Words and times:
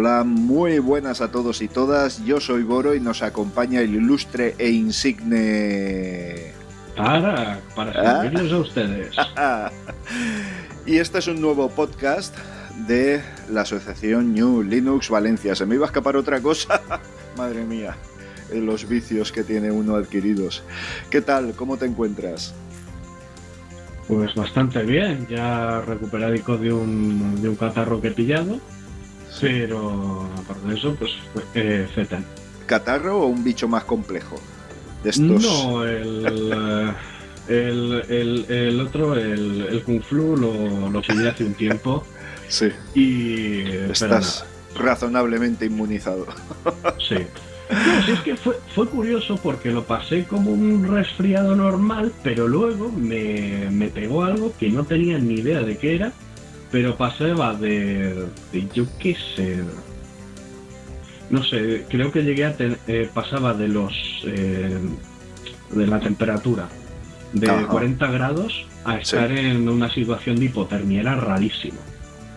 Hola, 0.00 0.22
muy 0.22 0.78
buenas 0.78 1.20
a 1.20 1.32
todos 1.32 1.60
y 1.60 1.66
todas. 1.66 2.24
Yo 2.24 2.38
soy 2.38 2.62
Boro 2.62 2.94
y 2.94 3.00
nos 3.00 3.20
acompaña 3.20 3.80
el 3.80 3.96
ilustre 3.96 4.54
e 4.56 4.70
insigne. 4.70 6.52
Para, 6.96 7.58
para 7.74 7.90
¿Ah? 7.90 8.22
servirles 8.22 8.52
a 8.52 8.58
ustedes. 8.58 9.16
y 10.86 10.98
este 10.98 11.18
es 11.18 11.26
un 11.26 11.40
nuevo 11.40 11.68
podcast 11.68 12.32
de 12.86 13.20
la 13.50 13.62
asociación 13.62 14.32
New 14.32 14.62
Linux 14.62 15.10
Valencia. 15.10 15.56
¿Se 15.56 15.66
me 15.66 15.74
iba 15.74 15.86
a 15.86 15.88
escapar 15.88 16.14
otra 16.14 16.40
cosa? 16.40 16.80
Madre 17.36 17.64
mía, 17.64 17.96
eh, 18.52 18.60
los 18.60 18.88
vicios 18.88 19.32
que 19.32 19.42
tiene 19.42 19.72
uno 19.72 19.96
adquiridos. 19.96 20.62
¿Qué 21.10 21.22
tal? 21.22 21.54
¿Cómo 21.56 21.76
te 21.76 21.86
encuentras? 21.86 22.54
Pues 24.06 24.32
bastante 24.36 24.84
bien, 24.84 25.26
ya 25.28 25.80
recuperadico 25.80 26.56
de 26.56 26.72
un, 26.72 27.42
de 27.42 27.48
un 27.48 27.56
catarro 27.56 28.00
que 28.00 28.08
he 28.08 28.12
pillado, 28.12 28.60
pero 29.40 30.28
aparte 30.38 30.68
de 30.68 30.74
eso, 30.74 30.94
pues 30.94 31.12
eh, 31.54 31.86
Z. 31.94 32.20
¿Catarro 32.66 33.20
o 33.20 33.26
un 33.26 33.42
bicho 33.44 33.68
más 33.68 33.84
complejo? 33.84 34.40
De 35.02 35.10
estos. 35.10 35.42
No, 35.42 35.84
el, 35.84 36.26
eh, 36.26 36.92
el, 37.48 38.02
el, 38.08 38.46
el 38.48 38.80
otro, 38.80 39.14
el, 39.14 39.66
el 39.70 39.82
Kung 39.82 40.02
Flu, 40.02 40.36
lo, 40.36 40.90
lo 40.90 41.02
pillé 41.02 41.28
hace 41.28 41.44
un 41.44 41.54
tiempo 41.54 42.04
Sí, 42.48 42.68
y... 42.94 43.60
estás 43.90 44.44
razonablemente 44.74 45.66
inmunizado. 45.66 46.26
sí. 46.98 47.16
No, 47.70 48.02
sí, 48.06 48.12
es 48.12 48.20
que 48.20 48.36
fue, 48.36 48.58
fue 48.74 48.88
curioso 48.88 49.38
porque 49.42 49.70
lo 49.70 49.84
pasé 49.84 50.24
como 50.24 50.50
un 50.50 50.88
resfriado 50.88 51.54
normal, 51.54 52.12
pero 52.22 52.48
luego 52.48 52.90
me, 52.90 53.68
me 53.70 53.88
pegó 53.88 54.24
algo 54.24 54.54
que 54.58 54.70
no 54.70 54.84
tenía 54.84 55.18
ni 55.18 55.34
idea 55.34 55.60
de 55.60 55.76
qué 55.76 55.96
era, 55.96 56.12
pero 56.70 56.96
pasaba 56.96 57.54
de, 57.54 58.26
de 58.52 58.68
yo 58.74 58.84
qué 58.98 59.16
sé, 59.36 59.58
no 61.30 61.42
sé, 61.44 61.84
creo 61.88 62.10
que 62.10 62.22
llegué 62.22 62.44
a 62.46 62.56
ten- 62.56 62.78
eh, 62.86 63.08
pasaba 63.12 63.54
de 63.54 63.68
los 63.68 63.92
eh, 64.24 64.78
de 65.72 65.86
la 65.86 66.00
temperatura 66.00 66.68
de 67.32 67.50
Ajá. 67.50 67.66
40 67.68 68.06
grados 68.10 68.66
a 68.84 68.94
Sí. 68.96 69.00
estar 69.02 69.30
en 69.32 69.68
una 69.68 69.92
situación 69.92 70.36
de 70.36 70.46
hipotermia, 70.46 71.00
era 71.02 71.14
rarísimo. 71.16 71.78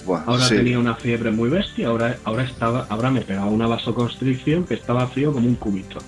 Buah, 0.06 0.24
Ahora 0.26 0.44
sí. 0.44 0.56
tenía 0.56 0.80
una 0.80 0.96
fiebre 0.96 1.32
muy 1.32 1.50
bestia, 1.50 1.88
ahora, 1.88 2.18
ahora 2.26 2.44
estaba, 2.44 2.86
ahora 2.90 3.12
me 3.12 3.22
pegaba 3.22 3.46
una 3.50 3.68
vasoconstricción 3.68 4.66
que 4.66 4.74
estaba 4.74 5.08
frío 5.08 5.32
como 5.32 5.48
un 5.48 5.56
cubito. 5.56 6.00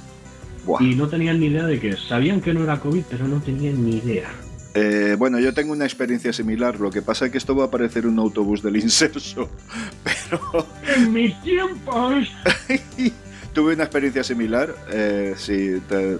Buah. 0.66 0.82
Y 0.84 0.96
no 0.96 1.08
tenían 1.08 1.40
ni 1.40 1.46
idea 1.48 1.66
de 1.66 1.80
qué. 1.80 1.96
Sabían 1.96 2.42
que 2.42 2.54
no 2.54 2.64
era 2.64 2.80
COVID, 2.80 3.04
pero 3.10 3.28
no 3.28 3.40
tenían 3.42 3.86
ni 3.86 3.98
idea. 3.98 4.30
Eh, 4.76 5.16
bueno, 5.20 5.40
yo 5.40 5.54
tengo 5.54 5.72
una 5.74 5.86
experiencia 5.86 6.34
similar. 6.34 6.80
Lo 6.80 6.90
que 6.90 7.02
pasa 7.02 7.26
es 7.26 7.32
que 7.32 7.38
esto 7.38 7.56
va 7.56 7.66
a 7.66 7.72
parecer 7.72 8.08
un 8.08 8.18
autobús 8.20 8.62
del 8.64 8.78
inserso. 8.78 9.50
Pero 10.04 10.66
En 10.96 11.14
mis 11.14 11.40
tiempos. 11.44 12.28
tuve 13.54 13.74
una 13.76 13.84
experiencia 13.84 14.24
similar. 14.24 14.74
eh, 14.92 15.36
sí, 15.38 15.82
te- 15.88 16.18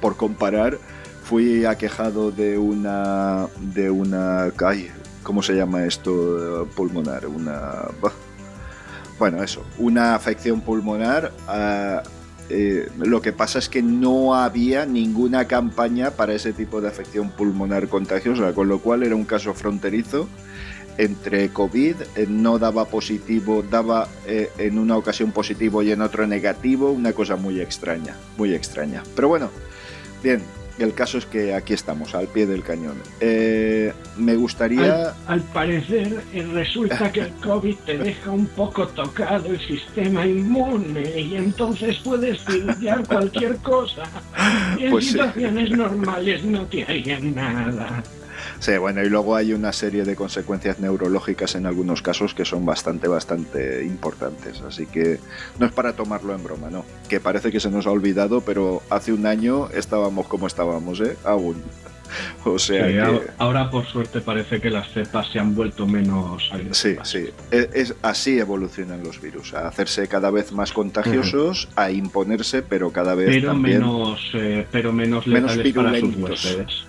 por 0.00 0.16
comparar, 0.16 0.78
fui 1.24 1.64
aquejado 1.64 2.30
de 2.32 2.58
una. 2.58 3.46
de 3.74 3.90
una. 3.90 4.52
ay, 4.66 4.90
¿Cómo 5.22 5.42
se 5.42 5.54
llama 5.54 5.84
esto? 5.84 6.68
Pulmonar. 6.76 7.26
Una. 7.26 7.72
Bueno, 9.18 9.42
eso. 9.42 9.64
Una 9.78 10.14
afección 10.14 10.60
pulmonar. 10.60 11.32
ah, 11.48 12.02
eh, 12.48 12.88
lo 12.98 13.20
que 13.20 13.32
pasa 13.32 13.58
es 13.58 13.68
que 13.68 13.82
no 13.82 14.34
había 14.34 14.86
ninguna 14.86 15.46
campaña 15.46 16.12
para 16.12 16.34
ese 16.34 16.52
tipo 16.52 16.80
de 16.80 16.88
afección 16.88 17.30
pulmonar 17.30 17.88
contagiosa, 17.88 18.52
con 18.52 18.68
lo 18.68 18.78
cual 18.80 19.02
era 19.02 19.16
un 19.16 19.24
caso 19.24 19.52
fronterizo 19.54 20.28
entre 20.98 21.50
COVID, 21.50 21.94
eh, 22.16 22.26
no 22.28 22.58
daba 22.58 22.86
positivo, 22.86 23.62
daba 23.62 24.08
eh, 24.26 24.50
en 24.58 24.78
una 24.78 24.96
ocasión 24.96 25.32
positivo 25.32 25.82
y 25.82 25.90
en 25.90 26.00
otro 26.00 26.26
negativo, 26.26 26.90
una 26.90 27.12
cosa 27.12 27.36
muy 27.36 27.60
extraña, 27.60 28.16
muy 28.38 28.54
extraña. 28.54 29.02
Pero 29.14 29.28
bueno, 29.28 29.50
bien, 30.22 30.40
el 30.78 30.94
caso 30.94 31.18
es 31.18 31.26
que 31.26 31.54
aquí 31.54 31.72
estamos, 31.74 32.14
al 32.14 32.26
pie 32.28 32.46
del 32.46 32.62
cañón. 32.62 32.96
Eh, 33.20 33.92
me 34.16 34.36
gustaría... 34.36 35.10
Al, 35.10 35.14
al 35.26 35.40
parecer, 35.40 36.22
eh, 36.32 36.46
resulta 36.52 37.10
que 37.12 37.20
el 37.20 37.30
COVID 37.42 37.76
te 37.86 37.98
deja 37.98 38.30
un 38.30 38.46
poco 38.46 38.86
tocado 38.88 39.46
el 39.48 39.60
sistema 39.60 40.26
inmune 40.26 41.20
y 41.20 41.36
entonces 41.36 41.96
puedes 42.04 42.38
pillar 42.40 43.06
cualquier 43.06 43.56
cosa. 43.58 44.02
Y 44.78 44.84
en 44.84 44.90
Pues 44.90 45.04
sí. 45.06 45.10
situaciones 45.12 45.70
normales 45.70 46.44
no 46.44 46.66
te 46.66 46.82
harían 46.84 47.34
nada. 47.34 48.02
Sí, 48.58 48.76
bueno, 48.78 49.02
y 49.02 49.08
luego 49.08 49.36
hay 49.36 49.52
una 49.52 49.72
serie 49.72 50.04
de 50.04 50.16
consecuencias 50.16 50.78
neurológicas 50.80 51.54
en 51.54 51.66
algunos 51.66 52.02
casos 52.02 52.34
que 52.34 52.44
son 52.44 52.64
bastante, 52.64 53.06
bastante 53.08 53.84
importantes. 53.84 54.60
Así 54.62 54.86
que 54.86 55.18
no 55.58 55.66
es 55.66 55.72
para 55.72 55.92
tomarlo 55.94 56.34
en 56.34 56.42
broma, 56.42 56.70
¿no? 56.70 56.84
Que 57.08 57.20
parece 57.20 57.52
que 57.52 57.60
se 57.60 57.70
nos 57.70 57.86
ha 57.86 57.90
olvidado, 57.90 58.40
pero 58.40 58.82
hace 58.90 59.12
un 59.12 59.26
año 59.26 59.68
estábamos 59.70 60.26
como 60.26 60.46
estábamos, 60.46 61.00
¿eh? 61.00 61.16
Aún. 61.24 61.62
O 62.44 62.56
sea 62.56 62.86
Sí, 62.86 62.92
que... 62.94 63.30
Ahora, 63.38 63.68
por 63.68 63.84
suerte, 63.84 64.20
parece 64.20 64.60
que 64.60 64.70
las 64.70 64.88
cepas 64.92 65.26
se 65.32 65.40
han 65.40 65.56
vuelto 65.56 65.88
menos 65.88 66.44
Sí, 66.48 66.54
agresivas. 66.54 67.08
sí. 67.08 67.30
Es, 67.50 67.68
es- 67.74 67.94
así 68.02 68.38
evolucionan 68.38 69.02
los 69.02 69.20
virus, 69.20 69.52
a 69.54 69.66
hacerse 69.66 70.06
cada 70.06 70.30
vez 70.30 70.52
más 70.52 70.72
contagiosos, 70.72 71.68
a 71.74 71.90
imponerse, 71.90 72.62
pero 72.62 72.92
cada 72.92 73.16
vez 73.16 73.26
Pero 73.28 73.48
también... 73.48 73.80
menos, 73.80 74.20
eh, 74.34 74.64
pero 74.70 74.92
menos 74.92 75.26
Menos 75.26 75.56
letales 75.56 75.74
para 75.74 75.98
sus 75.98 76.16
huéspedes. 76.16 76.84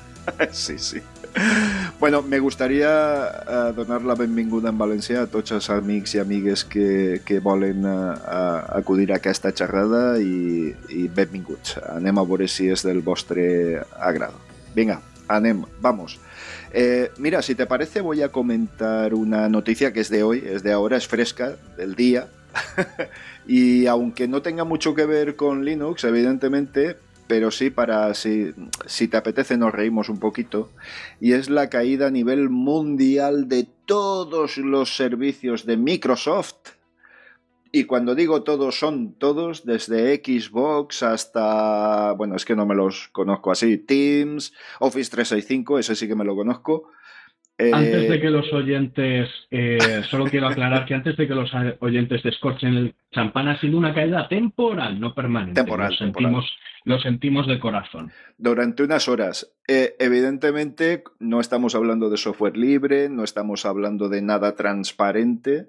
sí, 0.52 0.78
sí. 0.78 1.02
Bueno, 2.00 2.22
me 2.22 2.38
gustaría 2.40 3.28
eh, 3.28 3.74
donar 3.76 4.04
la 4.04 4.14
benvinguda 4.14 4.70
en 4.70 4.78
València 4.78 5.24
a 5.24 5.30
tots 5.32 5.56
els 5.56 5.70
amics 5.74 6.14
i 6.14 6.20
amigues 6.22 6.64
que, 6.64 7.22
que 7.26 7.40
volen 7.42 7.86
a- 7.90 8.66
acudir 8.78 9.12
a 9.12 9.18
aquesta 9.18 9.50
xerrada 9.50 10.20
i, 10.22 10.76
i 10.94 11.08
benvinguts. 11.10 11.80
Anem 11.90 12.20
a 12.22 12.24
veure 12.24 12.48
si 12.48 12.68
del 12.70 13.02
vostre 13.02 13.82
agrado. 13.98 14.38
Vinga, 14.76 15.00
anem, 15.28 15.64
vamos. 15.82 16.20
Eh, 16.72 17.10
mira, 17.18 17.42
si 17.42 17.56
te 17.56 17.66
parece 17.66 18.02
voy 18.02 18.22
a 18.22 18.30
comentar 18.30 19.14
una 19.16 19.50
noticia 19.50 19.92
que 19.92 20.02
es 20.02 20.10
de 20.10 20.22
hoy, 20.22 20.44
es 20.46 20.62
de 20.62 20.74
ahora, 20.74 20.98
es 20.98 21.08
fresca, 21.08 21.56
del 21.78 21.96
día. 21.96 22.28
y 23.48 23.88
aunque 23.88 24.28
no 24.28 24.42
tenga 24.42 24.64
mucho 24.64 24.94
que 24.94 25.06
ver 25.06 25.36
con 25.36 25.66
Linux, 25.66 26.04
evidentemente, 26.04 26.98
pero 27.28 27.52
sí 27.52 27.70
para 27.70 28.14
si, 28.14 28.54
si 28.86 29.08
te 29.08 29.18
apetece 29.18 29.58
nos 29.58 29.74
reímos 29.74 30.10
un 30.10 30.20
poquito, 30.20 30.72
y 31.20 31.34
es 31.34 31.50
la 31.50 31.70
caída 31.70 32.08
a 32.08 32.12
nivel 32.12 32.50
mundial 32.50 33.48
de 33.48 33.68
todos 33.86 34.58
los 34.58 34.96
servicios 34.96 35.66
de 35.66 35.78
Microsoft. 35.78 36.78
Y 37.72 37.84
cuando 37.84 38.16
digo 38.16 38.44
todos, 38.44 38.80
son 38.80 39.14
todos, 39.14 39.66
desde 39.66 40.16
Xbox 40.16 41.04
hasta, 41.04 42.14
bueno, 42.14 42.36
es 42.36 42.46
que 42.46 42.56
no 42.56 42.66
me 42.66 42.76
los 42.76 43.10
conozco 43.10 43.52
así, 43.52 43.78
Teams, 43.78 44.54
Office 44.80 45.12
365, 45.12 45.80
ese 45.80 45.96
sí 45.96 46.08
que 46.08 46.16
me 46.16 46.26
lo 46.26 46.36
conozco. 46.36 46.92
Eh, 47.60 47.72
Antes 47.74 48.08
de 48.08 48.22
que 48.22 48.30
los 48.30 48.52
oyentes, 48.54 49.30
eh, 49.50 49.80
solo 50.10 50.26
quiero 50.26 50.48
aclarar 50.48 50.86
que 50.86 50.94
antes 50.94 51.18
de 51.18 51.28
que 51.28 51.34
los 51.34 51.50
oyentes 51.80 52.22
descorchen 52.22 52.76
el 52.76 52.96
champán 53.12 53.48
ha 53.48 53.60
sido 53.60 53.78
una 53.80 53.96
caída 53.96 54.28
temporal, 54.28 55.00
no 55.00 55.16
permanente. 55.16 55.62
Temporal, 55.62 55.92
lo 55.92 55.98
temporal. 55.98 56.32
sentimos, 56.32 56.58
lo 56.84 57.00
sentimos 57.00 57.48
de 57.48 57.60
corazón. 57.60 58.12
durante 58.38 58.84
unas 58.84 59.08
horas. 59.08 59.52
Eh, 59.68 59.96
evidentemente 60.00 61.04
no 61.20 61.40
estamos 61.40 61.74
hablando 61.74 62.10
de 62.12 62.18
software 62.18 62.56
libre, 62.56 63.10
no 63.10 63.24
estamos 63.24 63.66
hablando 63.66 64.08
de 64.08 64.22
nada 64.22 64.56
transparente 64.56 65.66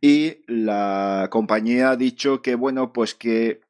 y 0.00 0.38
la 0.48 1.28
compañía 1.30 1.90
ha 1.90 1.96
dicho 1.96 2.42
que 2.42 2.56
bueno, 2.56 2.92
pues 2.92 3.14
que 3.14 3.60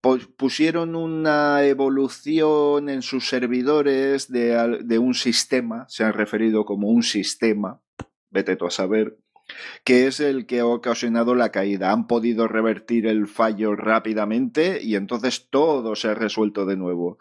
pusieron 0.00 0.96
una 0.96 1.64
evolución 1.64 2.88
en 2.88 3.02
sus 3.02 3.28
servidores 3.28 4.30
de, 4.30 4.98
un 4.98 5.14
sistema, 5.14 5.86
se 5.88 6.04
han 6.04 6.14
referido 6.14 6.64
como 6.64 6.88
un 6.88 7.02
sistema, 7.02 7.80
vete 8.30 8.56
tú 8.56 8.66
a 8.66 8.70
saber, 8.70 9.18
que 9.84 10.06
es 10.06 10.20
el 10.20 10.46
que 10.46 10.60
ha 10.60 10.66
ocasionado 10.66 11.34
la 11.34 11.50
caída. 11.50 11.92
Han 11.92 12.06
podido 12.06 12.48
revertir 12.48 13.06
el 13.06 13.26
fallo 13.26 13.74
rápidamente 13.74 14.80
y 14.82 14.94
entonces 14.94 15.48
todo 15.50 15.96
se 15.96 16.08
ha 16.08 16.14
resuelto 16.14 16.64
de 16.66 16.76
nuevo. 16.76 17.18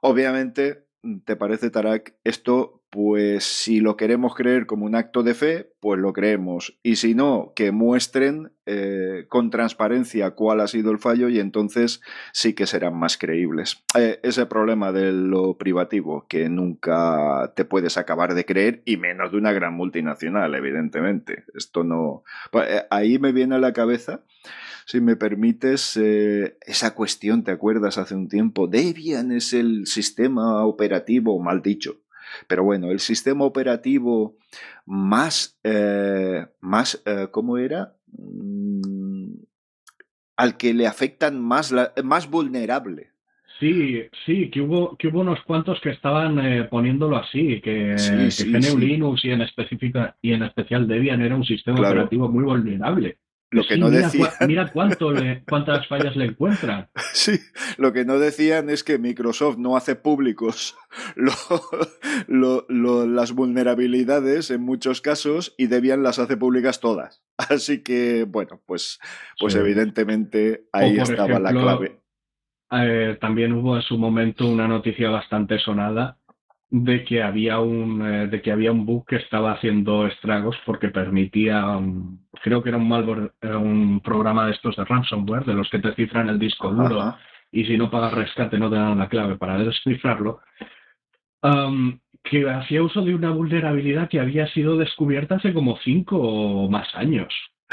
Obviamente, 0.00 0.84
¿te 1.24 1.36
parece, 1.36 1.70
Tarak? 1.70 2.16
Esto 2.22 2.83
pues 2.94 3.42
si 3.42 3.80
lo 3.80 3.96
queremos 3.96 4.36
creer 4.36 4.66
como 4.66 4.86
un 4.86 4.94
acto 4.94 5.24
de 5.24 5.34
fe, 5.34 5.72
pues 5.80 5.98
lo 5.98 6.12
creemos. 6.12 6.78
Y 6.84 6.94
si 6.94 7.16
no, 7.16 7.52
que 7.56 7.72
muestren 7.72 8.52
eh, 8.66 9.26
con 9.28 9.50
transparencia 9.50 10.30
cuál 10.36 10.60
ha 10.60 10.68
sido 10.68 10.92
el 10.92 11.00
fallo 11.00 11.28
y 11.28 11.40
entonces 11.40 12.00
sí 12.32 12.52
que 12.52 12.66
serán 12.66 12.96
más 12.96 13.18
creíbles. 13.18 13.82
Eh, 13.98 14.20
ese 14.22 14.46
problema 14.46 14.92
de 14.92 15.10
lo 15.10 15.58
privativo, 15.58 16.24
que 16.28 16.48
nunca 16.48 17.52
te 17.56 17.64
puedes 17.64 17.98
acabar 17.98 18.32
de 18.34 18.44
creer, 18.44 18.80
y 18.84 18.96
menos 18.96 19.32
de 19.32 19.38
una 19.38 19.50
gran 19.50 19.74
multinacional, 19.74 20.54
evidentemente. 20.54 21.46
Esto 21.52 21.82
no... 21.82 22.22
Eh, 22.52 22.84
ahí 22.90 23.18
me 23.18 23.32
viene 23.32 23.56
a 23.56 23.58
la 23.58 23.72
cabeza 23.72 24.22
si 24.86 25.00
me 25.00 25.16
permites, 25.16 25.96
esa 25.96 26.94
cuestión, 26.94 27.42
¿te 27.42 27.50
acuerdas 27.50 27.96
hace 27.96 28.14
un 28.14 28.28
tiempo? 28.28 28.66
Debian 28.66 29.32
es 29.32 29.54
el 29.54 29.86
sistema 29.86 30.62
operativo, 30.66 31.40
mal 31.40 31.62
dicho, 31.62 32.03
pero 32.46 32.64
bueno, 32.64 32.90
el 32.90 33.00
sistema 33.00 33.44
operativo 33.44 34.36
más, 34.86 35.58
eh, 35.64 36.46
más 36.60 37.02
eh, 37.06 37.28
¿cómo 37.30 37.58
era? 37.58 37.94
Mm, 38.06 39.34
al 40.36 40.56
que 40.56 40.74
le 40.74 40.86
afectan 40.86 41.40
más, 41.40 41.72
la, 41.72 41.92
más 42.02 42.28
vulnerable. 42.28 43.10
Sí, 43.60 44.02
sí, 44.26 44.50
que 44.50 44.60
hubo, 44.60 44.96
que 44.96 45.08
hubo 45.08 45.20
unos 45.20 45.40
cuantos 45.44 45.80
que 45.80 45.90
estaban 45.90 46.38
eh, 46.44 46.64
poniéndolo 46.64 47.16
así, 47.16 47.60
que, 47.60 47.94
GNU 47.94 48.78
Linux 48.78 49.24
y 49.24 49.30
en, 49.30 49.42
específica, 49.42 50.16
y 50.20 50.32
en 50.32 50.42
especial 50.42 50.88
Debian 50.88 51.22
era 51.22 51.36
un 51.36 51.44
sistema 51.44 51.78
operativo 51.78 52.28
muy 52.28 52.44
vulnerable. 52.44 53.18
Lo 53.54 53.64
que 53.66 53.76
no 53.76 53.88
mira, 53.88 54.02
decían... 54.02 54.30
mira 54.48 54.72
cuánto 54.72 55.12
cuántas 55.48 55.86
fallas 55.86 56.16
le 56.16 56.26
encuentran. 56.26 56.88
Sí, 57.12 57.38
lo 57.78 57.92
que 57.92 58.04
no 58.04 58.18
decían 58.18 58.68
es 58.68 58.82
que 58.82 58.98
Microsoft 58.98 59.56
no 59.56 59.76
hace 59.76 59.94
públicos 59.94 60.76
las 62.26 63.32
vulnerabilidades 63.32 64.50
en 64.50 64.62
muchos 64.62 65.00
casos 65.00 65.54
y 65.56 65.68
Debian 65.68 66.02
las 66.02 66.18
hace 66.18 66.36
públicas 66.36 66.80
todas. 66.80 67.22
Así 67.38 67.82
que, 67.82 68.24
bueno, 68.24 68.60
pues, 68.66 68.98
pues 69.38 69.54
evidentemente 69.54 70.66
ahí 70.72 70.98
estaba 70.98 71.38
la 71.38 71.52
clave. 71.52 72.00
Eh, 72.72 73.16
también 73.20 73.52
hubo 73.52 73.76
en 73.76 73.82
su 73.82 73.96
momento 73.96 74.48
una 74.48 74.66
noticia 74.66 75.08
bastante 75.10 75.58
sonada 75.60 76.18
de 76.76 77.04
que 77.04 77.22
había 77.22 77.60
un 77.60 78.04
eh, 78.04 78.26
de 78.26 78.42
que 78.42 78.50
había 78.50 78.72
un 78.72 78.84
bug 78.84 79.06
que 79.06 79.14
estaba 79.14 79.52
haciendo 79.52 80.08
estragos 80.08 80.56
porque 80.66 80.88
permitía 80.88 81.78
creo 82.42 82.64
que 82.64 82.70
era 82.70 82.78
un 82.78 82.88
malware 82.88 83.30
un 83.42 84.00
programa 84.00 84.46
de 84.46 84.52
estos 84.54 84.74
de 84.74 84.84
ransomware 84.84 85.44
de 85.44 85.54
los 85.54 85.70
que 85.70 85.78
te 85.78 85.94
cifran 85.94 86.28
el 86.28 86.40
disco 86.40 86.72
duro 86.72 87.14
y 87.52 87.64
si 87.64 87.78
no 87.78 87.92
pagas 87.92 88.14
rescate 88.14 88.58
no 88.58 88.68
te 88.68 88.74
dan 88.74 88.98
la 88.98 89.08
clave 89.08 89.36
para 89.36 89.56
descifrarlo 89.56 90.40
que 92.24 92.50
hacía 92.50 92.82
uso 92.82 93.02
de 93.02 93.14
una 93.14 93.30
vulnerabilidad 93.30 94.08
que 94.08 94.18
había 94.18 94.48
sido 94.48 94.76
descubierta 94.76 95.36
hace 95.36 95.54
como 95.54 95.76
cinco 95.84 96.18
o 96.18 96.68
más 96.68 96.92
años 96.96 97.32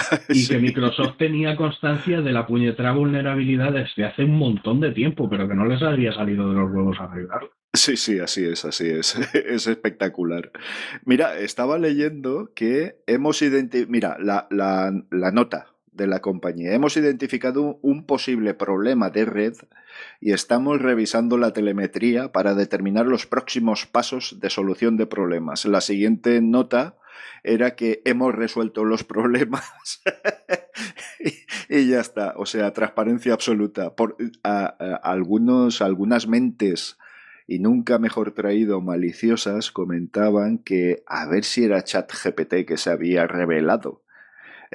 y 0.29 0.47
que 0.47 0.57
Microsoft 0.57 1.17
tenía 1.17 1.55
constancia 1.55 2.21
de 2.21 2.31
la 2.31 2.45
puñetera 2.45 2.91
vulnerabilidad 2.93 3.71
desde 3.73 4.05
hace 4.05 4.23
un 4.23 4.37
montón 4.37 4.79
de 4.79 4.91
tiempo 4.91 5.29
pero 5.29 5.47
que 5.47 5.55
no 5.55 5.65
les 5.65 5.81
había 5.81 6.13
salido 6.13 6.49
de 6.49 6.55
los 6.55 6.71
huevos 6.71 6.99
a 6.99 7.05
arreglarlo 7.05 7.51
Sí, 7.73 7.95
sí, 7.95 8.19
así 8.19 8.43
es, 8.43 8.65
así 8.65 8.89
es. 8.89 9.15
Es 9.33 9.67
espectacular. 9.67 10.51
Mira, 11.05 11.39
estaba 11.39 11.77
leyendo 11.77 12.51
que 12.53 12.97
hemos 13.07 13.41
identificado, 13.41 13.91
mira, 13.91 14.17
la, 14.19 14.47
la, 14.49 14.91
la, 15.09 15.31
nota 15.31 15.67
de 15.93 16.07
la 16.07 16.19
compañía, 16.19 16.73
hemos 16.73 16.97
identificado 16.97 17.79
un 17.81 18.05
posible 18.05 18.53
problema 18.53 19.09
de 19.09 19.25
red 19.25 19.53
y 20.19 20.33
estamos 20.33 20.81
revisando 20.81 21.37
la 21.37 21.53
telemetría 21.53 22.31
para 22.33 22.55
determinar 22.55 23.05
los 23.05 23.25
próximos 23.25 23.85
pasos 23.85 24.39
de 24.41 24.49
solución 24.49 24.97
de 24.97 25.07
problemas. 25.07 25.65
La 25.65 25.79
siguiente 25.79 26.41
nota 26.41 26.97
era 27.43 27.75
que 27.75 28.01
hemos 28.05 28.33
resuelto 28.33 28.85
los 28.85 29.03
problemas 29.03 30.01
y, 31.69 31.89
ya 31.89 31.99
está. 31.99 32.33
O 32.37 32.45
sea, 32.45 32.73
transparencia 32.73 33.33
absoluta. 33.33 33.95
Por 33.95 34.17
algunos, 34.43 35.81
algunas 35.81 36.27
mentes 36.27 36.97
y 37.47 37.59
nunca 37.59 37.99
mejor 37.99 38.31
traído 38.31 38.81
maliciosas 38.81 39.71
comentaban 39.71 40.57
que 40.57 41.03
a 41.05 41.27
ver 41.27 41.43
si 41.43 41.65
era 41.65 41.83
ChatGPT 41.83 42.65
que 42.65 42.77
se 42.77 42.89
había 42.89 43.27
revelado. 43.27 44.03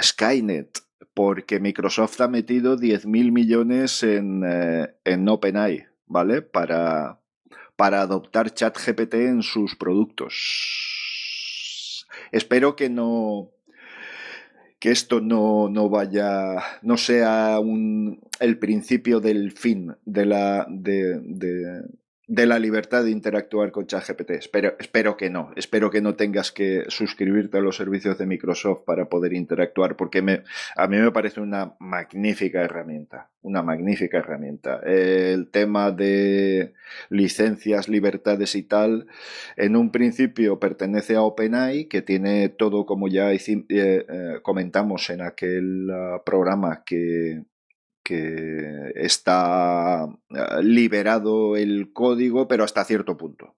Skynet, 0.01 0.81
porque 1.15 1.61
Microsoft 1.61 2.21
ha 2.21 2.29
metido 2.29 2.77
10.000 2.77 3.33
millones 3.33 4.03
en, 4.03 4.43
eh, 4.45 4.95
en 5.05 5.27
OpenAI, 5.27 5.87
¿vale? 6.07 6.43
Para, 6.43 7.21
para 7.77 8.03
adoptar 8.03 8.53
ChatGPT 8.53 9.15
en 9.15 9.43
sus 9.43 9.77
productos. 9.77 11.16
Espero 12.33 12.77
que 12.77 12.89
no, 12.89 13.51
que 14.79 14.91
esto 14.91 15.21
no, 15.21 15.69
no, 15.69 15.89
vaya, 15.89 16.57
no 16.83 16.97
sea 16.97 17.59
un, 17.61 18.21
el 18.41 18.59
principio 18.59 19.21
del 19.21 19.53
fin 19.53 19.97
de 20.05 20.27
la, 20.27 20.67
de, 20.69 21.21
de 21.21 21.83
la 22.29 22.59
libertad 22.59 23.05
de 23.05 23.11
interactuar 23.11 23.71
con 23.71 23.87
ChatGPT. 23.87 24.31
Espero, 24.31 24.75
espero 24.79 25.17
que 25.17 25.31
no. 25.31 25.53
Espero 25.55 25.91
que 25.91 26.01
no 26.01 26.17
tengas 26.17 26.51
que 26.51 26.85
suscribirte 26.89 27.59
a 27.59 27.61
los 27.61 27.77
servicios 27.77 28.19
de 28.19 28.27
Microsoft 28.27 28.83
para 28.85 29.09
poder 29.09 29.33
interactuar, 29.33 29.97
porque 29.97 30.23
me, 30.23 30.43
a 30.77 30.89
mí 30.89 30.97
me 30.97 31.13
parece 31.13 31.41
una 31.41 31.75
magnífica 31.79 32.63
herramienta. 32.63 33.31
Una 33.43 33.63
magnífica 33.63 34.19
herramienta. 34.19 34.81
El 34.81 35.49
tema 35.51 35.93
de 35.93 36.75
licencias, 37.11 37.89
libertades 37.89 38.57
y 38.57 38.65
tal, 38.65 39.07
en 39.57 39.77
un 39.77 39.93
principio 39.93 40.59
pertenece 40.59 41.15
a 41.15 41.23
OpenAI, 41.23 41.85
que 41.85 42.03
tiene 42.03 42.49
todo, 42.49 42.87
como 42.87 43.07
ya 43.07 43.33
eh, 43.33 43.39
eh, 43.69 44.39
comentamos 44.43 45.11
en 45.11 45.23
aquel 45.23 45.89
ah, 45.93 46.23
programa 46.25 46.83
que 46.85 47.45
que 48.07 48.93
está 48.95 50.07
eh, 50.31 50.63
liberado 50.63 51.57
el 51.57 51.93
código, 51.93 52.47
pero 52.47 52.63
hasta 52.63 52.85
cierto 52.85 53.17
punto. 53.17 53.57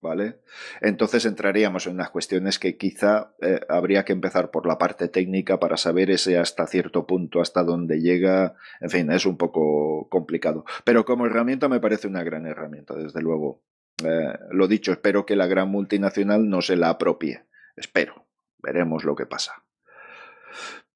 ¿Vale? 0.00 0.38
Entonces 0.80 1.24
entraríamos 1.24 1.88
en 1.88 1.94
unas 1.94 2.10
cuestiones 2.10 2.60
que 2.60 2.76
quizá 2.76 3.34
eh, 3.42 3.58
habría 3.68 4.04
que 4.04 4.12
empezar 4.12 4.52
por 4.52 4.64
la 4.64 4.78
parte 4.78 5.08
técnica 5.08 5.58
para 5.58 5.76
saber 5.76 6.12
ese 6.12 6.38
hasta 6.38 6.68
cierto 6.68 7.04
punto, 7.04 7.40
hasta 7.40 7.64
dónde 7.64 8.00
llega. 8.00 8.54
En 8.80 8.90
fin, 8.90 9.10
es 9.10 9.26
un 9.26 9.36
poco 9.36 10.08
complicado. 10.08 10.64
Pero 10.84 11.04
como 11.04 11.26
herramienta 11.26 11.68
me 11.68 11.80
parece 11.80 12.06
una 12.06 12.22
gran 12.22 12.46
herramienta, 12.46 12.94
desde 12.94 13.20
luego. 13.20 13.64
Eh, 14.04 14.38
lo 14.52 14.68
dicho, 14.68 14.92
espero 14.92 15.26
que 15.26 15.34
la 15.34 15.48
gran 15.48 15.68
multinacional 15.68 16.48
no 16.48 16.62
se 16.62 16.76
la 16.76 16.90
apropie. 16.90 17.42
Espero. 17.74 18.28
Veremos 18.62 19.02
lo 19.02 19.16
que 19.16 19.26
pasa. 19.26 19.64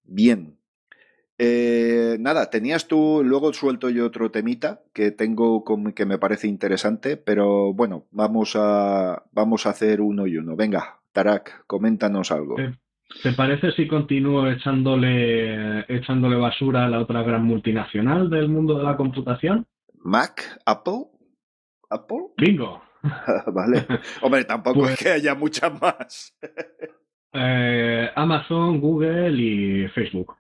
Bien, 0.05 0.62
eh, 1.45 2.19
nada, 2.21 2.51
tenías 2.51 2.87
tú, 2.87 3.23
luego 3.25 3.53
suelto 3.53 3.91
yo 3.91 4.07
otro 4.07 4.31
temita 4.31 4.83
que 4.95 5.11
tengo 5.11 5.65
que 5.93 6.07
me 6.07 6.17
parece 6.17 6.47
interesante, 6.47 7.17
pero 7.17 7.75
bueno, 7.75 8.07
vamos 8.13 8.55
a, 8.55 9.25
vamos 9.33 9.67
a 9.67 9.71
hacer 9.71 10.01
uno 10.01 10.29
y 10.29 10.37
uno. 10.37 10.55
Venga, 10.55 11.01
Tarak, 11.13 11.67
coméntanos 11.67 12.31
algo. 12.31 12.55
¿Te 13.25 13.33
parece 13.33 13.73
si 13.73 13.89
continúo 13.89 14.49
echándole, 14.49 15.81
echándole 15.89 16.37
basura 16.37 16.85
a 16.85 16.89
la 16.89 17.01
otra 17.01 17.25
gran 17.25 17.45
multinacional 17.45 18.31
del 18.31 18.49
mundo 18.49 18.79
de 18.79 18.85
la 18.85 18.97
computación? 18.97 19.67
¿Mac? 20.05 20.61
¿Apple? 20.65 21.07
¿Apple? 21.91 22.29
Bingo. 22.37 22.83
vale. 23.53 23.85
Hombre, 24.23 24.45
tampoco 24.45 24.83
es 24.83 24.91
pues 24.91 24.99
que 25.01 25.11
haya 25.11 25.35
muchas 25.35 25.73
más. 25.81 26.39
Eh, 27.33 28.11
Amazon, 28.15 28.81
Google 28.81 29.33
y 29.33 29.89
Facebook. 29.89 30.37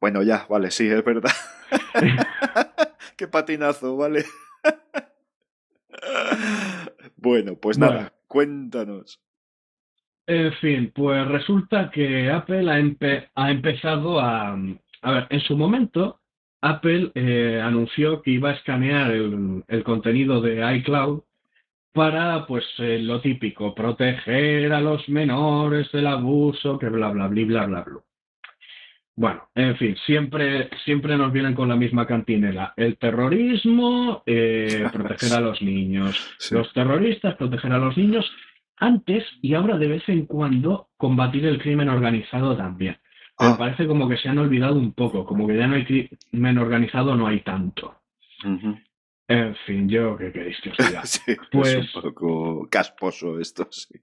Bueno, 0.00 0.22
ya, 0.22 0.46
vale, 0.48 0.70
sí, 0.70 0.88
es 0.88 1.04
verdad. 1.04 1.32
Qué 3.16 3.26
patinazo, 3.26 3.96
vale. 3.96 4.24
bueno, 7.16 7.56
pues 7.56 7.78
nada, 7.78 8.12
cuéntanos. 8.28 9.20
En 10.26 10.52
fin, 10.54 10.92
pues 10.94 11.26
resulta 11.26 11.90
que 11.90 12.30
Apple 12.30 12.70
ha, 13.34 13.50
empezado 13.50 14.20
a... 14.20 14.56
A 15.00 15.12
ver, 15.12 15.26
en 15.30 15.40
su 15.40 15.56
momento, 15.56 16.20
Apple 16.60 17.12
eh, 17.14 17.60
anunció 17.62 18.20
que 18.22 18.32
iba 18.32 18.50
a 18.50 18.54
escanear 18.54 19.10
el, 19.10 19.82
contenido 19.84 20.40
de 20.40 20.76
iCloud 20.76 21.22
para, 21.92 22.46
pues, 22.46 22.64
eh, 22.78 22.98
lo 23.00 23.20
típico, 23.20 23.74
proteger 23.74 24.72
a 24.72 24.80
los 24.80 25.08
menores 25.08 25.90
del 25.92 26.06
abuso, 26.06 26.78
que 26.78 26.88
bla, 26.88 27.10
bla, 27.10 27.26
bla, 27.28 27.44
bla, 27.44 27.66
bla, 27.66 27.82
bla. 27.84 28.07
Bueno, 29.18 29.48
en 29.56 29.76
fin, 29.76 29.96
siempre, 30.06 30.70
siempre 30.84 31.16
nos 31.16 31.32
vienen 31.32 31.56
con 31.56 31.68
la 31.68 31.74
misma 31.74 32.06
cantinela. 32.06 32.72
El 32.76 32.98
terrorismo, 32.98 34.22
eh, 34.24 34.86
proteger 34.92 35.32
a 35.32 35.40
los 35.40 35.60
niños. 35.60 36.38
Los 36.52 36.72
terroristas, 36.72 37.34
proteger 37.34 37.72
a 37.72 37.78
los 37.78 37.96
niños. 37.96 38.30
Antes 38.76 39.24
y 39.42 39.54
ahora 39.54 39.76
de 39.76 39.88
vez 39.88 40.08
en 40.08 40.26
cuando 40.26 40.90
combatir 40.96 41.46
el 41.46 41.60
crimen 41.60 41.88
organizado 41.88 42.56
también. 42.56 42.98
Me 43.40 43.48
ah. 43.48 43.56
parece 43.58 43.88
como 43.88 44.08
que 44.08 44.18
se 44.18 44.28
han 44.28 44.38
olvidado 44.38 44.76
un 44.76 44.92
poco, 44.92 45.24
como 45.24 45.48
que 45.48 45.56
ya 45.56 45.66
no 45.66 45.74
hay 45.74 45.84
crimen 45.84 46.58
organizado, 46.58 47.16
no 47.16 47.26
hay 47.26 47.40
tanto. 47.40 47.96
En 49.26 49.56
fin, 49.66 49.88
yo 49.88 50.16
qué 50.16 50.30
queréis 50.30 50.60
que 50.60 50.70
os 50.70 50.76
diga. 50.76 51.04
sí, 51.06 51.36
Pues- 51.50 51.74
es 51.74 51.92
un 51.96 52.02
poco 52.02 52.68
casposo 52.70 53.40
esto, 53.40 53.66
sí. 53.72 53.98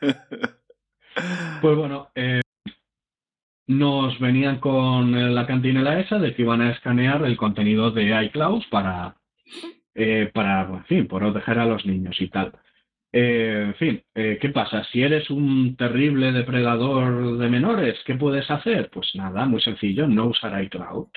Pues 1.60 1.76
bueno, 1.76 2.10
eh, 2.14 2.40
nos 3.68 4.18
venían 4.18 4.58
con 4.60 5.14
eh, 5.14 5.30
la 5.30 5.46
cantinela 5.46 6.00
esa 6.00 6.18
de 6.18 6.34
que 6.34 6.42
iban 6.42 6.62
a 6.62 6.72
escanear 6.72 7.24
el 7.24 7.36
contenido 7.36 7.90
de 7.90 8.24
iCloud 8.24 8.64
para, 8.70 9.16
eh, 9.94 10.30
para 10.32 10.62
en 10.62 10.84
fin, 10.86 11.06
proteger 11.06 11.58
a 11.58 11.66
los 11.66 11.84
niños 11.86 12.20
y 12.20 12.28
tal. 12.28 12.52
Eh, 13.12 13.64
en 13.66 13.74
fin, 13.74 14.02
eh, 14.14 14.38
¿qué 14.40 14.48
pasa? 14.50 14.84
Si 14.84 15.02
eres 15.02 15.30
un 15.30 15.76
terrible 15.76 16.32
depredador 16.32 17.36
de 17.38 17.48
menores, 17.48 17.98
¿qué 18.06 18.14
puedes 18.14 18.50
hacer? 18.50 18.90
Pues 18.90 19.14
nada, 19.14 19.44
muy 19.46 19.60
sencillo, 19.60 20.06
no 20.08 20.26
usar 20.26 20.62
iCloud. 20.64 21.08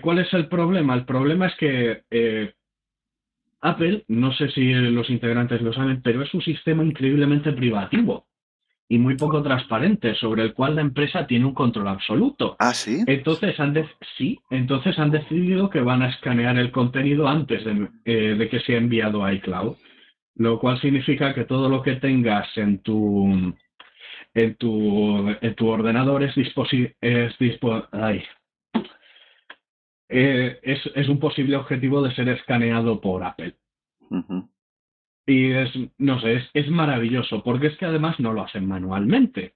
¿Cuál 0.00 0.20
es 0.20 0.32
el 0.32 0.48
problema? 0.48 0.94
El 0.94 1.04
problema 1.04 1.46
es 1.46 1.54
que 1.56 2.54
Apple, 3.60 4.04
no 4.08 4.32
sé 4.32 4.48
si 4.50 4.72
los 4.72 5.10
integrantes 5.10 5.60
lo 5.60 5.74
saben, 5.74 6.00
pero 6.00 6.22
es 6.22 6.32
un 6.32 6.40
sistema 6.40 6.82
increíblemente 6.82 7.52
privativo 7.52 8.28
y 8.88 8.98
muy 8.98 9.16
poco 9.16 9.42
transparente, 9.42 10.14
sobre 10.14 10.42
el 10.42 10.54
cual 10.54 10.76
la 10.76 10.80
empresa 10.80 11.26
tiene 11.26 11.44
un 11.44 11.54
control 11.54 11.88
absoluto. 11.88 12.56
Ah, 12.58 12.72
sí. 12.72 13.02
Entonces 13.06 13.58
han 13.60 13.74
de- 13.74 13.86
sí, 14.16 14.38
entonces 14.50 14.98
han 14.98 15.10
decidido 15.10 15.68
que 15.68 15.80
van 15.80 16.02
a 16.02 16.08
escanear 16.08 16.56
el 16.58 16.70
contenido 16.72 17.28
antes 17.28 17.64
de, 17.64 17.88
eh, 18.06 18.34
de 18.34 18.48
que 18.48 18.60
sea 18.60 18.78
enviado 18.78 19.24
a 19.24 19.32
iCloud, 19.34 19.76
lo 20.36 20.58
cual 20.58 20.80
significa 20.80 21.34
que 21.34 21.44
todo 21.44 21.68
lo 21.68 21.82
que 21.82 21.96
tengas 21.96 22.48
en 22.56 22.78
tu 22.78 23.54
en 24.34 24.54
tu 24.56 25.28
en 25.40 25.54
tu 25.54 25.66
ordenador 25.68 26.22
es 26.22 26.34
disposi- 26.34 26.94
es 27.00 27.36
dispo- 27.38 27.86
ay. 27.92 28.22
Eh, 30.08 30.58
es, 30.62 30.80
es 30.94 31.08
un 31.08 31.18
posible 31.18 31.56
objetivo 31.56 32.00
de 32.02 32.14
ser 32.14 32.28
escaneado 32.30 33.00
por 33.00 33.22
Apple. 33.24 33.54
Ujú. 34.10 34.48
Y 35.28 35.52
es, 35.52 35.70
no 35.98 36.18
sé, 36.20 36.36
es, 36.36 36.50
es 36.54 36.70
maravilloso, 36.70 37.42
porque 37.44 37.66
es 37.66 37.76
que 37.76 37.84
además 37.84 38.18
no 38.18 38.32
lo 38.32 38.42
hacen 38.42 38.66
manualmente. 38.66 39.52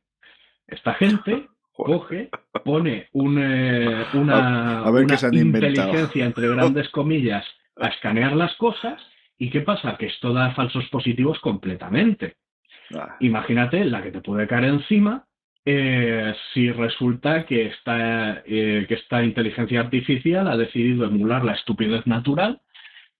Esta 0.67 0.93
gente 0.95 1.49
coge, 1.73 2.29
pone 2.62 3.09
un, 3.12 3.38
eh, 3.43 4.05
una, 4.14 4.81
A- 4.85 4.91
ver 4.91 5.05
inventado. 5.33 5.88
inteligencia, 5.88 6.26
entre 6.26 6.49
grandes 6.49 6.88
comillas, 6.91 7.45
a 7.76 7.88
escanear 7.88 8.37
las 8.37 8.55
cosas. 8.57 9.00
¿Y 9.38 9.49
qué 9.49 9.62
pasa? 9.62 9.97
Que 9.97 10.07
esto 10.07 10.35
da 10.35 10.52
falsos 10.55 10.87
positivos 10.91 11.38
completamente. 11.41 12.37
Ah, 12.95 13.17
Imagínate 13.21 13.83
la 13.87 14.02
que 14.02 14.11
te 14.12 14.21
puede 14.21 14.47
caer 14.47 14.64
encima 14.64 15.25
eh, 15.64 16.35
si 16.52 16.71
resulta 16.71 17.47
que 17.47 17.67
esta, 17.69 18.43
eh, 18.45 18.85
que 18.87 18.95
esta 18.95 19.25
inteligencia 19.25 19.81
artificial 19.81 20.49
ha 20.49 20.57
decidido 20.59 21.07
emular 21.07 21.45
la 21.45 21.55
estupidez 21.55 22.07
natural 22.07 22.61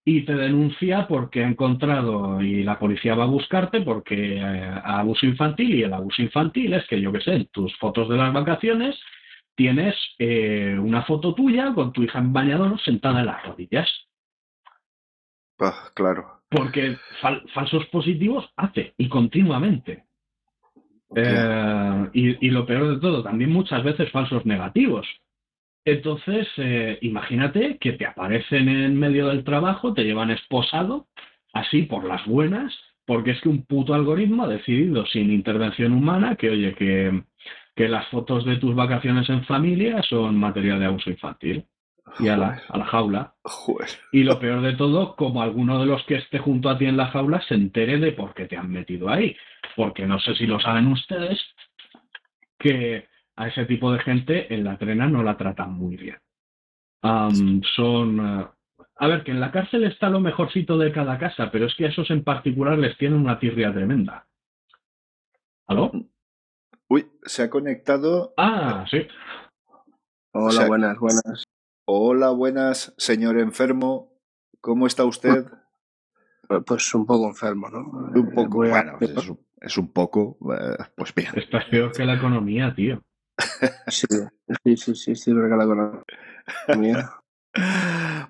y 0.05 0.25
te 0.25 0.35
denuncia 0.35 1.07
porque 1.07 1.45
ha 1.45 1.49
encontrado 1.49 2.41
y 2.43 2.65
la 2.65 2.79
policía 2.79 3.15
va 3.15 3.25
a 3.25 3.29
buscarte 3.29 3.83
porque 3.83 4.37
eh, 4.37 4.75
abuso 4.85 5.27
infantil 5.27 5.75
y 5.77 5.83
el 5.85 5.93
abuso 5.93 6.23
infantil 6.23 6.75
es 6.75 6.87
que 6.89 7.01
yo 7.01 7.13
qué 7.13 7.21
sé, 7.21 7.35
en 7.35 7.47
tus 7.47 7.77
fotos 7.79 8.09
de 8.09 8.17
las 8.17 8.33
vacaciones 8.33 8.99
tienes 9.55 9.95
eh, 10.19 10.77
una 10.81 11.03
foto 11.05 11.35
tuya 11.35 11.73
con 11.75 11.93
tu 11.93 12.03
hija 12.03 12.19
en 12.19 12.33
bañador 12.33 12.81
sentada 12.81 13.21
en 13.21 13.27
las 13.27 13.45
rodillas. 13.47 13.89
ah, 15.61 15.91
claro. 15.95 16.41
Porque 16.51 16.97
fal- 17.21 17.49
falsos 17.53 17.87
positivos 17.87 18.51
hace 18.57 18.95
y 18.99 19.09
continuamente. 19.09 20.05
Eh, 21.15 22.09
y, 22.15 22.47
y 22.47 22.51
lo 22.51 22.67
peor 22.67 22.95
de 22.95 23.01
todo, 23.01 23.23
también 23.23 23.53
muchas 23.53 23.85
veces 23.85 24.11
falsos 24.11 24.45
negativos. 24.47 25.07
Entonces, 25.85 26.47
eh, 26.59 26.99
imagínate 27.03 27.79
que 27.79 27.93
te 27.93 28.07
aparecen 28.07 28.69
en 28.69 28.97
medio 28.99 29.29
del 29.29 29.45
trabajo, 29.45 29.95
te 29.95 30.05
llevan 30.05 30.31
esposado, 30.31 31.09
así 31.53 31.83
por 31.83 32.05
las 32.05 32.25
buenas, 32.27 32.73
porque 33.05 33.33
es 33.33 33.41
que 33.41 33.49
un 33.49 33.65
puto 33.65 33.95
algoritmo 33.95 34.45
ha 34.45 34.49
decidido 34.49 35.05
sin 35.07 35.33
intervención 35.33 35.93
humana 35.93 36.37
que, 36.37 36.51
oye, 36.51 36.75
que, 36.75 37.25
que 37.75 37.89
las 37.89 38.07
fotos 38.09 38.45
de 38.45 38.57
tus 38.57 38.75
vacaciones 38.75 39.29
en 39.29 39.45
familia 39.45 40.03
son 40.03 40.39
materia 40.39 40.79
de 40.79 40.87
abuso 40.87 41.11
infantil. 41.11 41.67
Y 42.19 42.29
a 42.29 42.37
la, 42.37 42.61
a 42.69 42.79
la 42.79 42.85
jaula. 42.85 43.35
Joder. 43.43 43.89
Y 44.13 44.25
lo 44.25 44.39
peor 44.39 44.61
de 44.61 44.75
todo, 44.75 45.17
como 45.17 45.41
alguno 45.41 45.79
de 45.79 45.87
los 45.87 46.05
que 46.05 46.17
esté 46.17 46.39
junto 46.39 46.69
a 46.69 46.77
ti 46.77 46.85
en 46.85 46.97
la 46.97 47.07
jaula 47.07 47.41
se 47.43 47.55
entere 47.55 47.99
de 47.99 48.13
por 48.13 48.35
qué 48.35 48.47
te 48.47 48.57
han 48.57 48.71
metido 48.71 49.09
ahí. 49.09 49.37
Porque 49.77 50.07
no 50.07 50.19
sé 50.19 50.35
si 50.35 50.47
lo 50.47 50.61
saben 50.61 50.89
ustedes, 50.89 51.41
que 52.59 53.07
a 53.37 53.49
ese 53.49 53.65
tipo 53.67 53.93
de 53.93 53.99
gente 54.01 54.53
en 54.55 54.65
la 54.65 54.77
trena 54.79 55.09
no 55.09 55.23
la 55.23 55.37
tratan 55.37 55.73
muy 55.73 55.97
bien. 55.97 56.19
Son. 57.77 58.21
eh, 58.21 58.47
a 58.97 59.07
ver, 59.09 59.25
que 59.25 59.31
en 59.33 59.41
la 59.41 59.51
cárcel 59.51 59.85
está 59.85 60.09
lo 60.11 60.21
mejorcito 60.21 60.79
de 60.79 60.93
cada 60.93 61.19
casa, 61.19 61.51
pero 61.51 61.67
es 61.67 61.75
que 61.75 61.87
a 61.87 61.89
esos 61.89 62.11
en 62.11 62.23
particular 62.23 62.79
les 62.79 62.97
tienen 62.99 63.19
una 63.21 63.39
tirria 63.39 63.73
tremenda. 63.73 64.27
¿Aló? 65.67 65.91
Uy, 66.89 67.07
se 67.25 67.43
ha 67.43 67.51
conectado. 67.51 68.35
Ah, 68.37 68.85
sí. 68.91 69.07
Hola, 70.33 70.47
O 70.47 70.51
sea- 70.53 70.67
buenas, 70.67 70.99
buenas. 70.99 71.45
Hola, 71.85 72.31
buenas, 72.31 72.95
señor 72.97 73.39
enfermo. 73.39 74.13
¿Cómo 74.61 74.87
está 74.87 75.05
usted? 75.05 75.47
Pues 76.67 76.95
un 76.95 77.07
poco 77.07 77.29
enfermo, 77.29 77.69
¿no? 77.71 77.81
Un 78.21 78.31
poco. 78.35 78.59
Bueno, 78.59 78.99
es 79.01 79.29
un, 79.29 79.41
es 79.61 79.79
un 79.79 79.93
poco. 79.93 80.37
eh, 80.55 80.77
pues 80.97 81.13
bien. 81.15 81.31
Estás 81.35 81.65
peor 81.65 81.93
que 81.93 82.05
la 82.05 82.15
economía, 82.15 82.73
tío. 82.75 83.03
Sí, 83.89 84.07
sí, 84.65 84.77
sí, 84.77 84.95
sí, 84.95 85.15
sí, 85.15 85.33
porque 85.33 85.57
la 85.57 85.65
economía. 85.65 87.11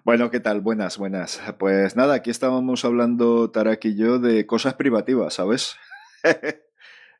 Bueno, 0.04 0.32
¿qué 0.32 0.40
tal? 0.40 0.60
Buenas, 0.62 0.98
buenas. 0.98 1.40
Pues 1.60 1.94
nada, 1.94 2.14
aquí 2.14 2.30
estábamos 2.30 2.84
hablando 2.84 3.52
Tarak 3.52 3.84
y 3.84 3.96
yo 3.96 4.18
de 4.18 4.46
cosas 4.46 4.74
privativas, 4.74 5.34
¿sabes? 5.34 5.76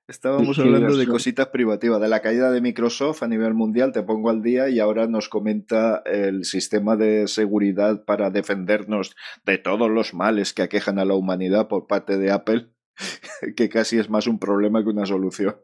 Estábamos 0.08 0.56
Sí, 0.56 0.62
hablando 0.62 0.96
de 0.96 1.06
cositas 1.06 1.46
privativas, 1.48 2.00
de 2.00 2.08
la 2.08 2.20
caída 2.20 2.50
de 2.50 2.60
Microsoft 2.60 3.22
a 3.22 3.28
nivel 3.28 3.54
mundial, 3.54 3.92
te 3.92 4.02
pongo 4.02 4.30
al 4.30 4.42
día 4.42 4.68
y 4.68 4.80
ahora 4.80 5.06
nos 5.06 5.28
comenta 5.28 6.02
el 6.04 6.44
sistema 6.44 6.96
de 6.96 7.28
seguridad 7.28 8.04
para 8.04 8.30
defendernos 8.30 9.14
de 9.44 9.58
todos 9.58 9.88
los 9.88 10.12
males 10.12 10.52
que 10.52 10.62
aquejan 10.62 10.98
a 10.98 11.04
la 11.04 11.14
humanidad 11.14 11.68
por 11.68 11.86
parte 11.86 12.18
de 12.18 12.32
Apple, 12.32 12.72
que 13.56 13.68
casi 13.68 13.98
es 13.98 14.10
más 14.10 14.26
un 14.26 14.40
problema 14.40 14.82
que 14.82 14.90
una 14.90 15.06
solución. 15.06 15.54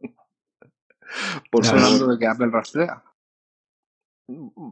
Por 1.50 1.64
favor. 1.64 1.82
Hablando 1.82 2.06
de 2.08 2.18
que 2.18 2.26
Apple 2.26 2.50
rastrea. 2.50 3.02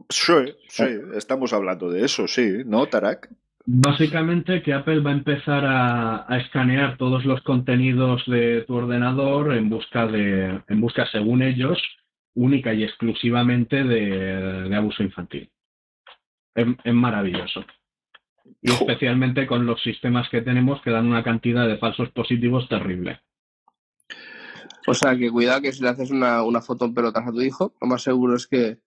Sí, 0.09 0.33
sí, 0.69 0.85
estamos 1.15 1.51
hablando 1.51 1.89
de 1.89 2.05
eso, 2.05 2.27
sí, 2.27 2.61
¿no, 2.65 2.85
Tarak? 2.85 3.29
Básicamente 3.65 4.61
que 4.61 4.73
Apple 4.73 5.01
va 5.01 5.09
a 5.09 5.13
empezar 5.13 5.65
a, 5.65 6.31
a 6.31 6.37
escanear 6.37 6.95
todos 6.97 7.25
los 7.25 7.41
contenidos 7.41 8.23
de 8.27 8.61
tu 8.61 8.75
ordenador 8.75 9.53
en 9.53 9.69
busca 9.69 10.05
de, 10.07 10.61
en 10.67 10.79
busca, 10.79 11.05
según 11.11 11.41
ellos, 11.41 11.81
única 12.35 12.73
y 12.73 12.83
exclusivamente 12.83 13.83
de, 13.83 14.69
de 14.69 14.75
abuso 14.75 15.03
infantil. 15.03 15.49
Es, 16.55 16.67
es 16.83 16.93
maravilloso. 16.93 17.65
Y 18.61 18.71
especialmente 18.71 19.47
con 19.47 19.65
los 19.65 19.81
sistemas 19.81 20.29
que 20.29 20.41
tenemos 20.41 20.81
que 20.81 20.91
dan 20.91 21.07
una 21.07 21.23
cantidad 21.23 21.67
de 21.67 21.77
falsos 21.77 22.09
positivos 22.11 22.69
terrible. 22.69 23.21
O 24.87 24.93
sea, 24.93 25.17
que 25.17 25.29
cuidado 25.29 25.61
que 25.61 25.73
si 25.73 25.83
le 25.83 25.89
haces 25.89 26.11
una, 26.11 26.43
una 26.43 26.61
foto 26.61 26.85
en 26.85 26.93
pelotas 26.93 27.27
a 27.27 27.31
tu 27.31 27.41
hijo, 27.41 27.73
lo 27.81 27.87
más 27.87 28.01
seguro 28.01 28.35
es 28.35 28.47
que 28.47 28.77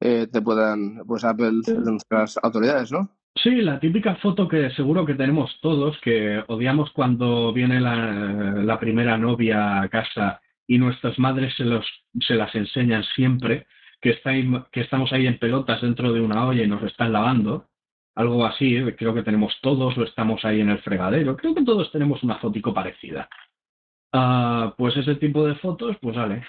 eh, 0.00 0.26
te 0.26 0.40
puedan, 0.40 1.02
pues 1.06 1.24
Apple, 1.24 1.60
nuestras 1.84 2.38
autoridades, 2.42 2.90
¿no? 2.90 3.10
Sí, 3.34 3.50
la 3.62 3.78
típica 3.78 4.16
foto 4.16 4.48
que 4.48 4.70
seguro 4.70 5.04
que 5.06 5.14
tenemos 5.14 5.58
todos, 5.60 5.98
que 6.00 6.42
odiamos 6.48 6.90
cuando 6.92 7.52
viene 7.52 7.80
la, 7.80 8.62
la 8.62 8.80
primera 8.80 9.16
novia 9.18 9.82
a 9.82 9.88
casa 9.88 10.40
y 10.66 10.78
nuestras 10.78 11.18
madres 11.18 11.54
se, 11.56 11.64
los, 11.64 11.86
se 12.20 12.34
las 12.34 12.54
enseñan 12.54 13.04
siempre, 13.14 13.66
que, 14.00 14.10
está 14.10 14.32
que 14.72 14.80
estamos 14.80 15.12
ahí 15.12 15.26
en 15.26 15.38
pelotas 15.38 15.82
dentro 15.82 16.12
de 16.12 16.20
una 16.20 16.46
olla 16.46 16.62
y 16.62 16.68
nos 16.68 16.82
están 16.82 17.12
lavando. 17.12 17.68
Algo 18.14 18.44
así, 18.44 18.76
eh, 18.76 18.96
creo 18.96 19.14
que 19.14 19.22
tenemos 19.22 19.54
todos 19.62 19.96
o 19.96 20.02
estamos 20.02 20.44
ahí 20.44 20.60
en 20.60 20.70
el 20.70 20.78
fregadero. 20.80 21.36
Creo 21.36 21.54
que 21.54 21.64
todos 21.64 21.90
tenemos 21.92 22.22
una 22.22 22.38
fotico 22.38 22.74
parecida. 22.74 23.28
Ah, 24.12 24.74
pues 24.76 24.96
ese 24.96 25.14
tipo 25.16 25.46
de 25.46 25.54
fotos, 25.56 25.96
pues 26.00 26.16
vale. 26.16 26.44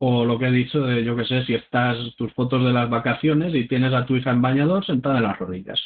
O 0.00 0.24
lo 0.24 0.38
que 0.38 0.46
he 0.46 0.52
dicho 0.52 0.80
de, 0.82 1.02
yo 1.02 1.16
que 1.16 1.24
sé, 1.24 1.44
si 1.44 1.54
estás 1.54 1.96
tus 2.16 2.32
fotos 2.34 2.64
de 2.64 2.72
las 2.72 2.88
vacaciones 2.88 3.54
y 3.54 3.66
tienes 3.66 3.92
a 3.92 4.06
tu 4.06 4.16
hija 4.16 4.30
en 4.30 4.42
bañador 4.42 4.84
sentada 4.84 5.18
en 5.18 5.24
las 5.24 5.38
rodillas. 5.38 5.80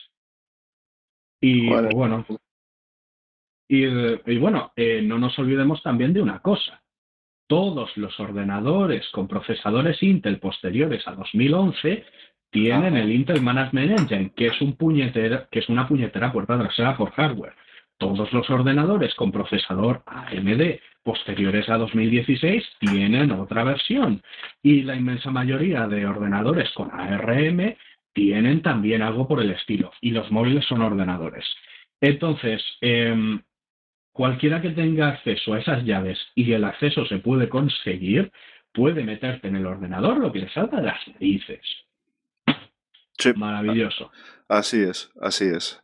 Y 1.40 1.68
pues, 1.68 1.94
bueno, 1.94 2.24
y, 3.68 3.86
y 3.86 4.38
bueno, 4.38 4.72
eh, 4.76 5.00
no 5.02 5.18
nos 5.18 5.38
olvidemos 5.38 5.82
también 5.82 6.12
de 6.12 6.20
una 6.20 6.40
cosa. 6.40 6.82
Todos 7.48 7.96
los 7.96 8.18
ordenadores 8.20 9.08
con 9.12 9.28
procesadores 9.28 10.02
Intel 10.02 10.38
posteriores 10.40 11.06
a 11.08 11.12
2011 11.12 12.04
tienen 12.50 12.94
Ajá. 12.94 13.00
el 13.00 13.12
Intel 13.12 13.40
Management 13.40 13.98
Engine, 13.98 14.32
que 14.36 14.48
es, 14.48 14.60
un 14.60 14.76
puñetera, 14.76 15.48
que 15.50 15.60
es 15.60 15.68
una 15.70 15.88
puñetera 15.88 16.30
puerta 16.32 16.58
trasera 16.58 16.96
por 16.96 17.12
hardware. 17.12 17.54
Todos 17.99 18.32
los 18.32 18.50
ordenadores 18.50 19.14
con 19.14 19.30
procesador 19.30 20.02
AMD 20.06 20.80
posteriores 21.02 21.68
a 21.68 21.78
2016 21.78 22.64
tienen 22.80 23.30
otra 23.32 23.64
versión 23.64 24.22
y 24.62 24.82
la 24.82 24.96
inmensa 24.96 25.30
mayoría 25.30 25.87
de 25.87 26.06
ordenadores 26.06 26.70
con 26.72 26.90
ARM 26.92 27.76
tienen 28.12 28.62
también 28.62 29.02
algo 29.02 29.26
por 29.26 29.40
el 29.40 29.50
estilo 29.50 29.92
y 30.00 30.11
los 30.11 30.30
móviles 30.30 30.64
son 30.66 30.82
ordenadores. 30.82 31.44
Entonces, 32.00 32.62
em, 32.80 33.40
cualquiera 34.12 34.61
que 34.61 34.70
tenga 34.70 35.08
acceso 35.08 35.54
a 35.54 35.61
esas 35.61 35.84
llaves 35.84 36.18
y 36.34 36.52
el 36.52 36.64
acceso 36.64 37.06
se 37.06 37.18
puede 37.18 37.49
conseguir, 37.49 38.30
puede 38.72 39.04
meterte 39.04 39.49
en 39.49 39.56
el 39.56 39.66
ordenador 39.66 40.18
lo 40.18 40.32
que 40.32 40.40
le 40.40 40.49
salta 40.50 40.76
de 40.76 40.87
las 40.87 41.08
narices. 41.08 41.61
Maravilloso. 43.36 44.10
Así 44.48 44.82
es, 44.82 45.10
así 45.20 45.46
es. 45.46 45.80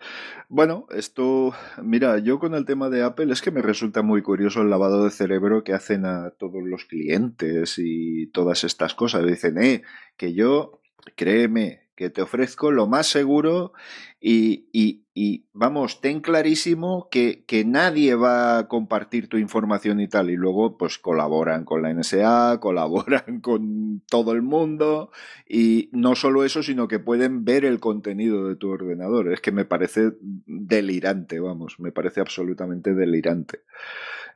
Bueno, 0.50 0.86
esto, 0.90 1.54
mira, 1.82 2.18
yo 2.18 2.38
con 2.38 2.54
el 2.54 2.64
tema 2.64 2.88
de 2.88 3.02
Apple 3.02 3.32
es 3.32 3.42
que 3.42 3.50
me 3.50 3.62
resulta 3.62 4.02
muy 4.02 4.22
curioso 4.22 4.62
el 4.62 4.70
lavado 4.70 5.04
de 5.04 5.10
cerebro 5.10 5.64
que 5.64 5.74
hacen 5.74 6.06
a 6.06 6.30
todos 6.30 6.62
los 6.62 6.84
clientes 6.84 7.74
y 7.78 8.28
todas 8.28 8.64
estas 8.64 8.94
cosas. 8.94 9.26
Dicen, 9.26 9.58
eh, 9.58 9.82
que 10.16 10.34
yo, 10.34 10.80
créeme, 11.16 11.87
que 11.98 12.10
te 12.10 12.22
ofrezco 12.22 12.70
lo 12.70 12.86
más 12.86 13.08
seguro 13.08 13.72
y, 14.20 14.68
y, 14.72 15.48
vamos, 15.52 16.00
ten 16.00 16.20
clarísimo 16.20 17.08
que, 17.10 17.44
que, 17.44 17.64
nadie 17.64 18.14
va 18.14 18.58
a 18.58 18.68
compartir 18.68 19.28
tu 19.28 19.36
información 19.36 19.98
y 19.98 20.06
tal. 20.06 20.30
Y 20.30 20.36
luego, 20.36 20.78
pues 20.78 20.96
colaboran 21.00 21.64
con 21.64 21.82
la 21.82 21.92
NSA, 21.92 22.58
colaboran 22.60 23.40
con 23.40 24.04
todo 24.08 24.30
el 24.30 24.42
mundo 24.42 25.10
y 25.48 25.90
no 25.90 26.14
solo 26.14 26.44
eso, 26.44 26.62
sino 26.62 26.86
que 26.86 27.00
pueden 27.00 27.44
ver 27.44 27.64
el 27.64 27.80
contenido 27.80 28.46
de 28.46 28.54
tu 28.54 28.70
ordenador. 28.70 29.32
Es 29.32 29.40
que 29.40 29.50
me 29.50 29.64
parece 29.64 30.12
delirante, 30.46 31.40
vamos, 31.40 31.80
me 31.80 31.90
parece 31.90 32.20
absolutamente 32.20 32.94
delirante. 32.94 33.62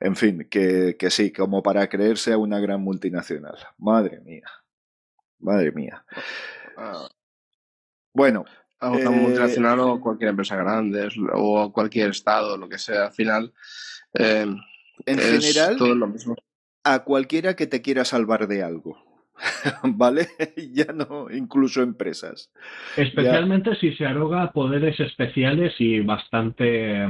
En 0.00 0.16
fin, 0.16 0.48
que, 0.50 0.96
que 0.98 1.10
sí, 1.10 1.30
como 1.30 1.62
para 1.62 1.88
creerse 1.88 2.32
a 2.32 2.38
una 2.38 2.58
gran 2.58 2.82
multinacional. 2.82 3.54
Madre 3.78 4.18
mía. 4.18 4.50
Madre 5.38 5.70
mía. 5.70 6.04
Ah, 6.76 7.06
bueno. 8.12 8.44
A 8.80 8.90
una 8.90 9.10
eh, 9.10 9.10
multinacional 9.10 9.78
o 9.78 10.00
cualquier 10.00 10.30
empresa 10.30 10.56
grande 10.56 11.08
o 11.32 11.72
cualquier 11.72 12.10
estado, 12.10 12.56
lo 12.56 12.68
que 12.68 12.78
sea, 12.78 13.06
al 13.06 13.12
final. 13.12 13.52
Eh, 14.14 14.46
en 15.06 15.18
general, 15.18 15.76
todo 15.76 15.94
lo 15.94 16.08
mismo. 16.08 16.34
a 16.82 17.04
cualquiera 17.04 17.54
que 17.54 17.68
te 17.68 17.80
quiera 17.80 18.04
salvar 18.04 18.48
de 18.48 18.64
algo. 18.64 18.98
¿Vale? 19.84 20.28
ya 20.72 20.92
no, 20.92 21.30
incluso 21.30 21.82
empresas. 21.82 22.50
Especialmente 22.96 23.76
si 23.76 23.94
se 23.94 24.06
aroga 24.06 24.52
poderes 24.52 24.98
especiales 25.00 25.74
y 25.78 26.00
bastante 26.00 27.06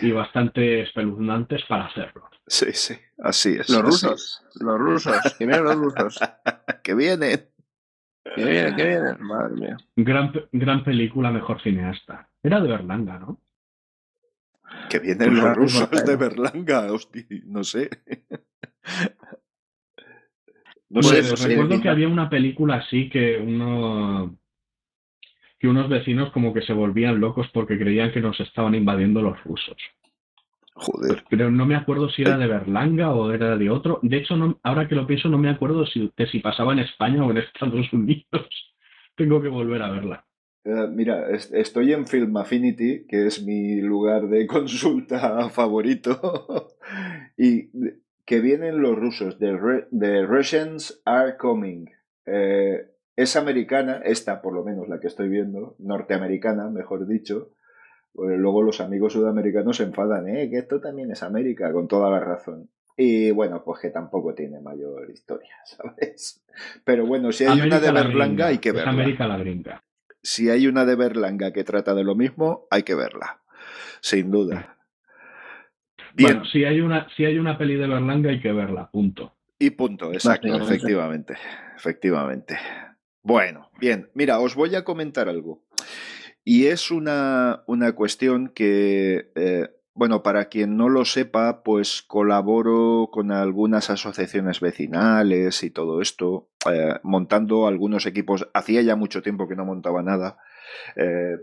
y 0.00 0.10
bastante 0.12 0.82
espeluznantes 0.82 1.62
para 1.68 1.86
hacerlo. 1.86 2.28
Sí, 2.46 2.72
sí, 2.72 2.94
así 3.18 3.56
es. 3.60 3.68
Los 3.68 3.82
rusos, 3.82 4.42
los 4.60 4.78
rusos, 4.78 5.16
que 5.38 5.46
vienen 5.46 5.64
los 5.64 5.76
rusos. 5.76 6.18
que 6.82 6.94
vienen. 6.94 7.48
¿Qué 8.34 8.44
viene? 8.44 8.76
¿Qué 8.76 8.84
viene? 8.84 9.14
Madre 9.20 9.54
mía. 9.54 9.76
Gran, 9.96 10.32
gran 10.52 10.84
película, 10.84 11.30
mejor 11.30 11.60
cineasta. 11.62 12.28
Era 12.42 12.60
de 12.60 12.68
Berlanga, 12.68 13.18
¿no? 13.18 13.40
Que 14.90 14.98
vienen 14.98 15.36
los 15.36 15.56
rusos 15.56 15.90
de 15.90 16.16
Berlanga, 16.16 16.92
hostia, 16.92 17.24
no 17.46 17.64
sé. 17.64 17.88
No 20.90 21.02
sé, 21.02 21.22
pues 21.22 21.44
recuerdo 21.44 21.82
que 21.82 21.88
había 21.90 22.08
una 22.08 22.30
película 22.30 22.76
así 22.76 23.10
que 23.10 23.36
uno 23.36 24.38
que 25.58 25.68
unos 25.68 25.88
vecinos 25.88 26.30
como 26.32 26.54
que 26.54 26.62
se 26.62 26.72
volvían 26.72 27.20
locos 27.20 27.48
porque 27.52 27.78
creían 27.78 28.12
que 28.12 28.20
nos 28.20 28.38
estaban 28.40 28.74
invadiendo 28.74 29.20
los 29.20 29.42
rusos. 29.44 29.76
Joder. 30.78 31.24
Pero 31.28 31.50
no 31.50 31.66
me 31.66 31.74
acuerdo 31.74 32.08
si 32.08 32.22
era 32.22 32.38
de 32.38 32.46
Berlanga 32.46 33.12
o 33.12 33.32
era 33.32 33.56
de 33.56 33.68
otro. 33.68 33.98
De 34.02 34.16
hecho, 34.16 34.36
no, 34.36 34.58
ahora 34.62 34.86
que 34.86 34.94
lo 34.94 35.06
pienso, 35.06 35.28
no 35.28 35.38
me 35.38 35.50
acuerdo 35.50 35.84
si, 35.86 36.12
de 36.16 36.26
si 36.28 36.38
pasaba 36.38 36.72
en 36.72 36.78
España 36.80 37.24
o 37.24 37.30
en 37.30 37.38
Estados 37.38 37.92
Unidos. 37.92 38.48
Tengo 39.16 39.42
que 39.42 39.48
volver 39.48 39.82
a 39.82 39.90
verla. 39.90 40.24
Eh, 40.64 40.86
mira, 40.92 41.30
estoy 41.30 41.92
en 41.92 42.06
Film 42.06 42.36
Affinity, 42.36 43.06
que 43.08 43.26
es 43.26 43.44
mi 43.44 43.80
lugar 43.80 44.28
de 44.28 44.46
consulta 44.46 45.48
favorito, 45.50 46.68
y 47.36 47.70
que 48.24 48.40
vienen 48.40 48.80
los 48.80 48.96
rusos, 48.96 49.38
The, 49.38 50.26
Russians 50.26 51.02
are 51.04 51.36
coming. 51.38 51.86
Eh, 52.26 52.86
es 53.16 53.34
americana, 53.34 54.00
esta 54.04 54.42
por 54.42 54.54
lo 54.54 54.62
menos 54.62 54.88
la 54.88 55.00
que 55.00 55.08
estoy 55.08 55.28
viendo, 55.28 55.74
norteamericana, 55.78 56.68
mejor 56.70 57.08
dicho, 57.08 57.50
pues 58.18 58.36
luego 58.36 58.62
los 58.62 58.80
amigos 58.80 59.12
sudamericanos 59.12 59.76
se 59.76 59.84
enfadan, 59.84 60.26
¿eh? 60.26 60.50
Que 60.50 60.58
esto 60.58 60.80
también 60.80 61.08
es 61.12 61.22
América, 61.22 61.72
con 61.72 61.86
toda 61.86 62.10
la 62.10 62.18
razón. 62.18 62.68
Y 62.96 63.30
bueno, 63.30 63.62
pues 63.64 63.78
que 63.78 63.90
tampoco 63.90 64.34
tiene 64.34 64.60
mayor 64.60 65.08
historia, 65.08 65.54
¿sabes? 65.64 66.42
Pero 66.82 67.06
bueno, 67.06 67.30
si 67.30 67.44
hay 67.44 67.60
una 67.60 67.78
de 67.78 67.92
Berlanga, 67.92 68.48
hay 68.48 68.58
que 68.58 68.72
verla. 68.72 68.90
América 68.90 69.28
la 69.28 69.38
gringa. 69.38 69.84
Si 70.20 70.50
hay 70.50 70.66
una 70.66 70.84
de 70.84 70.96
Berlanga 70.96 71.52
que 71.52 71.62
trata 71.62 71.94
de 71.94 72.02
lo 72.02 72.16
mismo, 72.16 72.66
hay 72.72 72.82
que 72.82 72.96
verla. 72.96 73.38
Sin 74.00 74.32
duda. 74.32 74.78
Bien. 76.12 76.38
Bueno, 76.38 76.44
si 76.46 76.64
hay 76.64 76.80
una, 76.80 77.06
si 77.16 77.24
hay 77.24 77.38
una 77.38 77.56
peli 77.56 77.76
de 77.76 77.86
Berlanga, 77.86 78.30
hay 78.30 78.40
que 78.40 78.50
verla, 78.50 78.90
punto. 78.90 79.36
Y 79.60 79.70
punto, 79.70 80.12
exacto, 80.12 80.56
efectivamente. 80.56 81.36
Efectivamente. 81.76 82.58
Bueno, 83.22 83.70
bien, 83.78 84.10
mira, 84.14 84.40
os 84.40 84.56
voy 84.56 84.74
a 84.74 84.82
comentar 84.82 85.28
algo. 85.28 85.62
Y 86.50 86.68
es 86.68 86.90
una, 86.90 87.62
una 87.66 87.92
cuestión 87.92 88.48
que, 88.48 89.30
eh, 89.34 89.68
bueno, 89.92 90.22
para 90.22 90.46
quien 90.46 90.78
no 90.78 90.88
lo 90.88 91.04
sepa, 91.04 91.62
pues 91.62 92.00
colaboro 92.00 93.10
con 93.12 93.32
algunas 93.32 93.90
asociaciones 93.90 94.60
vecinales 94.60 95.62
y 95.62 95.68
todo 95.68 96.00
esto, 96.00 96.48
eh, 96.72 96.94
montando 97.02 97.66
algunos 97.66 98.06
equipos. 98.06 98.48
Hacía 98.54 98.80
ya 98.80 98.96
mucho 98.96 99.20
tiempo 99.20 99.46
que 99.46 99.56
no 99.56 99.66
montaba 99.66 100.02
nada. 100.02 100.38
Eh, 100.96 101.36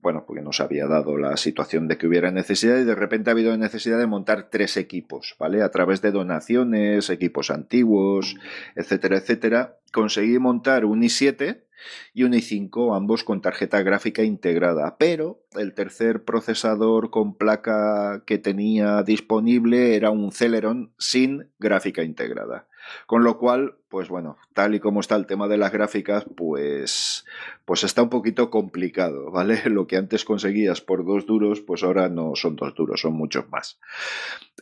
bueno, 0.00 0.24
porque 0.26 0.40
no 0.40 0.54
se 0.54 0.62
había 0.62 0.86
dado 0.86 1.18
la 1.18 1.36
situación 1.36 1.86
de 1.86 1.98
que 1.98 2.06
hubiera 2.06 2.30
necesidad 2.30 2.78
y 2.78 2.84
de 2.84 2.94
repente 2.94 3.28
ha 3.28 3.32
habido 3.32 3.54
necesidad 3.58 3.98
de 3.98 4.06
montar 4.06 4.48
tres 4.50 4.78
equipos, 4.78 5.36
¿vale? 5.38 5.60
A 5.62 5.70
través 5.70 6.00
de 6.00 6.12
donaciones, 6.12 7.10
equipos 7.10 7.50
antiguos, 7.50 8.36
etcétera, 8.74 9.18
etcétera. 9.18 9.76
Conseguí 9.92 10.38
montar 10.38 10.86
un 10.86 11.02
i7 11.02 11.64
y 12.12 12.24
un 12.24 12.32
i5, 12.32 12.96
ambos 12.96 13.24
con 13.24 13.40
tarjeta 13.40 13.82
gráfica 13.82 14.22
integrada, 14.22 14.96
pero 14.98 15.42
el 15.58 15.74
tercer 15.74 16.24
procesador 16.24 17.10
con 17.10 17.36
placa 17.36 18.22
que 18.26 18.38
tenía 18.38 19.02
disponible 19.02 19.96
era 19.96 20.10
un 20.10 20.32
Celeron 20.32 20.92
sin 20.98 21.50
gráfica 21.58 22.02
integrada. 22.02 22.66
Con 23.06 23.24
lo 23.24 23.38
cual, 23.38 23.76
pues 23.88 24.08
bueno, 24.08 24.38
tal 24.54 24.74
y 24.74 24.80
como 24.80 25.00
está 25.00 25.16
el 25.16 25.26
tema 25.26 25.48
de 25.48 25.58
las 25.58 25.72
gráficas, 25.72 26.24
pues, 26.36 27.24
pues 27.64 27.84
está 27.84 28.02
un 28.02 28.08
poquito 28.08 28.50
complicado, 28.50 29.30
¿vale? 29.32 29.62
Lo 29.66 29.86
que 29.86 29.96
antes 29.96 30.24
conseguías 30.24 30.80
por 30.80 31.04
dos 31.04 31.26
duros, 31.26 31.60
pues 31.60 31.82
ahora 31.82 32.08
no 32.08 32.34
son 32.34 32.56
dos 32.56 32.74
duros, 32.74 33.00
son 33.00 33.14
muchos 33.14 33.48
más. 33.50 33.78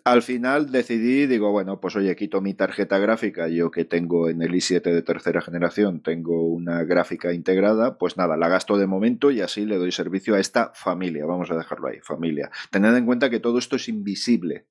Al 0.05 0.23
final 0.23 0.71
decidí, 0.71 1.27
digo, 1.27 1.51
bueno, 1.53 1.81
pues 1.81 1.97
oye, 1.97 2.15
quito 2.17 2.41
mi 2.41 2.55
tarjeta 2.55 2.99
gráfica, 2.99 3.49
yo 3.49 3.71
que 3.71 3.85
tengo 3.85 4.29
en 4.29 4.43
el 4.43 4.53
i7 4.53 4.83
de 4.83 5.03
tercera 5.03 5.41
generación, 5.41 6.01
tengo 6.03 6.47
una 6.49 6.85
gráfica 6.85 7.33
integrada, 7.33 7.99
pues 7.99 8.17
nada, 8.17 8.37
la 8.37 8.49
gasto 8.49 8.79
de 8.79 8.87
momento 8.87 9.31
y 9.31 9.41
así 9.41 9.67
le 9.67 9.77
doy 9.77 9.93
servicio 9.93 10.35
a 10.35 10.41
esta 10.41 10.73
familia, 10.75 11.27
vamos 11.27 11.51
a 11.51 11.57
dejarlo 11.57 11.89
ahí, 11.89 11.99
familia. 12.01 12.51
Tened 12.71 12.97
en 12.97 13.07
cuenta 13.07 13.31
que 13.31 13.41
todo 13.41 13.59
esto 13.59 13.77
es 13.77 13.89
invisible, 13.89 14.67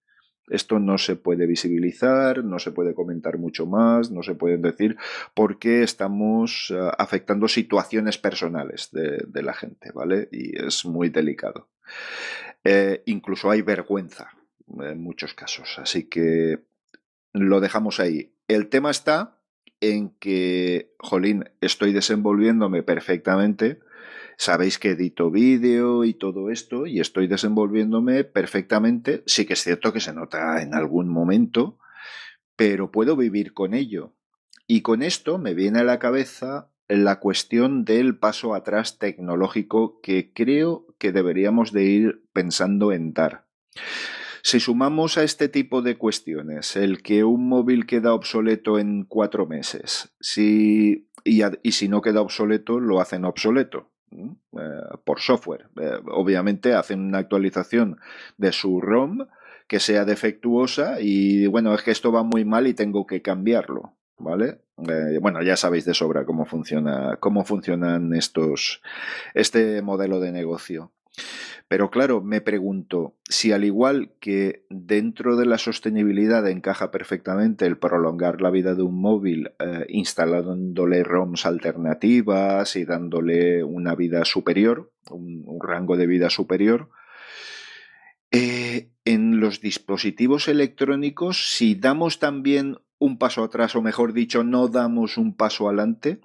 esto 0.50 0.80
no 0.80 0.98
se 0.98 1.16
puede 1.16 1.46
visibilizar, 1.46 2.44
no 2.44 2.60
se 2.60 2.72
puede 2.72 2.94
comentar 2.94 3.38
mucho 3.38 3.66
más, 3.66 4.12
no 4.12 4.24
se 4.24 4.36
puede 4.36 4.58
decir 4.58 4.98
porque 5.34 5.84
estamos 5.84 6.72
eh, 6.74 6.90
afectando 6.98 7.48
situaciones 7.48 8.18
personales 8.18 8.90
de, 8.92 9.44
la 9.44 9.54
gente, 9.54 9.92
¿vale? 9.92 10.28
Y 10.32 10.58
es 10.60 10.86
muy 10.86 11.10
delicado. 11.10 11.68
Eh, 12.64 13.04
incluso 13.06 13.52
hay 13.52 13.62
vergüenza 13.62 14.32
en 14.80 15.02
muchos 15.02 15.34
casos, 15.34 15.78
así 15.80 16.04
que 16.06 16.60
lo 17.34 17.60
dejamos 17.60 18.00
ahí. 18.00 18.34
El 18.48 18.68
tema 18.68 18.92
está 18.92 19.38
en 19.80 20.10
que, 20.20 20.94
jolín, 20.98 21.50
estoy 21.62 21.94
desenvolviéndome 21.94 22.84
perfectamente, 22.84 23.80
Sabéis 24.38 24.78
que 24.78 24.92
edito 24.92 25.32
vídeo 25.32 26.04
y 26.04 26.14
todo 26.14 26.52
esto 26.52 26.86
y 26.86 27.00
estoy 27.00 27.28
desenvolviéndome 27.28 28.24
perfectamente. 28.24 29.24
Sí 29.26 29.46
que 29.46 29.54
es 29.54 29.64
cierto 29.64 29.92
que 29.92 30.00
se 30.00 30.14
nota 30.14 30.62
en 30.62 30.76
algún 30.76 31.10
momento, 31.10 31.80
pero 32.56 32.92
puedo 32.92 33.16
vivir 33.16 33.54
con 33.54 33.74
ello. 33.74 34.14
Y 34.68 34.82
con 34.82 35.02
esto 35.02 35.40
me 35.40 35.56
viene 35.56 35.80
a 35.80 35.84
la 35.84 35.98
cabeza 35.98 36.70
la 36.88 37.20
cuestión 37.20 37.84
del 37.84 38.18
paso 38.18 38.54
atrás 38.54 39.00
tecnológico 39.00 40.00
que 40.02 40.32
creo 40.34 40.86
que 41.00 41.12
deberíamos 41.12 41.72
de 41.72 41.84
ir 41.84 42.24
pensando 42.32 42.92
en 42.92 43.14
dar. 43.14 43.48
Si 44.44 44.60
sumamos 44.60 45.18
a 45.18 45.24
este 45.24 45.50
tipo 45.50 45.82
de 45.82 45.98
cuestiones 45.98 46.76
el 46.76 47.02
que 47.02 47.24
un 47.24 47.50
móvil 47.50 47.86
queda 47.86 48.14
obsoleto 48.14 48.80
en 48.80 49.04
cuatro 49.04 49.46
meses 49.46 50.16
si, 50.22 51.10
y, 51.26 51.42
si 51.72 51.90
no 51.90 52.02
queda 52.02 52.22
obsoleto 52.22 52.80
lo 52.80 53.02
hacen 53.02 53.26
obsoleto, 53.26 53.92
por 55.04 55.20
software. 55.20 55.68
Eh, 55.80 56.00
obviamente 56.12 56.74
hacen 56.74 57.02
una 57.02 57.20
actualización 57.20 58.00
de 58.38 58.52
su 58.52 58.82
ROM 58.82 59.28
que 59.68 59.80
sea 59.80 60.06
defectuosa 60.06 60.98
y 61.00 61.48
bueno, 61.48 61.74
es 61.74 61.84
que 61.84 61.92
esto 61.92 62.12
va 62.12 62.24
muy 62.24 62.46
mal 62.46 62.68
y 62.68 62.74
tengo 62.74 63.06
que 63.06 63.22
cambiarlo. 63.22 63.94
¿vale? 64.18 64.62
Eh, 64.88 65.20
bueno, 65.22 65.42
ya 65.42 65.58
sabéis 65.58 65.86
de 65.86 65.94
sobra 65.94 66.26
cómo 66.26 66.46
funciona, 66.46 67.18
cómo 67.20 67.44
funcionan 67.46 68.14
estos, 68.14 68.82
este 69.34 69.82
modelo 69.82 70.20
de 70.20 70.32
negocio. 70.32 70.92
Pero 71.68 71.90
claro, 71.92 72.22
me 72.22 72.40
pregunto 72.40 73.18
si 73.28 73.52
al 73.52 73.66
igual 73.66 74.14
que 74.22 74.66
dentro 74.70 75.36
de 75.36 75.46
la 75.46 75.58
sostenibilidad 75.58 76.48
encaja 76.48 76.92
perfectamente 76.92 77.66
el 77.66 77.78
prolongar 77.78 78.42
la 78.42 78.50
vida 78.50 78.74
de 78.74 78.84
un 78.84 79.02
móvil 79.02 79.52
eh, 79.60 79.86
instalándole 79.90 81.04
ROMs 81.04 81.46
alternativas 81.46 82.76
y 82.78 82.86
dándole 82.86 83.66
una 83.66 83.96
vida 83.96 84.24
superior, 84.24 84.94
un, 85.10 85.46
rango 85.62 85.98
de 85.98 86.08
vida 86.08 86.30
superior, 86.30 86.90
eh, 88.32 88.90
en 89.04 89.40
los 89.40 89.60
dispositivos 89.60 90.48
electrónicos, 90.48 91.52
si 91.52 91.76
damos 91.76 92.20
también 92.20 92.78
un 93.00 93.18
paso 93.18 93.44
atrás, 93.44 93.76
o 93.76 93.82
mejor 93.82 94.14
dicho, 94.14 94.44
no 94.44 94.70
damos 94.70 95.18
un 95.18 95.36
paso 95.36 95.68
adelante, 95.68 96.22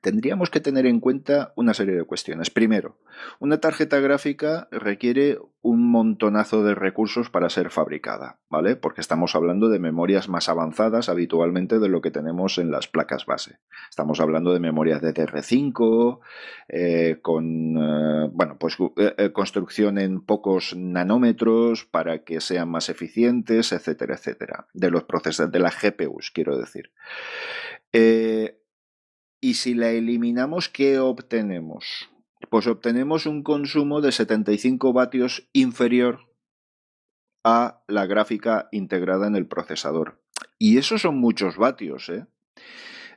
tendríamos 0.00 0.50
que 0.50 0.60
tener 0.60 0.86
en 0.86 1.00
cuenta 1.00 1.52
una 1.56 1.74
serie 1.74 1.94
de 1.94 2.04
cuestiones. 2.04 2.50
Primero, 2.50 2.98
una 3.38 3.60
tarjeta 3.60 4.00
gráfica 4.00 4.68
requiere 4.70 5.38
un 5.62 5.90
montonazo 5.90 6.62
de 6.62 6.74
recursos 6.74 7.30
para 7.30 7.50
ser 7.50 7.70
fabricada, 7.70 8.38
¿vale? 8.48 8.76
Porque 8.76 9.00
estamos 9.00 9.34
hablando 9.34 9.68
de 9.68 9.78
memorias 9.78 10.28
más 10.28 10.48
avanzadas 10.48 11.08
habitualmente 11.08 11.78
de 11.78 11.88
lo 11.88 12.00
que 12.00 12.10
tenemos 12.10 12.58
en 12.58 12.70
las 12.70 12.88
placas 12.88 13.26
base. 13.26 13.58
Estamos 13.88 14.20
hablando 14.20 14.52
de 14.52 14.60
memorias 14.60 15.00
de 15.00 15.12
DDR5, 15.12 16.20
eh, 16.68 17.18
con, 17.22 17.76
eh, 17.76 18.30
bueno, 18.32 18.56
pues 18.58 18.76
eh, 18.96 19.32
construcción 19.32 19.98
en 19.98 20.20
pocos 20.20 20.76
nanómetros 20.76 21.84
para 21.84 22.24
que 22.24 22.40
sean 22.40 22.68
más 22.68 22.88
eficientes, 22.88 23.72
etcétera, 23.72 24.14
etcétera. 24.14 24.66
De 24.72 24.90
los 24.90 25.04
procesos, 25.04 25.50
de 25.50 25.58
las 25.58 25.80
GPUs, 25.80 26.30
quiero 26.32 26.58
decir. 26.58 26.92
Y 29.46 29.54
si 29.54 29.74
la 29.74 29.90
eliminamos, 29.90 30.68
¿qué 30.68 30.98
obtenemos? 30.98 32.10
Pues 32.50 32.66
obtenemos 32.66 33.26
un 33.26 33.44
consumo 33.44 34.00
de 34.00 34.10
75 34.10 34.92
vatios 34.92 35.48
inferior 35.52 36.18
a 37.44 37.80
la 37.86 38.06
gráfica 38.06 38.68
integrada 38.72 39.28
en 39.28 39.36
el 39.36 39.46
procesador. 39.46 40.20
Y 40.58 40.78
esos 40.78 41.02
son 41.02 41.20
muchos 41.20 41.58
vatios, 41.58 42.08
¿eh? 42.08 42.26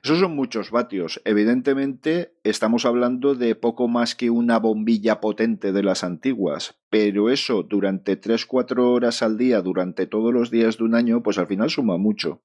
Esos 0.04 0.20
son 0.20 0.36
muchos 0.36 0.70
vatios. 0.70 1.20
Evidentemente 1.26 2.36
estamos 2.44 2.86
hablando 2.86 3.34
de 3.34 3.56
poco 3.56 3.88
más 3.88 4.14
que 4.14 4.30
una 4.30 4.60
bombilla 4.60 5.22
potente 5.22 5.72
de 5.72 5.82
las 5.82 6.04
antiguas, 6.04 6.80
pero 6.92 7.32
eso 7.32 7.64
durante 7.64 8.22
3-4 8.22 8.78
horas 8.84 9.24
al 9.24 9.40
día, 9.40 9.64
durante 9.64 10.06
todos 10.06 10.32
los 10.32 10.52
días 10.52 10.78
de 10.78 10.84
un 10.84 10.94
año, 10.94 11.24
pues 11.24 11.40
al 11.40 11.48
final 11.48 11.72
suma 11.72 11.98
mucho. 11.98 12.44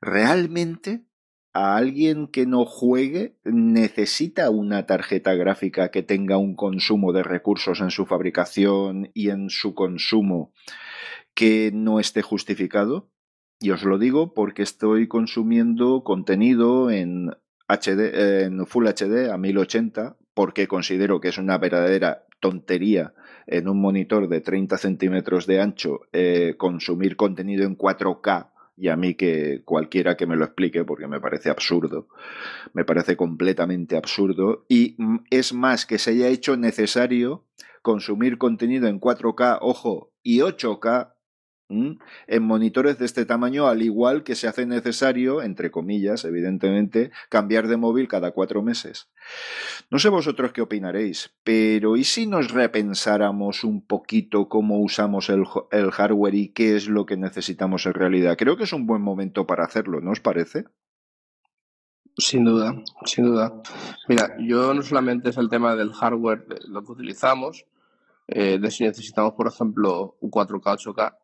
Realmente 0.00 1.04
a 1.56 1.74
alguien 1.74 2.26
que 2.26 2.44
no 2.44 2.66
juegue 2.66 3.38
necesita 3.44 4.50
una 4.50 4.84
tarjeta 4.84 5.32
gráfica 5.32 5.90
que 5.90 6.02
tenga 6.02 6.36
un 6.36 6.54
consumo 6.54 7.14
de 7.14 7.22
recursos 7.22 7.80
en 7.80 7.90
su 7.90 8.04
fabricación 8.04 9.10
y 9.14 9.30
en 9.30 9.48
su 9.48 9.74
consumo 9.74 10.52
que 11.32 11.70
no 11.72 11.98
esté 11.98 12.20
justificado. 12.20 13.08
Y 13.58 13.70
os 13.70 13.84
lo 13.84 13.96
digo 13.96 14.34
porque 14.34 14.62
estoy 14.62 15.08
consumiendo 15.08 16.04
contenido 16.04 16.90
en 16.90 17.30
HD, 17.68 18.42
en 18.44 18.66
Full 18.66 18.88
HD 18.88 19.30
a 19.32 19.38
1080, 19.38 20.18
porque 20.34 20.68
considero 20.68 21.22
que 21.22 21.28
es 21.28 21.38
una 21.38 21.56
verdadera 21.56 22.26
tontería 22.38 23.14
en 23.46 23.68
un 23.68 23.80
monitor 23.80 24.28
de 24.28 24.42
30 24.42 24.76
centímetros 24.76 25.46
de 25.46 25.62
ancho 25.62 26.00
eh, 26.12 26.56
consumir 26.58 27.16
contenido 27.16 27.64
en 27.64 27.78
4K 27.78 28.50
y 28.76 28.88
a 28.88 28.96
mí 28.96 29.14
que 29.14 29.62
cualquiera 29.64 30.16
que 30.16 30.26
me 30.26 30.36
lo 30.36 30.44
explique, 30.44 30.84
porque 30.84 31.08
me 31.08 31.20
parece 31.20 31.50
absurdo, 31.50 32.08
me 32.72 32.84
parece 32.84 33.16
completamente 33.16 33.96
absurdo, 33.96 34.64
y 34.68 34.96
es 35.30 35.52
más 35.52 35.86
que 35.86 35.98
se 35.98 36.10
haya 36.10 36.28
hecho 36.28 36.56
necesario 36.56 37.44
consumir 37.82 38.36
contenido 38.38 38.88
en 38.88 39.00
4K, 39.00 39.58
ojo, 39.60 40.12
y 40.22 40.40
8K 40.40 41.15
en 41.68 42.42
monitores 42.42 42.98
de 42.98 43.06
este 43.06 43.26
tamaño, 43.26 43.66
al 43.66 43.82
igual 43.82 44.22
que 44.22 44.36
se 44.36 44.46
hace 44.46 44.66
necesario, 44.66 45.42
entre 45.42 45.70
comillas, 45.70 46.24
evidentemente, 46.24 47.10
cambiar 47.28 47.66
de 47.66 47.76
móvil 47.76 48.08
cada 48.08 48.30
cuatro 48.30 48.62
meses. 48.62 49.08
No 49.90 49.98
sé 49.98 50.08
vosotros 50.08 50.52
qué 50.52 50.62
opinaréis, 50.62 51.34
pero 51.42 51.96
¿y 51.96 52.04
si 52.04 52.26
nos 52.26 52.52
repensáramos 52.52 53.64
un 53.64 53.84
poquito 53.84 54.48
cómo 54.48 54.80
usamos 54.80 55.28
el, 55.28 55.44
hardware 55.90 56.34
y 56.34 56.48
qué 56.52 56.76
es 56.76 56.88
lo 56.88 57.04
que 57.04 57.16
necesitamos 57.16 57.86
en 57.86 57.94
realidad? 57.94 58.36
Creo 58.38 58.56
que 58.56 58.64
es 58.64 58.72
un 58.72 58.86
buen 58.86 59.02
momento 59.02 59.46
para 59.46 59.64
hacerlo, 59.64 60.00
¿no 60.00 60.12
os 60.12 60.20
parece? 60.20 60.64
Sin 62.16 62.44
duda, 62.44 62.74
sin 63.04 63.26
duda. 63.26 63.60
Mira, 64.08 64.36
yo 64.38 64.72
no 64.72 64.82
solamente 64.82 65.30
es 65.30 65.36
el 65.36 65.50
tema 65.50 65.74
del 65.74 65.92
hardware, 65.92 66.46
lo 66.68 66.82
que 66.82 66.92
utilizamos, 66.92 67.66
eh, 68.28 68.58
de 68.58 68.70
si 68.70 68.84
necesitamos, 68.84 69.34
por 69.34 69.48
ejemplo, 69.48 70.16
un 70.20 70.30
4K, 70.30 70.62
8K, 70.62 71.16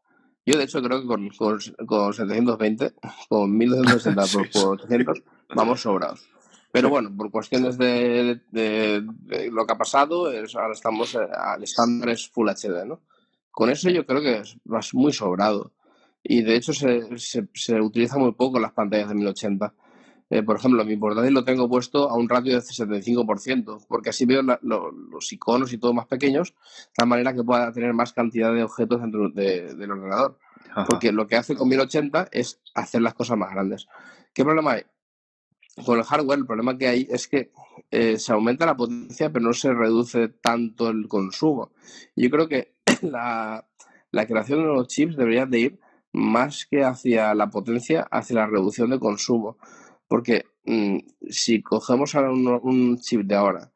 yo, 0.44 0.58
de 0.58 0.64
hecho, 0.64 0.82
creo 0.82 1.00
que 1.00 1.06
con, 1.06 1.28
con, 1.86 2.12
720, 2.12 2.94
con 3.28 3.56
1260 3.56 4.22
por, 4.52 4.72
800, 4.74 5.22
vamos 5.54 5.80
sobrados. 5.80 6.28
Pero 6.72 6.88
bueno, 6.88 7.14
por 7.14 7.30
cuestiones 7.30 7.76
de, 7.76 8.40
de, 8.50 9.04
lo 9.50 9.66
que 9.66 9.72
ha 9.72 9.78
pasado, 9.78 10.26
ahora 10.26 10.72
estamos 10.72 11.14
eh, 11.14 11.18
al 11.32 11.62
estándar 11.62 12.08
es 12.08 12.28
Full 12.30 12.48
HD, 12.48 12.86
¿no? 12.86 13.00
Con 13.50 13.68
eso 13.68 13.90
yo 13.90 14.06
creo 14.06 14.22
que 14.22 14.42
vas 14.64 14.94
muy 14.94 15.12
sobrado. 15.12 15.72
Y 16.22 16.42
de 16.42 16.56
hecho 16.56 16.72
se, 16.72 17.18
se, 17.18 17.46
se 17.52 17.80
utiliza 17.80 18.16
muy 18.16 18.32
poco 18.32 18.58
las 18.58 18.72
pantallas 18.72 19.10
de 19.10 19.14
1080. 19.14 19.74
Eh, 20.32 20.42
por 20.42 20.56
ejemplo, 20.56 20.82
mi 20.86 20.96
portátil 20.96 21.34
lo 21.34 21.44
tengo 21.44 21.68
puesto 21.68 22.08
a 22.08 22.16
un 22.16 22.26
ratio 22.26 22.54
de 22.54 22.60
75%, 22.62 23.84
porque 23.86 24.08
así 24.08 24.24
veo 24.24 24.40
los 24.62 25.30
iconos 25.30 25.74
y 25.74 25.78
todo 25.78 25.92
más 25.92 26.06
pequeños, 26.06 26.54
de 26.96 27.04
manera 27.04 27.34
que 27.34 27.44
pueda 27.44 27.70
tener 27.70 27.92
más 27.92 28.14
cantidad 28.14 28.50
de 28.54 28.62
objetos 28.62 29.02
dentro 29.02 29.28
del 29.28 29.90
ordenador. 29.90 30.38
Porque 30.88 31.12
lo 31.12 31.26
que 31.26 31.36
hace 31.36 31.54
con 31.54 31.68
1080 31.68 32.28
es 32.32 32.62
hacer 32.74 33.02
las 33.02 33.12
cosas 33.12 33.36
más 33.36 33.50
grandes. 33.50 33.88
¿Qué 34.32 34.42
problema 34.42 34.72
hay? 34.72 34.84
Con 35.84 35.98
el 35.98 36.04
hardware, 36.04 36.38
el 36.38 36.46
problema 36.46 36.78
que 36.78 36.88
hay 36.88 37.06
es 37.10 37.28
que 37.28 37.52
eh, 37.90 38.16
se 38.16 38.32
aumenta 38.32 38.64
la 38.64 38.74
potencia, 38.74 39.30
pero 39.30 39.44
no 39.44 39.52
se 39.52 39.74
reduce 39.74 40.28
tanto 40.28 40.88
el 40.88 41.08
consumo. 41.08 41.72
Yo 42.16 42.30
creo 42.30 42.48
que 42.48 42.72
la, 43.02 43.68
la 44.10 44.26
creación 44.26 44.60
de 44.60 44.68
los 44.68 44.88
chips 44.88 45.14
debería 45.14 45.44
de 45.44 45.60
ir 45.60 45.80
más 46.10 46.64
que 46.64 46.84
hacia 46.84 47.34
la 47.34 47.50
potencia, 47.50 48.08
hacia 48.10 48.36
la 48.36 48.46
reducción 48.46 48.88
de 48.88 48.98
consumo. 48.98 49.58
Porque 50.12 50.44
mm, 50.66 50.98
si 51.30 51.62
cogemos 51.62 52.14
ahora 52.14 52.30
un, 52.30 52.98
chip 52.98 53.22
de 53.22 53.34
ahora 53.34 53.72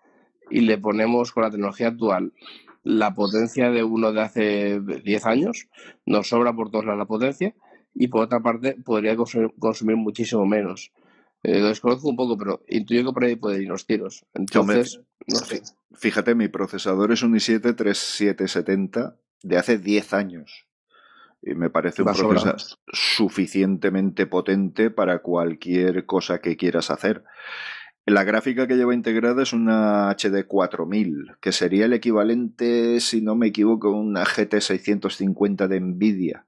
y 0.51 0.61
le 0.61 0.77
ponemos 0.77 1.33
con 1.33 1.45
la 1.45 1.51
tecnología 1.51 1.89
actual 1.89 2.35
la 2.83 3.15
potencia 3.15 3.71
de 3.71 3.83
uno 3.83 4.13
de 4.13 4.21
hace 4.21 4.81
10 4.81 5.25
años, 5.25 5.67
nos 6.05 6.29
sobra 6.29 6.55
por 6.55 6.71
todos 6.71 6.85
lados 6.85 6.99
la 6.99 7.07
potencia 7.07 7.55
y 7.95 8.09
por 8.09 8.21
otra 8.21 8.41
parte 8.41 8.75
podría 8.75 9.17
consumir, 9.17 9.97
muchísimo 9.97 10.45
menos. 10.45 10.93
Eh, 11.43 11.59
lo 11.59 11.69
desconozco 11.69 12.11
un 12.11 12.17
poco, 12.17 12.37
pero 12.37 12.63
intuyo 12.69 13.07
que 13.07 13.13
por 13.15 13.25
ahí 13.25 13.37
puede 13.37 13.63
ir 13.63 13.69
los 13.69 13.87
tiros. 13.87 14.27
Entonces, 14.35 15.01
no 15.27 15.39
sé. 15.39 15.63
Fíjate, 15.95 16.35
mi 16.35 16.49
procesador 16.49 17.13
es 17.13 17.23
un 17.23 17.33
i7 17.33 17.75
3770 17.75 19.17
de 19.43 19.57
hace 19.57 19.79
10 19.79 20.13
años. 20.13 20.66
Y 21.43 21.55
me 21.55 21.71
parece 21.71 22.03
un 22.03 22.13
procesador 22.13 22.57
suficientemente 22.89 24.27
potente 24.27 24.91
para 24.91 25.21
cualquier 25.21 26.07
cosa 26.07 26.41
que 26.41 26.57
quieras 26.57 26.91
hacer. 26.91 27.25
La 28.05 28.23
gráfica 28.23 28.69
que 28.69 28.77
lleva 28.77 28.95
integrada 28.95 29.43
es 29.43 29.53
una 29.53 30.11
HD 30.11 30.47
4000, 30.47 31.37
que 31.41 31.51
sería 31.51 31.87
el 31.87 31.93
equivalente, 31.93 33.01
si 33.01 33.21
no 33.21 33.35
me 33.35 33.49
equivoco, 33.49 33.89
a 33.89 34.01
una 34.01 34.25
GT 34.25 34.61
650 34.61 35.67
de 35.67 35.81
Nvidia. 35.81 36.47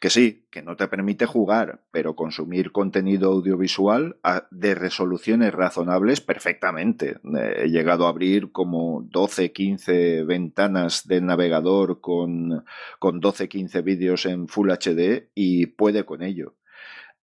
Que 0.00 0.10
sí, 0.10 0.46
que 0.50 0.62
no 0.62 0.76
te 0.76 0.88
permite 0.88 1.26
jugar, 1.26 1.80
pero 1.92 2.16
consumir 2.16 2.72
contenido 2.72 3.30
audiovisual 3.30 4.16
de 4.50 4.74
resoluciones 4.74 5.52
razonables 5.52 6.20
perfectamente. 6.20 7.18
He 7.56 7.68
llegado 7.68 8.06
a 8.06 8.10
abrir 8.10 8.50
como 8.50 9.02
12, 9.10 9.52
15 9.52 10.24
ventanas 10.24 11.06
del 11.06 11.26
navegador 11.26 12.00
con, 12.00 12.64
con 12.98 13.20
12, 13.20 13.48
15 13.48 13.82
vídeos 13.82 14.26
en 14.26 14.48
Full 14.48 14.70
HD 14.70 15.30
y 15.34 15.66
puede 15.66 16.04
con 16.04 16.22
ello. 16.22 16.56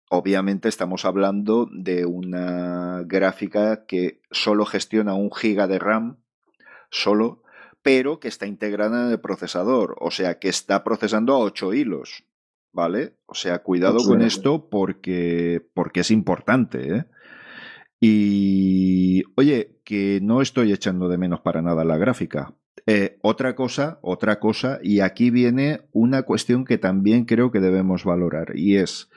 Obviamente 0.09 0.69
estamos 0.69 1.05
hablando 1.05 1.67
de 1.71 2.05
una 2.05 3.03
gráfica 3.05 3.85
que 3.85 4.21
solo 4.31 4.65
gestiona 4.65 5.15
un 5.15 5.31
giga 5.31 5.67
de 5.67 5.79
RAM, 5.79 6.17
solo, 6.89 7.41
pero 7.85 8.19
que 8.19 8.29
está 8.29 8.47
integrada 8.47 9.05
en 9.05 9.11
el 9.11 9.19
procesador, 9.19 9.95
o 9.99 10.09
sea 10.09 10.39
que 10.39 10.49
está 10.49 10.83
procesando 10.83 11.35
a 11.35 11.37
8 11.37 11.71
hilos, 11.75 12.23
¿vale? 12.73 13.13
O 13.27 13.35
sea, 13.35 13.59
cuidado 13.59 13.99
con 14.03 14.23
esto 14.23 14.71
porque, 14.71 15.61
porque 15.75 15.99
es 15.99 16.09
importante, 16.09 16.95
¿eh? 16.95 17.05
Y 17.99 19.21
oye, 19.35 19.77
que 19.83 20.19
no 20.23 20.41
estoy 20.41 20.73
echando 20.73 21.09
de 21.09 21.19
menos 21.19 21.41
para 21.41 21.61
nada 21.61 21.85
la 21.85 21.97
gráfica. 21.97 22.55
Eh, 22.87 23.19
otra 23.21 23.53
cosa, 23.53 23.99
otra 24.01 24.39
cosa, 24.39 24.79
y 24.81 25.01
aquí 25.01 25.29
viene 25.29 25.81
una 25.91 26.23
cuestión 26.23 26.65
que 26.65 26.79
también 26.79 27.25
creo 27.25 27.51
que 27.51 27.59
debemos 27.59 28.03
valorar, 28.03 28.53
y 28.55 28.77
es 28.77 29.11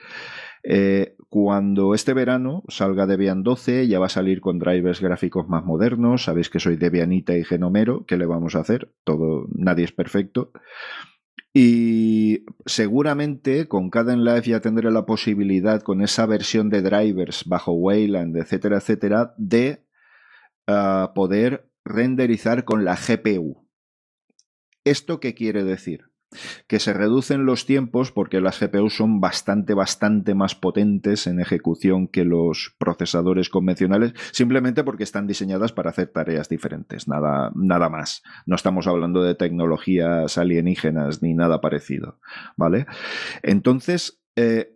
Eh, 0.63 1.15
cuando 1.29 1.93
este 1.93 2.13
verano 2.13 2.63
salga 2.67 3.05
Debian 3.05 3.43
12, 3.43 3.87
ya 3.87 3.99
va 3.99 4.07
a 4.07 4.09
salir 4.09 4.41
con 4.41 4.59
drivers 4.59 5.01
gráficos 5.01 5.47
más 5.47 5.63
modernos. 5.63 6.23
Sabéis 6.23 6.49
que 6.49 6.59
soy 6.59 6.75
Debianita 6.75 7.37
y 7.37 7.43
Genomero. 7.43 8.05
¿Qué 8.05 8.17
le 8.17 8.25
vamos 8.25 8.55
a 8.55 8.59
hacer? 8.59 8.91
Todo, 9.03 9.47
nadie 9.53 9.85
es 9.85 9.91
perfecto. 9.91 10.51
Y 11.53 12.45
seguramente 12.65 13.67
con 13.67 13.89
Caden 13.89 14.23
Live 14.23 14.43
ya 14.43 14.59
tendré 14.59 14.91
la 14.91 15.05
posibilidad, 15.05 15.81
con 15.81 16.01
esa 16.01 16.25
versión 16.25 16.69
de 16.69 16.81
drivers 16.81 17.45
bajo 17.45 17.73
Wayland, 17.73 18.37
etcétera, 18.37 18.77
etcétera, 18.77 19.33
de 19.37 19.83
ah, 20.67 21.11
poder 21.15 21.69
renderizar 21.83 22.65
con 22.65 22.85
la 22.85 22.95
GPU. 22.95 23.67
¿Esto 24.83 25.19
qué 25.19 25.33
quiere 25.33 25.63
decir? 25.63 26.08
Que 26.67 26.79
se 26.79 26.93
reducen 26.93 27.45
los 27.45 27.65
tiempos 27.65 28.11
porque 28.11 28.41
las 28.41 28.59
GPUs 28.59 28.95
son 28.95 29.19
bastante, 29.19 29.73
bastante 29.73 30.35
más 30.35 30.55
potentes 30.55 31.27
en 31.27 31.39
ejecución 31.39 32.07
que 32.07 32.25
los 32.25 32.75
procesadores 32.77 33.49
convencionales, 33.49 34.13
simplemente 34.31 34.83
porque 34.83 35.03
están 35.03 35.27
diseñadas 35.27 35.71
para 35.73 35.89
hacer 35.89 36.07
tareas 36.07 36.49
diferentes, 36.49 37.07
nada, 37.07 37.51
nada 37.55 37.89
más. 37.89 38.21
No 38.45 38.55
estamos 38.55 38.87
hablando 38.87 39.23
de 39.23 39.35
tecnologías 39.35 40.37
alienígenas 40.37 41.21
ni 41.21 41.33
nada 41.33 41.61
parecido, 41.61 42.19
¿vale? 42.55 42.85
Entonces, 43.41 44.21
eh, 44.35 44.75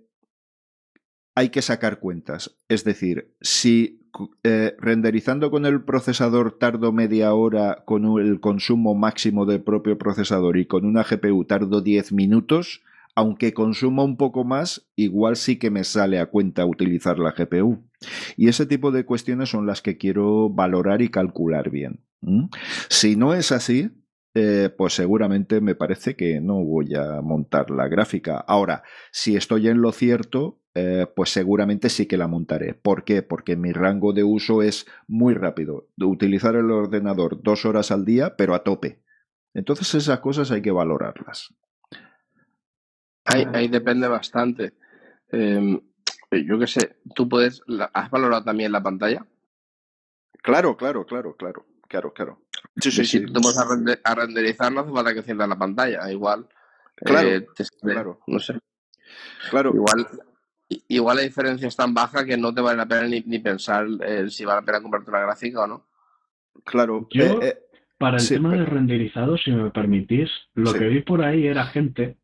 hay 1.35 1.49
que 1.49 1.61
sacar 1.61 1.99
cuentas. 1.99 2.57
Es 2.67 2.83
decir, 2.83 3.35
si 3.41 4.02
eh, 4.43 4.75
renderizando 4.79 5.49
con 5.49 5.65
el 5.65 5.83
procesador 5.83 6.57
tardo 6.59 6.91
media 6.91 7.33
hora 7.33 7.83
con 7.85 8.19
el 8.19 8.39
consumo 8.39 8.93
máximo 8.93 9.45
del 9.45 9.61
propio 9.61 9.97
procesador 9.97 10.57
y 10.57 10.65
con 10.65 10.85
una 10.85 11.03
GPU 11.03 11.45
tardo 11.45 11.81
10 11.81 12.13
minutos, 12.13 12.81
aunque 13.15 13.53
consuma 13.53 14.03
un 14.03 14.17
poco 14.17 14.43
más, 14.43 14.87
igual 14.95 15.35
sí 15.35 15.57
que 15.57 15.71
me 15.71 15.83
sale 15.83 16.19
a 16.19 16.27
cuenta 16.27 16.65
utilizar 16.65 17.19
la 17.19 17.31
GPU. 17.31 17.83
Y 18.37 18.47
ese 18.47 18.65
tipo 18.65 18.91
de 18.91 19.05
cuestiones 19.05 19.49
son 19.49 19.65
las 19.65 19.81
que 19.81 19.97
quiero 19.97 20.49
valorar 20.49 21.01
y 21.01 21.09
calcular 21.09 21.69
bien. 21.69 21.99
Si 22.89 23.15
no 23.15 23.33
es 23.33 23.51
así, 23.51 23.91
eh, 24.35 24.73
pues 24.75 24.93
seguramente 24.93 25.61
me 25.61 25.75
parece 25.75 26.15
que 26.15 26.41
no 26.41 26.63
voy 26.63 26.95
a 26.95 27.21
montar 27.21 27.69
la 27.69 27.87
gráfica. 27.87 28.37
Ahora, 28.37 28.83
si 29.11 29.35
estoy 29.35 29.67
en 29.67 29.81
lo 29.81 29.91
cierto, 29.91 30.59
eh, 30.73 31.05
pues 31.15 31.29
seguramente 31.29 31.89
sí 31.89 32.07
que 32.07 32.17
la 32.17 32.27
montaré. 32.27 32.73
¿Por 32.73 33.03
qué? 33.03 33.21
Porque 33.21 33.55
mi 33.55 33.71
rango 33.73 34.11
de 34.11 34.23
uso 34.23 34.63
es 34.63 34.87
muy 35.07 35.35
rápido. 35.35 35.87
De 35.95 36.05
utilizar 36.05 36.55
el 36.55 36.71
ordenador 36.71 37.43
dos 37.43 37.65
horas 37.65 37.91
al 37.91 38.05
día, 38.05 38.35
pero 38.35 38.55
a 38.55 38.63
tope. 38.63 39.03
Entonces 39.53 39.93
esas 39.93 40.19
cosas 40.19 40.49
hay 40.49 40.63
que 40.63 40.71
valorarlas. 40.71 41.53
Ahí, 43.25 43.67
depende 43.67 44.07
bastante. 44.07 44.73
Em, 45.31 45.79
yo 46.31 46.59
qué 46.59 46.67
sé, 46.67 46.97
¿tú 47.15 47.29
puedes, 47.29 47.61
has 47.93 48.09
valorado 48.09 48.43
también 48.43 48.71
la 48.71 48.83
pantalla? 48.83 49.25
Claro, 50.41 50.75
claro, 50.75 51.05
claro, 51.05 51.35
claro, 51.35 51.65
claro, 51.87 52.13
claro. 52.13 52.42
Sí, 52.77 52.91
sí, 52.91 53.05
si 53.05 53.25
tú 53.25 53.41
a, 54.03 54.15
renderizar, 54.15 54.71
no 54.71 54.81
hace 54.81 54.91
falta 54.91 55.13
que 55.13 55.19
enciendas 55.19 55.49
la 55.49 55.57
pantalla, 55.57 56.11
igual. 56.11 56.47
Claro, 56.95 57.27
eh, 57.29 57.47
claro. 57.81 58.19
No 58.27 58.39
sé. 58.39 58.59
Claro. 59.49 59.71
Igual 59.73 60.07
Igual 60.87 61.17
la 61.17 61.23
diferencia 61.23 61.67
es 61.67 61.75
tan 61.75 61.93
baja 61.93 62.25
que 62.25 62.37
no 62.37 62.53
te 62.53 62.61
vale 62.61 62.77
la 62.77 62.85
pena 62.85 63.07
ni, 63.07 63.39
pensar 63.39 63.85
eh, 64.05 64.29
si 64.29 64.45
vale 64.45 64.61
la 64.61 64.65
pena 64.65 64.81
comprarte 64.81 65.09
una 65.09 65.19
gráfica 65.19 65.63
o 65.63 65.67
no. 65.67 65.85
Claro. 66.63 67.07
Yo, 67.11 67.23
eh, 67.23 67.37
eh, 67.41 67.57
para 67.97 68.17
el 68.17 68.27
tema 68.27 68.55
de 68.55 68.65
renderizado, 68.65 69.37
si 69.37 69.51
me 69.51 69.71
permitís, 69.71 70.29
lo 70.53 70.73
que 70.73 70.87
vi 70.87 71.01
por 71.01 71.23
ahí 71.23 71.47
era 71.47 71.65
gente 71.67 72.17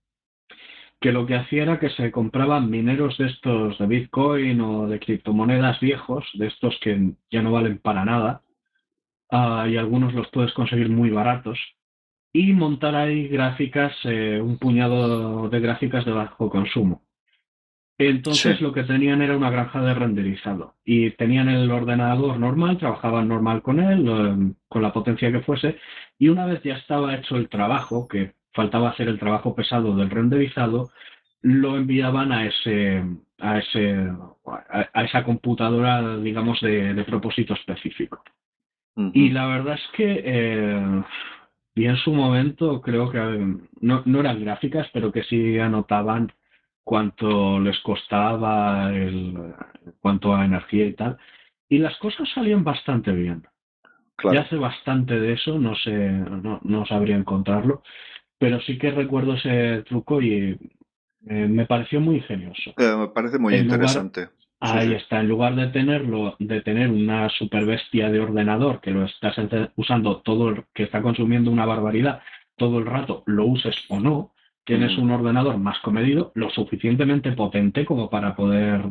que 1.01 1.13
lo 1.13 1.25
que 1.25 1.35
hacía 1.35 1.63
era 1.63 1.79
que 1.79 1.89
se 1.91 2.11
compraban 2.11 2.69
mineros 2.69 3.17
de 3.17 3.27
estos 3.27 3.77
de 3.77 3.85
Bitcoin 3.85 4.59
o 4.59 4.87
de 4.87 4.99
criptomonedas 4.99 5.79
viejos, 5.79 6.25
de 6.33 6.47
estos 6.47 6.77
que 6.81 7.13
ya 7.31 7.41
no 7.41 7.53
valen 7.53 7.77
para 7.77 8.03
nada, 8.03 8.41
ah, 9.29 9.67
y 9.69 9.77
algunos 9.77 10.13
los 10.13 10.27
puedes 10.29 10.53
conseguir 10.53 10.89
muy 10.89 11.09
baratos, 11.09 11.59
y 12.31 12.53
montar 12.53 12.95
ahí 12.95 13.27
gráficas, 13.27 13.93
un 14.05 14.57
puñado 14.59 15.49
de 15.49 15.59
gráficas 15.59 16.05
de 16.05 16.11
bajo 16.11 16.49
consumo. 16.49 17.03
Entonces 17.97 18.61
lo 18.61 18.71
que 18.71 18.83
tenían 18.83 19.21
era 19.21 19.35
una 19.35 19.49
granja 19.49 19.81
de 19.81 19.93
renderizado. 19.93 20.75
Y 20.85 21.11
tenían 21.11 21.49
el 21.49 21.69
ordenador 21.69 22.39
normal, 22.39 22.77
trabajaban 22.77 23.27
normal 23.27 23.61
con 23.61 23.79
él, 23.81 24.55
con 24.69 24.81
la 24.81 24.93
potencia 24.93 25.31
que 25.31 25.41
fuese, 25.41 25.77
y 26.17 26.29
una 26.29 26.45
vez 26.45 26.63
ya 26.63 26.75
estaba 26.75 27.15
hecho 27.15 27.35
el 27.35 27.49
trabajo, 27.49 28.07
que 28.07 28.35
faltaba 28.53 28.89
hacer 28.89 29.09
el 29.09 29.19
trabajo 29.19 29.53
pesado 29.53 29.95
del 29.95 30.09
renderizado, 30.09 30.91
lo 31.41 31.77
enviaban 31.77 32.31
a 32.31 32.45
ese 32.45 33.03
a 33.39 33.59
ese 33.59 34.07
a, 34.45 35.03
esa 35.03 35.23
computadora 35.23 36.17
digamos 36.17 36.59
de, 36.59 37.03
propósito 37.05 37.53
específico 37.53 38.21
y 39.13 39.29
la 39.29 39.47
verdad 39.47 39.75
es 39.75 39.87
que 39.95 40.21
eh, 40.25 41.03
y 41.75 41.85
en 41.85 41.97
su 41.97 42.13
momento 42.13 42.81
creo 42.81 43.09
que 43.09 43.19
no, 43.81 44.03
no 44.05 44.19
eran 44.19 44.41
gráficas 44.41 44.87
pero 44.93 45.11
que 45.11 45.23
sí 45.23 45.57
anotaban 45.59 46.31
cuánto 46.89 47.59
les 47.59 47.79
costaba, 47.81 48.91
el, 48.91 49.53
cuánto 50.01 50.33
a 50.33 50.43
energía 50.43 50.87
y 50.87 50.93
tal. 50.93 51.17
Y 51.69 51.77
las 51.77 51.95
cosas 51.99 52.27
salían 52.33 52.63
bastante 52.63 53.11
bien. 53.11 53.43
Ya 54.23 54.41
hace 54.41 54.55
bastante 54.55 55.19
de 55.19 55.33
eso, 55.33 55.59
no 55.59 55.75
sé, 55.75 55.91
no, 55.91 56.59
no, 56.63 56.85
sabría 56.87 57.15
encontrarlo, 57.15 57.83
pero 58.39 58.59
sí 58.61 58.79
que 58.79 58.89
recuerdo 58.89 59.35
ese 59.35 59.83
truco 59.83 60.19
y 60.19 60.57
eh, 61.27 61.47
me 61.47 61.67
pareció 61.67 62.01
muy 62.01 62.15
ingenioso. 62.15 62.73
Eh, 62.75 62.95
me 62.97 63.07
parece 63.09 63.37
muy 63.37 63.55
interesante. 63.55 64.29
Ahí 64.59 64.93
está, 64.93 65.19
en 65.19 65.27
lugar 65.27 65.55
de 65.55 65.67
tenerlo, 65.67 66.35
de 66.39 66.61
tener 66.61 66.89
una 66.89 67.29
super 67.29 67.65
bestia 67.65 68.09
de 68.09 68.19
ordenador 68.19 68.81
que 68.81 68.91
lo 68.91 69.05
estás 69.05 69.35
usando 69.75 70.21
todo, 70.21 70.65
que 70.73 70.83
está 70.83 71.01
consumiendo 71.01 71.51
una 71.51 71.65
barbaridad 71.65 72.21
todo 72.57 72.79
el 72.79 72.85
rato, 72.85 73.23
lo 73.25 73.45
uses 73.45 73.75
o 73.87 73.99
no, 73.99 74.33
tienes 74.65 74.97
un 74.97 75.09
ordenador 75.09 75.57
más 75.57 75.79
comedido, 75.79 76.31
lo 76.35 76.49
suficientemente 76.51 77.31
potente 77.31 77.85
como 77.85 78.09
para 78.09 78.35
poder 78.35 78.81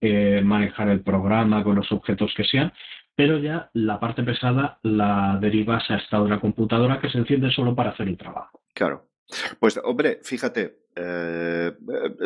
eh, 0.00 0.40
manejar 0.42 0.88
el 0.88 1.02
programa 1.02 1.62
con 1.62 1.76
los 1.76 1.92
objetos 1.92 2.32
que 2.34 2.44
sean, 2.44 2.72
pero 3.14 3.38
ya 3.38 3.70
la 3.74 4.00
parte 4.00 4.22
pesada 4.22 4.78
la 4.82 5.38
derivas 5.40 5.88
a 5.90 5.96
esta 5.96 6.20
otra 6.20 6.40
computadora 6.40 6.98
que 6.98 7.10
se 7.10 7.18
enciende 7.18 7.50
solo 7.50 7.74
para 7.74 7.90
hacer 7.90 8.08
el 8.08 8.16
trabajo. 8.16 8.60
Claro. 8.74 9.09
Pues 9.58 9.80
hombre, 9.84 10.20
fíjate, 10.22 10.78
eh, 10.96 11.72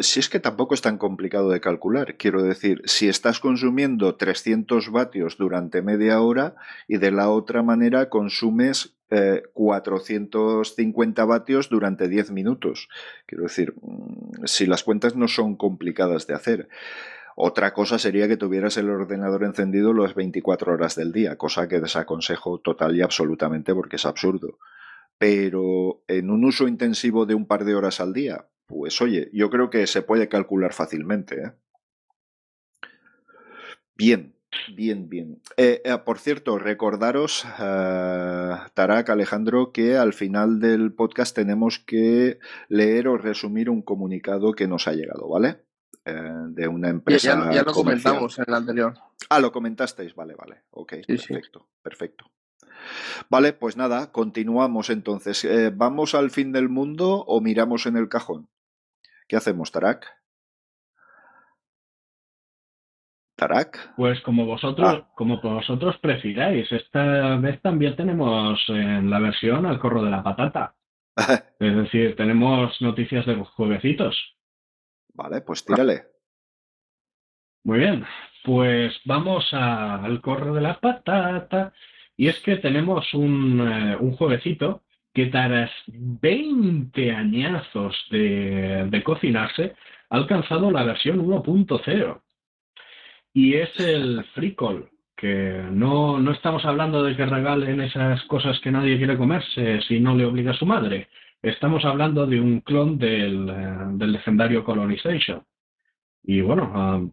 si 0.01 0.21
es 0.21 0.29
que 0.29 0.41
tampoco 0.41 0.75
es 0.75 0.81
tan 0.81 0.99
complicado 0.99 1.51
de 1.51 1.61
calcular, 1.61 2.17
quiero 2.17 2.43
decir, 2.43 2.83
si 2.87 3.09
estás 3.09 3.41
consumiendo 3.41 4.17
300 4.17 4.91
vatios 4.91 5.37
durante 5.37 5.83
media 5.83 6.21
hora 6.21 6.55
y 6.89 6.99
de 6.99 7.11
la 7.11 7.31
otra 7.31 7.63
manera 7.63 8.09
consumes 8.09 8.95
450 9.53 11.23
eh, 11.23 11.27
vatios 11.27 11.69
durante 11.69 12.09
10 12.09 12.31
minutos. 12.33 12.89
Quiero 13.27 13.45
decir, 13.45 13.75
mm, 13.81 14.47
si 14.47 14.67
las 14.67 14.83
cuentas 14.83 15.15
no 15.15 15.29
son 15.29 15.57
complicadas 15.57 16.27
de 16.27 16.35
hacer. 16.35 16.69
Otra 17.37 17.73
cosa 17.75 17.99
sería 17.99 18.29
que 18.29 18.37
tuvieras 18.37 18.77
el 18.77 18.89
ordenador 18.91 19.45
encendido 19.45 19.93
las 19.93 20.15
24 20.15 20.73
horas 20.73 20.95
del 20.95 21.13
día, 21.13 21.37
cosa 21.37 21.69
que 21.69 21.81
desaconsejo 21.81 22.59
total 22.59 22.97
y 22.97 23.03
absolutamente 23.03 23.75
porque 23.75 23.97
es 23.97 24.07
absurdo. 24.07 24.59
Pero 25.19 26.03
en 26.09 26.31
un 26.31 26.45
uso 26.45 26.69
intensivo 26.69 27.27
de 27.27 27.35
un 27.35 27.47
par 27.47 27.65
de 27.65 27.75
horas 27.75 28.01
al 28.01 28.13
día, 28.13 28.49
pues 28.67 29.01
oye, 29.01 29.31
yo 29.33 29.51
creo 29.51 29.71
que 29.71 29.87
se 29.87 30.03
puede 30.03 30.29
calcular 30.29 30.73
fácilmente. 30.73 31.43
¿eh? 31.43 31.53
Bien, 33.95 34.35
Bien, 34.75 35.09
bien. 35.09 35.43
Eh, 35.57 35.83
eh, 35.85 35.99
por 36.05 36.19
cierto, 36.19 36.59
recordaros, 36.59 37.45
uh, 37.45 38.71
Tarak, 38.75 39.11
Alejandro, 39.11 39.73
que 39.73 39.97
al 39.97 40.13
final 40.13 40.61
del 40.61 40.93
podcast 40.93 41.35
tenemos 41.35 41.79
que 41.79 42.39
leer 42.69 43.09
o 43.09 43.19
resumir 43.19 43.71
un 43.71 43.83
comunicado 43.83 44.53
que 44.53 44.69
nos 44.69 44.89
ha 44.89 44.93
llegado, 44.93 45.29
¿vale? 45.29 45.65
de 46.05 46.69
una 46.69 46.91
empresa. 46.91 47.51
Ya, 47.51 47.63
lo 47.63 47.73
comentamos 47.73 48.39
en 48.39 48.45
el 48.47 48.55
anterior. 48.55 48.95
Ah, 49.31 49.41
lo 49.41 49.51
comentasteis, 49.51 50.15
vale, 50.15 50.35
vale. 50.35 50.65
Ok, 50.71 50.97
perfecto, 51.07 51.67
perfecto. 51.83 52.31
Vale, 53.31 53.53
pues 53.53 53.77
nada, 53.77 54.13
continuamos 54.13 54.91
entonces. 54.91 55.47
¿Vamos 55.75 56.15
al 56.15 56.31
fin 56.31 56.53
del 56.53 56.69
mundo 56.69 57.25
o 57.27 57.41
miramos 57.41 57.87
en 57.87 57.97
el 57.97 58.09
cajón? 58.09 58.49
¿Qué 59.29 59.37
hacemos, 59.37 59.73
Tarak? 59.73 60.07
Tarak. 63.37 63.95
Pues 63.97 64.21
como 64.21 64.47
vosotros, 64.47 65.03
ah. 65.03 65.09
como 65.15 65.41
vosotros 65.41 65.97
prefiráis. 65.99 66.71
Esta 66.71 67.37
vez 67.37 67.61
también 67.63 67.97
tenemos 67.97 68.63
en 68.69 69.11
la 69.11 69.19
versión 69.19 69.67
al 69.67 69.81
corro 69.81 70.03
de 70.03 70.11
la 70.11 70.23
patata. 70.23 70.75
es 71.61 71.77
decir, 71.77 72.17
tenemos 72.17 72.81
noticias 72.81 73.27
de 73.27 73.37
los 73.37 73.49
jueguecitos. 73.51 74.17
Vale, 75.15 75.41
pues 75.41 75.65
tírale. 75.65 76.05
Muy 77.65 77.79
bien, 77.79 78.05
pues 78.45 78.93
vamos 79.05 79.47
al 79.53 80.21
corro 80.21 80.55
de 80.55 80.61
la 80.61 80.79
patata. 80.79 81.73
Y 82.17 82.29
es 82.29 82.41
que 82.41 82.57
tenemos 82.57 83.13
un, 83.15 83.61
eh, 83.61 83.97
un 83.99 84.13
jueguecito 84.17 84.83
que 85.13 85.27
tras 85.27 85.71
20 85.87 87.13
añazos 87.13 87.97
de, 88.11 88.87
de 88.91 89.03
cocinarse, 89.03 89.75
ha 90.11 90.17
alcanzado 90.17 90.71
la 90.71 90.85
versión 90.85 91.25
1.0 91.25 92.21
y 93.35 93.55
es 93.55 93.69
el 93.81 94.25
FreeCall, 94.35 94.89
que 95.17 95.65
no, 95.71 96.19
no 96.21 96.33
estamos 96.33 96.65
hablando 96.65 97.03
de 97.03 97.17
que 97.17 97.27
regalen 97.27 97.81
esas 97.81 98.23
cosas 98.25 98.59
que 98.61 98.71
nadie 98.71 98.97
quiere 98.97 99.19
comerse 99.19 99.81
si 99.83 100.01
no 100.01 100.15
le 100.15 100.25
obliga 100.25 100.53
a 100.53 100.57
su 100.57 100.67
madre. 100.67 101.09
Estamos 101.43 101.85
hablando 101.85 102.27
de 102.27 102.41
un 102.41 102.61
clon 102.61 102.97
del, 102.97 103.49
eh, 103.49 103.77
del 103.95 104.13
legendario 104.13 104.65
Colonization. 104.65 105.43
Y 106.23 106.41
bueno, 106.41 106.73
um, 106.75 107.13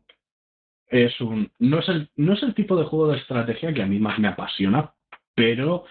es 0.92 1.20
un, 1.22 1.50
no, 1.60 1.80
es 1.80 1.90
el, 1.90 2.10
no 2.18 2.34
es 2.34 2.44
el 2.44 2.54
tipo 2.54 2.76
de 2.76 2.86
juego 2.86 3.08
de 3.08 3.18
estrategia 3.18 3.74
que 3.74 3.82
a 3.82 3.88
mí 3.88 3.98
más 3.98 4.20
me 4.20 4.28
apasiona, 4.28 4.94
pero 5.34 5.86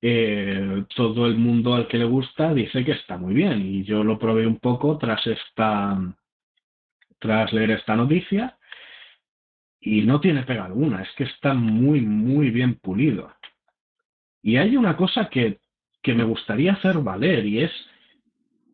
eh, 0.00 0.84
todo 0.94 1.26
el 1.26 1.36
mundo 1.36 1.74
al 1.74 1.88
que 1.88 1.98
le 1.98 2.04
gusta 2.04 2.54
dice 2.54 2.84
que 2.84 2.92
está 2.92 3.18
muy 3.18 3.34
bien. 3.34 3.60
Y 3.66 3.84
yo 3.84 4.04
lo 4.04 4.18
probé 4.18 4.46
un 4.46 4.58
poco 4.58 4.96
tras 4.98 5.26
esta 5.26 5.98
tras 7.18 7.52
leer 7.52 7.72
esta 7.72 7.96
noticia 7.96 8.56
y 9.80 10.02
no 10.02 10.20
tiene 10.20 10.42
pega 10.42 10.64
alguna, 10.64 11.02
es 11.02 11.08
que 11.16 11.24
está 11.24 11.54
muy, 11.54 12.00
muy 12.00 12.50
bien 12.50 12.74
pulido. 12.76 13.32
Y 14.42 14.56
hay 14.56 14.76
una 14.76 14.96
cosa 14.96 15.28
que, 15.28 15.58
que 16.02 16.14
me 16.14 16.24
gustaría 16.24 16.74
hacer 16.74 16.98
valer 16.98 17.46
y 17.46 17.62
es 17.62 17.72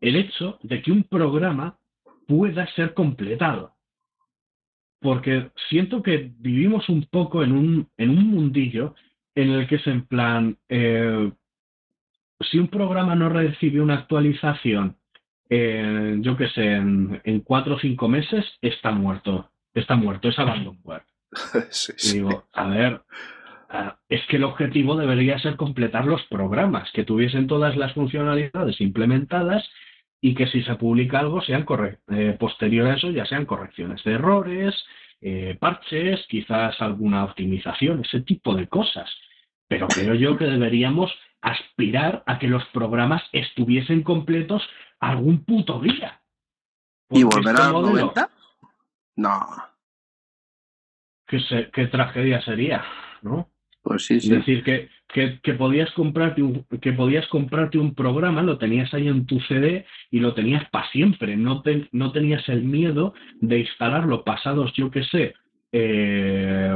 el 0.01 0.15
hecho 0.15 0.59
de 0.61 0.81
que 0.81 0.91
un 0.91 1.03
programa 1.03 1.77
pueda 2.27 2.67
ser 2.73 2.93
completado. 2.93 3.73
Porque 5.03 5.51
siento 5.69 6.01
que 6.01 6.31
vivimos 6.39 6.89
un 6.89 7.05
poco 7.05 7.43
en 7.43 7.51
un, 7.51 7.87
en 7.97 8.09
un 8.09 8.27
mundillo 8.27 8.95
en 9.35 9.51
el 9.51 9.67
que 9.67 9.75
es 9.75 9.85
en 9.85 10.05
plan, 10.07 10.57
eh, 10.69 11.31
si 12.39 12.57
un 12.57 12.69
programa 12.69 13.13
no 13.13 13.29
recibe 13.29 13.81
una 13.81 13.95
actualización, 13.95 14.97
eh, 15.49 16.17
yo 16.21 16.35
qué 16.37 16.47
sé, 16.49 16.73
en, 16.73 17.21
en, 17.23 17.41
cuatro 17.41 17.75
o 17.75 17.79
cinco 17.79 18.07
meses, 18.07 18.45
está 18.61 18.91
muerto 18.91 19.51
está 19.73 19.95
muerto, 19.95 20.29
es 20.29 20.39
abandonware. 20.39 21.03
sí, 21.69 21.93
sí. 21.97 22.09
Y 22.09 22.19
digo, 22.19 22.45
a 22.53 22.67
ver, 22.67 23.01
es 24.09 24.21
que 24.27 24.37
el 24.37 24.43
objetivo 24.43 24.95
debería 24.95 25.39
ser 25.39 25.55
completar 25.55 26.05
los 26.05 26.21
programas, 26.27 26.91
que 26.91 27.03
tuviesen 27.03 27.47
todas 27.47 27.75
las 27.75 27.93
funcionalidades 27.93 28.79
implementadas 28.81 29.67
y 30.23 30.33
que 30.35 30.47
si 30.47 30.63
se 30.63 30.75
publica 30.75 31.19
algo 31.19 31.41
sean 31.41 31.65
eh, 32.07 32.37
posterior 32.39 32.87
a 32.87 32.95
eso 32.95 33.11
ya 33.11 33.25
sean 33.25 33.45
correcciones 33.45 34.01
de 34.05 34.13
errores, 34.13 34.73
eh, 35.19 35.57
parches, 35.59 36.25
quizás 36.29 36.81
alguna 36.81 37.25
optimización, 37.25 38.05
ese 38.05 38.21
tipo 38.21 38.55
de 38.55 38.69
cosas. 38.69 39.09
Pero 39.67 39.85
creo 39.89 40.15
yo 40.15 40.37
que 40.37 40.45
deberíamos 40.45 41.11
aspirar 41.41 42.23
a 42.25 42.39
que 42.39 42.47
los 42.47 42.63
programas 42.67 43.21
estuviesen 43.33 44.01
completos 44.01 44.63
algún 45.01 45.43
puto 45.43 45.81
día. 45.81 46.21
¿Y 47.09 47.23
volver 47.23 47.57
a 47.57 47.69
los 47.69 47.91
90? 47.91 48.29
No. 49.17 49.45
Qué, 51.27 51.69
qué 51.73 51.87
tragedia 51.87 52.41
sería, 52.43 52.85
¿no? 53.23 53.49
Pues 53.81 54.05
sí, 54.05 54.21
sí. 54.21 54.31
Es 54.31 54.37
decir, 54.39 54.63
que, 54.63 54.89
que, 55.13 55.53
podías 55.53 55.91
comprarte 55.91 56.41
un, 56.41 56.65
que 56.81 56.91
podías 56.91 57.27
comprarte 57.27 57.77
un 57.77 57.93
programa, 57.93 58.41
lo 58.41 58.57
tenías 58.57 58.93
ahí 58.93 59.07
en 59.07 59.25
tu 59.25 59.39
CD 59.41 59.85
y 60.11 60.19
lo 60.19 60.33
tenías 60.33 60.67
para 60.71 60.89
siempre. 60.89 61.37
No, 61.37 61.61
te, 61.61 61.87
no 61.91 62.11
tenías 62.11 62.47
el 62.49 62.63
miedo 62.63 63.13
de 63.39 63.59
instalarlo 63.59 64.23
pasados, 64.23 64.73
yo 64.73 64.89
qué 64.89 65.03
sé, 65.03 65.35
eh, 65.71 66.71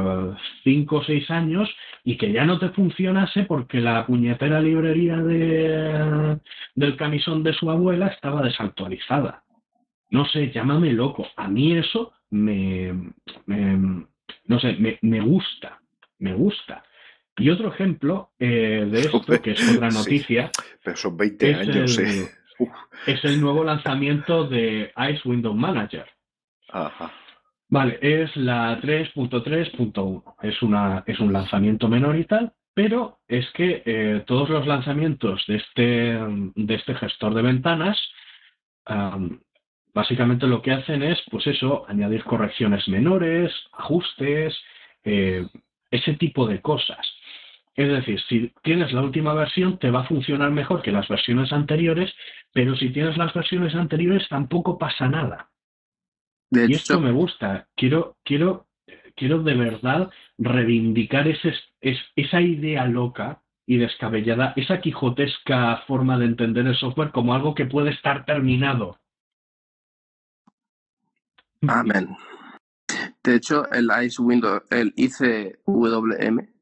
cinco 0.64 0.96
o 0.96 1.04
seis 1.04 1.30
años 1.30 1.68
y 2.04 2.16
que 2.16 2.32
ya 2.32 2.44
no 2.44 2.58
te 2.58 2.68
funcionase 2.70 3.42
porque 3.44 3.80
la 3.80 4.06
puñetera 4.06 4.60
librería 4.60 5.16
de, 5.16 6.38
del 6.74 6.96
camisón 6.96 7.42
de 7.42 7.52
su 7.52 7.70
abuela 7.70 8.06
estaba 8.06 8.42
desactualizada. 8.42 9.42
No 10.10 10.26
sé, 10.26 10.50
llámame 10.52 10.92
loco. 10.92 11.26
A 11.36 11.48
mí 11.48 11.76
eso 11.76 12.12
me, 12.30 12.92
no 13.46 14.60
sé, 14.60 14.76
me, 14.78 14.98
me, 15.02 15.20
gusta, 15.20 15.80
me 16.18 16.34
gusta. 16.34 16.82
Y 17.38 17.50
otro 17.50 17.72
ejemplo 17.72 18.30
eh, 18.38 18.86
de 18.90 19.00
esto, 19.00 19.22
que 19.42 19.52
es 19.52 19.76
otra 19.76 19.90
noticia. 19.90 20.50
pero 20.82 20.96
son 20.96 21.16
20 21.16 21.54
años, 21.54 21.98
el, 21.98 22.26
Es 23.06 23.24
el 23.24 23.40
nuevo 23.40 23.64
lanzamiento 23.64 24.48
de 24.48 24.92
Ice 25.10 25.28
Window 25.28 25.54
Manager. 25.54 26.06
Ajá. 26.70 27.12
Vale, 27.68 27.98
es 28.00 28.34
la 28.36 28.80
3.3.1. 28.80 30.34
Es, 30.42 30.62
una, 30.62 31.04
es 31.06 31.20
un 31.20 31.32
lanzamiento 31.32 31.88
menor 31.88 32.16
y 32.16 32.24
tal, 32.24 32.52
pero 32.74 33.20
es 33.28 33.46
que 33.52 33.82
eh, 33.84 34.24
todos 34.26 34.48
los 34.48 34.66
lanzamientos 34.66 35.44
de 35.46 35.56
este, 35.56 35.82
de 36.54 36.74
este 36.74 36.94
gestor 36.94 37.34
de 37.34 37.42
ventanas 37.42 37.98
um, 38.88 39.38
Básicamente 39.98 40.46
lo 40.46 40.62
que 40.62 40.70
hacen 40.70 41.02
es, 41.02 41.18
pues 41.28 41.44
eso, 41.48 41.84
añadir 41.88 42.22
correcciones 42.22 42.86
menores, 42.86 43.52
ajustes, 43.72 44.56
eh, 45.02 45.44
ese 45.90 46.14
tipo 46.14 46.46
de 46.46 46.60
cosas. 46.60 47.04
Es 47.78 47.88
decir, 47.88 48.20
si 48.28 48.52
tienes 48.64 48.92
la 48.92 49.02
última 49.02 49.34
versión, 49.34 49.78
te 49.78 49.92
va 49.92 50.00
a 50.00 50.08
funcionar 50.08 50.50
mejor 50.50 50.82
que 50.82 50.90
las 50.90 51.06
versiones 51.06 51.52
anteriores, 51.52 52.12
pero 52.52 52.74
si 52.74 52.90
tienes 52.90 53.16
las 53.16 53.32
versiones 53.32 53.72
anteriores, 53.76 54.28
tampoco 54.28 54.76
pasa 54.78 55.08
nada. 55.08 55.48
De 56.50 56.66
y 56.68 56.72
esto 56.72 56.98
me 56.98 57.12
gusta. 57.12 57.68
Quiero, 57.76 58.16
quiero, 58.24 58.66
quiero 59.14 59.44
de 59.44 59.54
verdad 59.54 60.10
reivindicar 60.38 61.28
ese, 61.28 61.54
es, 61.80 61.98
esa 62.16 62.40
idea 62.40 62.84
loca 62.86 63.42
y 63.64 63.76
descabellada, 63.76 64.54
esa 64.56 64.80
quijotesca 64.80 65.84
forma 65.86 66.18
de 66.18 66.24
entender 66.24 66.66
el 66.66 66.74
software 66.74 67.12
como 67.12 67.32
algo 67.32 67.54
que 67.54 67.66
puede 67.66 67.90
estar 67.90 68.24
terminado 68.24 68.98
Amén. 71.68 72.16
De 73.22 73.36
hecho, 73.36 73.70
el 73.70 73.88
Ice 74.04 74.20
Window, 74.20 74.62
el 74.70 74.92
ICWM, 74.96 76.57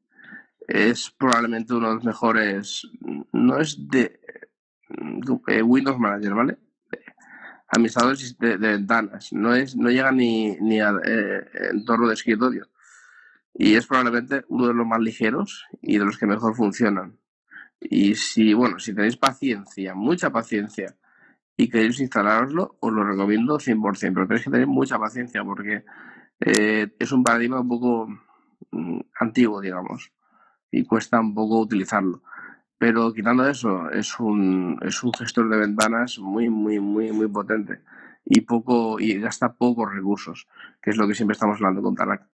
es 0.67 1.09
probablemente 1.11 1.73
uno 1.73 1.89
de 1.89 1.95
los 1.95 2.03
mejores, 2.03 2.87
no 3.31 3.57
es 3.57 3.87
de 3.87 4.19
eh, 5.47 5.61
Windows 5.61 5.97
Manager, 5.97 6.33
¿vale? 6.33 6.57
Administradores 7.69 8.37
de, 8.37 8.57
de, 8.57 8.67
ventanas, 8.73 9.31
no 9.33 9.55
es, 9.55 9.75
no 9.75 9.89
llega 9.89 10.11
ni, 10.11 10.57
ni 10.57 10.79
al 10.79 11.01
eh, 11.05 11.45
entorno 11.71 12.07
de 12.07 12.13
escritorio. 12.13 12.67
Y 13.53 13.75
es 13.75 13.87
probablemente 13.87 14.45
uno 14.49 14.67
de 14.67 14.73
los 14.73 14.85
más 14.85 14.99
ligeros 14.99 15.65
y 15.81 15.97
de 15.97 16.05
los 16.05 16.17
que 16.17 16.27
mejor 16.27 16.55
funcionan. 16.55 17.17
Y 17.79 18.15
si, 18.15 18.53
bueno, 18.53 18.79
si 18.79 18.93
tenéis 18.93 19.17
paciencia, 19.17 19.95
mucha 19.95 20.31
paciencia, 20.31 20.95
y 21.57 21.69
queréis 21.69 21.99
instalaroslo, 21.99 22.77
os 22.79 22.93
lo 22.93 23.03
recomiendo 23.03 23.57
100%, 23.57 24.13
pero 24.13 24.27
tenéis 24.27 24.45
que 24.45 24.51
tener 24.51 24.67
mucha 24.67 24.99
paciencia 24.99 25.43
porque 25.43 25.83
eh, 26.39 26.95
es 26.99 27.11
un 27.11 27.23
paradigma 27.23 27.61
un 27.61 27.67
poco 27.67 28.07
mm, 28.71 28.99
antiguo, 29.19 29.59
digamos, 29.59 30.11
y 30.71 30.83
cuesta 30.83 31.19
un 31.19 31.33
poco 31.33 31.59
utilizarlo. 31.59 32.21
Pero 32.77 33.13
quitando 33.13 33.47
eso, 33.47 33.89
es 33.89 34.19
un, 34.19 34.79
es 34.83 35.03
un 35.03 35.11
gestor 35.13 35.49
de 35.49 35.57
ventanas 35.57 36.19
muy, 36.19 36.49
muy, 36.49 36.79
muy, 36.79 37.11
muy 37.11 37.27
potente 37.27 37.81
y 38.23 38.41
poco 38.41 38.99
y 38.99 39.19
gasta 39.19 39.53
pocos 39.53 39.93
recursos, 39.93 40.47
que 40.81 40.91
es 40.91 40.97
lo 40.97 41.07
que 41.07 41.15
siempre 41.15 41.33
estamos 41.33 41.57
hablando 41.57 41.81
con 41.81 41.95
Tarak. 41.95 42.27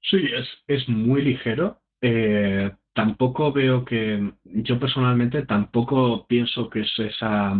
Sí, 0.00 0.16
es, 0.16 0.48
es 0.66 0.88
muy 0.88 1.22
ligero. 1.22 1.80
Eh, 2.00 2.72
tampoco 2.92 3.52
veo 3.52 3.84
que, 3.84 4.32
yo 4.44 4.80
personalmente 4.80 5.46
tampoco 5.46 6.26
pienso 6.26 6.68
que 6.68 6.80
es 6.80 6.92
esa 6.98 7.54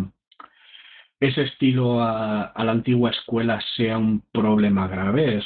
ese 1.19 1.43
estilo 1.43 2.01
a, 2.01 2.51
la 2.55 2.71
antigua 2.71 3.11
escuela 3.11 3.61
sea 3.77 3.97
un 3.97 4.21
problema 4.31 4.87
grave. 4.89 5.41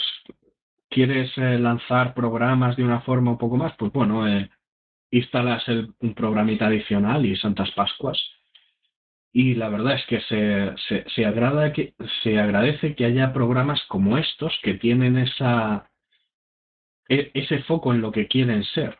¿Quieres 0.90 1.32
eh, 1.38 1.60
lanzar 1.60 2.14
programas 2.14 2.76
de 2.78 2.84
una 2.84 3.02
forma 3.02 3.32
un 3.32 3.38
poco 3.38 3.58
más? 3.58 3.74
Pues 3.78 3.92
bueno, 3.92 4.28
eh, 4.28 4.50
instalas 5.12 5.64
un 5.68 6.14
programita 6.14 6.68
adicional 6.68 7.26
y 7.26 7.36
Santas 7.38 7.72
Pascuas. 7.72 8.18
Y 9.34 9.56
la 9.56 9.70
verdad 9.70 9.96
es 9.96 10.06
que 10.08 10.22
se, 10.22 11.04
se, 11.14 11.26
agrada 11.26 11.74
que, 11.74 11.94
se 12.24 12.40
agradece 12.40 12.96
que 12.96 13.06
haya 13.06 13.34
programas 13.34 13.82
como 13.88 14.18
estos 14.18 14.58
que 14.64 14.76
tienen 14.76 15.18
esa, 15.18 15.92
e, 17.10 17.32
ese 17.34 17.62
foco 17.64 17.94
en 17.94 18.02
lo 18.02 18.12
que 18.12 18.28
quieren 18.28 18.64
ser. 18.64 18.98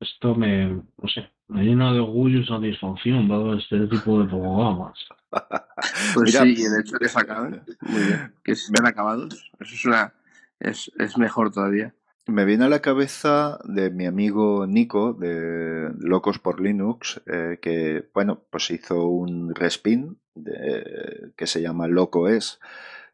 Esto 0.00 0.34
me, 0.34 0.66
no 0.66 1.08
sé, 1.08 1.30
me 1.48 1.64
llena 1.64 1.92
de 1.92 2.00
orgullo 2.00 2.40
y 2.40 2.46
satisfacción 2.46 3.28
todo 3.28 3.54
este 3.54 3.86
tipo 3.86 4.20
de 4.20 4.28
programas. 4.28 4.98
pues 6.14 6.32
sí, 6.32 6.52
y 6.52 6.62
de 6.62 6.80
hecho 6.80 6.98
que 6.98 7.08
se 7.08 7.18
acaben, 7.18 7.62
muy 7.80 8.02
bien, 8.02 8.34
que 8.44 8.52
estén 8.52 8.86
acabados, 8.86 9.34
eso 9.60 9.74
es 9.74 9.84
una, 9.86 10.12
es, 10.60 10.90
es 10.98 11.18
mejor 11.18 11.52
todavía. 11.52 11.94
Me 12.26 12.44
viene 12.44 12.64
a 12.64 12.68
la 12.68 12.80
cabeza 12.82 13.60
de 13.64 13.90
mi 13.90 14.06
amigo 14.06 14.66
Nico 14.66 15.12
de 15.12 15.92
Locos 15.98 16.40
por 16.40 16.60
Linux, 16.60 17.20
eh, 17.26 17.58
que 17.62 18.08
bueno, 18.12 18.42
pues 18.50 18.70
hizo 18.70 19.06
un 19.06 19.54
respin 19.54 20.18
que 21.36 21.46
se 21.46 21.62
llama 21.62 21.86
Loco 21.86 22.28
es, 22.28 22.60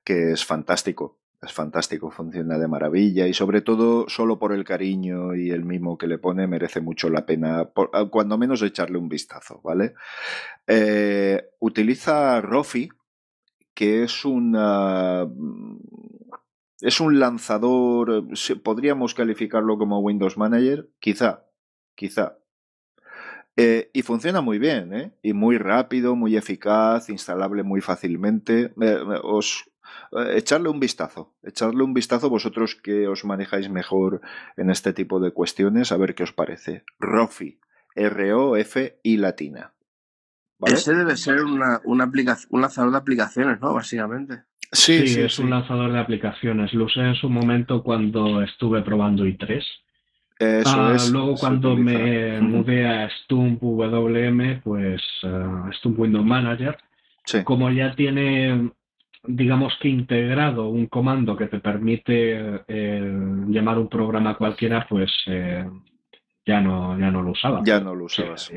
que 0.03 0.33
es 0.33 0.45
fantástico 0.45 1.19
es 1.43 1.53
fantástico, 1.53 2.11
funciona 2.11 2.57
de 2.57 2.69
maravilla 2.69 3.27
y 3.27 3.35
sobre 3.35 3.63
todo 3.63 4.09
solo 4.09 4.39
por 4.39 4.53
el 4.53 4.65
cariño 4.65 5.35
y 5.35 5.51
el 5.51 5.65
mimo 5.65 5.99
que 5.99 6.07
le 6.07 6.19
pone 6.19 6.47
merece 6.47 6.81
mucho 6.81 7.11
la 7.11 7.27
pena, 7.27 7.69
ah, 7.93 8.05
cuando 8.11 8.39
menos 8.39 8.63
echarle 8.63 8.97
un 8.97 9.09
vistazo, 9.09 9.61
¿vale? 9.65 9.95
Eh, 10.69 11.51
utiliza 11.59 12.41
Rofi, 12.41 12.91
que 13.75 14.05
es 14.05 14.25
una 14.25 15.27
es 16.83 17.01
un 17.01 17.21
lanzador, 17.21 18.27
podríamos 18.63 19.15
calificarlo 19.15 19.79
como 19.79 20.01
Windows 20.01 20.37
Manager, 20.37 20.91
quizá, 20.99 21.47
quizá. 21.95 22.39
Eh, 23.57 23.91
y 23.93 24.03
funciona 24.03 24.41
muy 24.41 24.59
bien, 24.59 24.93
¿eh? 24.93 25.13
Y 25.23 25.33
muy 25.33 25.59
rápido, 25.59 26.17
muy 26.17 26.37
eficaz, 26.37 27.09
instalable 27.09 27.63
muy 27.63 27.81
fácilmente. 27.81 28.73
os 29.23 29.71
echarle 30.35 30.71
un 30.71 30.81
vistazo, 30.81 31.35
echarle 31.43 31.85
un 31.85 31.95
vistazo 31.95 32.31
vosotros 32.31 32.75
que 32.75 33.07
os 33.07 33.25
manejáis 33.25 33.69
mejor 33.71 34.21
en 34.57 34.71
este 34.71 34.93
tipo 34.93 35.21
de 35.21 35.33
cuestiones, 35.33 35.93
a 35.93 35.97
ver 35.97 36.15
qué 36.15 36.25
os 36.25 36.33
parece. 36.33 36.85
Rofi, 36.99 37.61
R-O-F 37.95 38.99
y 39.03 39.17
latina. 39.19 39.73
Ese 40.65 40.95
debe 40.95 41.17
ser 41.17 41.45
una, 41.45 41.81
una 41.85 42.11
un 42.51 42.61
lanzador 42.61 42.91
de 42.91 42.99
aplicaciones, 42.99 43.61
¿no? 43.61 43.73
Básicamente. 43.73 44.45
Sí, 44.73 45.07
sí, 45.07 45.21
es 45.21 45.39
un 45.39 45.51
lanzador 45.51 45.93
de 45.93 45.99
aplicaciones. 45.99 46.73
Lo 46.73 46.87
usé 46.87 47.01
en 47.01 47.15
su 47.15 47.29
momento 47.29 47.83
cuando 47.83 48.43
estuve 48.43 48.81
probando 48.81 49.27
i3. 49.27 49.63
Eso 50.39 50.71
ah, 50.77 50.95
es, 50.97 51.11
luego 51.11 51.37
cuando 51.37 51.77
me 51.77 52.41
mudé 52.41 52.89
a 52.89 53.09
Stump 53.11 53.63
WM, 53.63 54.61
pues 54.65 55.03
uh, 55.23 55.71
Stump 55.73 56.01
Window 56.01 56.25
Manager, 56.25 56.77
como 57.45 57.71
ya 57.71 57.95
tiene, 57.95 58.71
digamos 59.25 59.75
que 59.81 59.89
integrado 59.89 60.69
un 60.69 60.87
comando 60.87 61.37
que 61.37 61.47
te 61.47 61.61
permite 61.61 62.63
eh, 62.67 63.19
llamar 63.49 63.79
un 63.79 63.89
programa 63.89 64.35
cualquiera, 64.37 64.87
pues 64.89 65.13
eh, 65.27 65.65
ya 66.45 66.61
no, 66.61 66.99
ya 66.99 67.11
no 67.11 67.23
lo 67.23 67.31
usaba. 67.31 67.63
Ya 67.65 67.81
no 67.81 67.95
lo 67.95 68.07
usabas. 68.07 68.51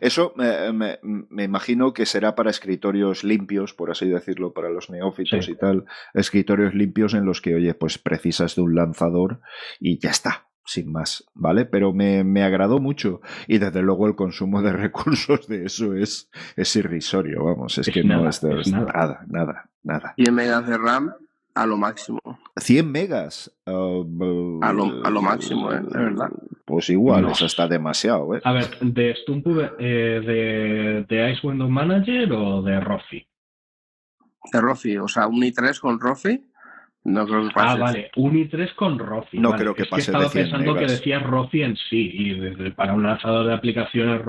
Eso 0.00 0.32
me, 0.36 0.98
me, 1.02 1.44
imagino 1.44 1.92
que 1.92 2.06
será 2.06 2.34
para 2.34 2.50
escritorios 2.50 3.22
limpios, 3.22 3.74
por 3.74 3.90
así 3.90 4.08
decirlo, 4.08 4.54
para 4.54 4.70
los 4.70 4.88
neófitos 4.88 5.48
y 5.48 5.56
tal. 5.56 5.84
Escritorios 6.14 6.74
limpios 6.74 7.12
en 7.12 7.26
los 7.26 7.42
que, 7.42 7.54
oye, 7.54 7.74
pues 7.74 7.98
precisas 7.98 8.56
de 8.56 8.62
un 8.62 8.74
lanzador 8.74 9.40
y 9.78 9.98
ya 9.98 10.10
está. 10.10 10.46
Sin 10.64 10.92
más, 10.92 11.24
¿vale? 11.34 11.64
Pero 11.64 11.92
me, 11.92 12.22
me 12.22 12.44
agradó 12.44 12.78
mucho. 12.78 13.20
Y 13.48 13.58
desde 13.58 13.82
luego 13.82 14.06
el 14.06 14.14
consumo 14.14 14.62
de 14.62 14.72
recursos 14.72 15.48
de 15.48 15.64
eso 15.64 15.92
es, 15.94 16.30
es 16.56 16.76
irrisorio, 16.76 17.44
vamos. 17.44 17.78
Es, 17.78 17.90
que 17.90 18.04
no 18.04 18.28
es, 18.28 18.42
nada, 18.70 19.24
nada, 19.26 19.68
nada. 19.82 20.14
Y 20.16 20.28
en 20.28 20.34
megas 20.34 20.66
de 20.66 20.78
RAM 20.78 21.12
a 21.54 21.66
lo 21.66 21.76
máximo. 21.76 22.20
100 22.56 22.90
megas. 22.90 23.52
Uh, 23.66 24.60
a, 24.62 24.72
lo, 24.72 25.04
a, 25.04 25.10
lo, 25.10 25.22
máximo, 25.22 25.72
¿eh? 25.72 25.80
de 25.80 25.98
verdad. 25.98 26.30
Pues 26.64 26.88
igual, 26.90 27.28
eso 27.28 27.46
está 27.46 27.68
demasiado. 27.68 28.34
¿eh? 28.34 28.40
A 28.44 28.52
ver, 28.52 28.78
¿de 28.80 29.14
Stump 29.16 29.46
eh, 29.78 30.20
de, 30.24 31.04
de, 31.08 31.32
Ice 31.32 31.46
Window 31.46 31.68
Manager 31.68 32.32
o 32.32 32.62
de 32.62 32.80
Rofi? 32.80 33.26
De 34.52 34.60
Rofi, 34.60 34.96
o 34.96 35.08
sea, 35.08 35.26
un 35.26 35.42
i3 35.42 35.78
con 35.78 36.00
Rofi. 36.00 36.44
No 37.04 37.26
creo 37.26 37.48
que 37.48 37.54
pase. 37.54 37.68
Ah, 37.68 37.76
vale, 37.76 38.10
un 38.16 38.32
i3 38.32 38.74
con 38.74 38.98
Rofi. 38.98 39.38
No 39.38 39.52
creo 39.52 39.74
que 39.74 39.84
pase. 39.84 39.96
Que 39.96 40.10
estaba 40.10 40.30
pensando 40.30 40.74
que 40.74 40.86
decía 40.86 41.18
Rofi 41.18 41.62
en 41.62 41.76
sí, 41.76 42.10
y 42.14 42.70
para 42.70 42.94
un 42.94 43.02
lanzador 43.02 43.46
de 43.46 43.54
aplicaciones, 43.54 44.22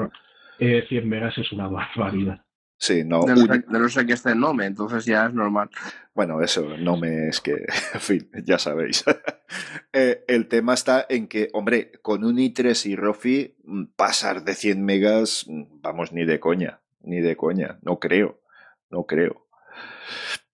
100 0.57 0.83
eh, 0.89 1.01
megas 1.05 1.37
es 1.37 1.51
una 1.51 1.67
barbaridad. 1.67 2.43
Sí, 2.83 3.05
no. 3.05 3.23
De 3.23 3.63
no, 3.69 3.87
sé, 3.87 4.05
que 4.05 4.11
esté 4.11 4.31
en 4.31 4.41
Nome, 4.41 4.65
entonces 4.65 5.05
ya 5.05 5.27
es 5.27 5.33
normal. 5.33 5.69
Bueno, 6.13 6.41
eso, 6.41 6.75
Nome 6.77 7.29
es 7.29 7.39
que, 7.39 7.53
en 7.93 8.01
fin, 8.01 8.29
ya 8.45 8.59
sabéis. 8.59 9.05
Eh, 9.95 10.25
el 10.27 10.47
tema 10.47 10.73
está 10.73 11.05
en 11.07 11.27
que, 11.27 11.49
hombre, 11.53 11.91
con 12.01 12.23
un 12.23 12.37
i3 12.37 12.87
y 12.87 12.95
Rofi, 12.95 13.55
mm, 13.63 13.83
pasar 13.95 14.43
de 14.43 14.55
100 14.55 14.83
megas, 14.83 15.45
mm, 15.47 15.81
vamos, 15.83 16.11
ni 16.11 16.25
de 16.25 16.39
coña, 16.39 16.79
ni 17.03 17.21
de 17.21 17.37
coña, 17.37 17.77
no 17.83 17.99
creo, 17.99 18.41
no 18.89 19.03
creo. 19.03 19.45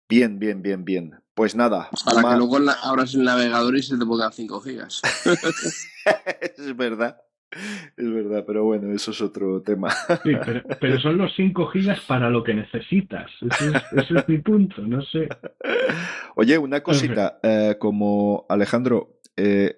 Bien, 0.08 0.38
bien, 0.38 0.62
bien, 0.62 0.84
bien. 0.84 1.20
Pues 1.34 1.56
nada. 1.56 1.90
Para 2.04 2.30
que 2.30 2.36
luego 2.36 2.58
abras 2.84 3.14
el 3.14 3.24
navegador 3.24 3.76
y 3.76 3.82
se 3.82 3.98
te 3.98 4.06
pongan 4.06 4.32
5 4.32 4.60
gigas. 4.60 5.02
es 6.56 6.76
verdad. 6.76 7.20
Es 7.96 8.12
verdad, 8.12 8.44
pero 8.46 8.64
bueno, 8.64 8.92
eso 8.92 9.10
es 9.10 9.20
otro 9.20 9.62
tema. 9.62 9.90
Sí, 10.22 10.32
pero, 10.80 11.00
son 11.00 11.18
los 11.18 11.34
5 11.34 11.66
gigas 11.68 12.00
para 12.00 12.30
lo 12.30 12.42
que 12.42 12.54
necesitas. 12.54 13.30
Ese 13.40 14.14
es, 14.16 14.28
mi 14.28 14.38
punto, 14.38 14.82
no 14.82 15.02
sé. 15.02 15.28
Oye, 16.36 16.58
una 16.58 16.82
cosita, 16.82 17.38
eh, 17.42 17.76
como 17.78 18.46
Alejandro, 18.48 19.20
eh, 19.36 19.76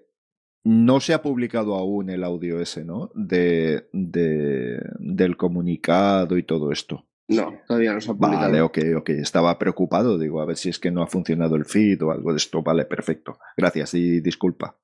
no 0.65 1.01
se 1.01 1.15
ha 1.15 1.23
publicado 1.23 1.77
aún 1.77 2.11
el 2.11 2.25
audio 2.25 2.61
ese, 2.61 2.85
¿no? 2.85 3.11
De, 3.15 3.89
del 3.93 5.37
comunicado 5.37 6.37
y 6.37 6.43
todo 6.43 6.73
esto. 6.73 7.05
No, 7.29 7.55
todavía 7.67 7.93
no 7.93 8.01
se 8.01 8.11
ha 8.11 8.15
publicado. 8.15 8.41
Vale, 8.41 8.63
ok, 8.63 8.79
ok. 8.97 9.11
Estaba 9.11 9.59
preocupado, 9.59 10.19
digo, 10.19 10.41
a 10.41 10.47
ver 10.47 10.57
si 10.57 10.69
es 10.69 10.79
que 10.79 10.91
no 10.91 11.03
ha 11.03 11.07
funcionado 11.07 11.57
el 11.57 11.65
feed 11.65 12.03
o 12.03 12.11
algo 12.11 12.33
de 12.33 12.39
esto. 12.39 12.63
Vale, 12.63 12.85
perfecto. 12.85 13.39
Gracias 13.57 13.95
y 13.95 14.21
disculpa. 14.21 14.77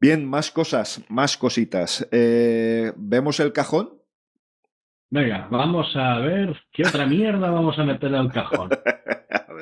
Bien, 0.00 0.24
más 0.24 0.52
cosas, 0.52 1.04
más 1.08 1.36
cositas. 1.36 2.08
Eh, 2.12 2.92
¿Vemos 2.96 3.40
el 3.40 3.52
cajón? 3.52 3.90
Venga, 5.10 5.48
vamos 5.50 5.88
a 5.96 6.18
ver 6.18 6.56
qué 6.70 6.86
otra 6.86 7.04
mierda 7.04 7.50
vamos 7.50 7.76
a 7.78 7.84
meter 7.84 8.14
al 8.14 8.32
cajón. 8.32 8.70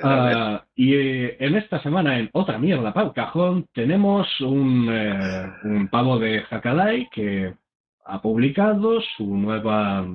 Ah, 0.02 0.62
y 0.74 0.94
eh, 0.94 1.36
en 1.40 1.56
esta 1.56 1.82
semana, 1.82 2.18
en 2.18 2.28
otra 2.34 2.58
mierda 2.58 2.92
para 2.92 3.06
el 3.06 3.12
cajón, 3.14 3.66
tenemos 3.72 4.28
un, 4.42 4.88
eh, 4.92 5.50
un 5.64 5.88
pavo 5.88 6.18
de 6.18 6.42
Hackaday 6.42 7.08
que 7.10 7.54
ha 8.04 8.20
publicado 8.20 9.00
su 9.16 9.24
nueva, 9.38 10.06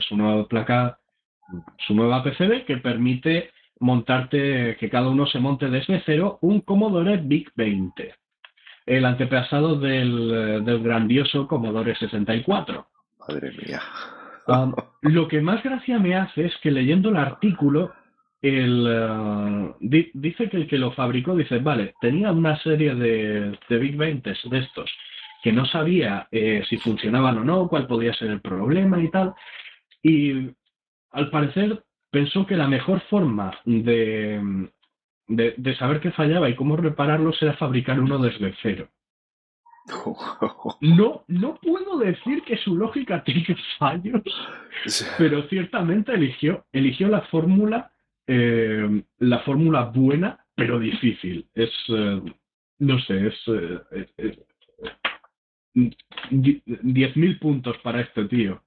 su 0.00 0.16
nueva 0.16 0.48
placa, 0.48 0.98
su 1.86 1.94
nueva 1.94 2.24
PCB 2.24 2.64
que 2.66 2.78
permite 2.78 3.52
montarte, 3.78 4.76
que 4.76 4.90
cada 4.90 5.08
uno 5.08 5.24
se 5.28 5.38
monte 5.38 5.70
desde 5.70 6.02
cero 6.04 6.40
un 6.42 6.60
Commodore 6.62 7.18
VIC 7.18 7.52
20 7.54 8.14
el 8.88 9.04
antepasado 9.04 9.78
del, 9.78 10.64
grandioso 10.82 11.46
Commodore 11.46 11.94
64. 11.94 12.86
Madre 13.28 13.52
mía. 13.52 13.80
lo 15.02 15.28
que 15.28 15.40
más 15.42 15.62
gracia 15.62 15.98
me 15.98 16.16
hace 16.16 16.46
es 16.46 16.56
que 16.62 16.70
leyendo 16.70 17.10
el 17.10 17.16
artículo, 17.16 17.92
el, 18.40 18.86
uh, 18.86 19.76
dice 19.80 20.48
que 20.48 20.56
el 20.56 20.66
que 20.66 20.78
lo 20.78 20.92
fabricó 20.92 21.36
dice, 21.36 21.58
vale, 21.58 21.94
tenía 22.00 22.32
una 22.32 22.58
serie 22.62 22.94
de, 22.94 23.58
Big 23.68 23.96
20 23.96 24.34
de 24.44 24.58
estos 24.58 24.90
que 25.42 25.52
no 25.52 25.66
sabía 25.66 26.26
eh, 26.32 26.64
si 26.68 26.78
funcionaban 26.78 27.38
o 27.38 27.44
no, 27.44 27.68
cuál 27.68 27.86
podía 27.86 28.12
ser 28.14 28.30
el 28.30 28.40
problema 28.40 29.00
y 29.00 29.10
tal. 29.10 29.34
Y 30.02 30.50
al 31.12 31.30
parecer 31.30 31.84
pensó 32.10 32.46
que 32.46 32.56
la 32.56 32.66
mejor 32.66 33.00
forma 33.02 33.52
de, 33.64 34.40
de, 35.28 35.76
saber 35.76 36.00
qué 36.00 36.10
fallaba 36.10 36.48
y 36.48 36.56
cómo 36.56 36.76
repararlo 36.76 37.32
era 37.40 37.54
fabricar 37.54 38.00
uno 38.00 38.18
desde 38.18 38.54
cero. 38.62 38.88
No, 40.80 41.24
no 41.28 41.58
puedo 41.62 41.98
decir 41.98 42.42
que 42.42 42.58
su 42.58 42.76
lógica 42.76 43.24
tiene 43.24 43.56
fallos, 43.78 44.22
pero 45.16 45.42
ciertamente 45.48 46.12
eligió, 46.12 46.66
eligió 46.72 47.08
la 47.08 47.22
fórmula, 47.22 47.90
eh, 48.26 49.02
la 49.18 49.38
fórmula 49.40 49.84
buena, 49.84 50.44
pero 50.54 50.78
difícil. 50.78 51.48
Es, 51.54 51.70
eh, 51.88 52.22
no 52.80 52.98
sé, 53.00 53.28
es, 53.28 53.34
eh, 53.48 54.44
10.000 55.74 57.38
puntos 57.38 57.78
para 57.78 58.00
este 58.02 58.24
tío 58.26 58.62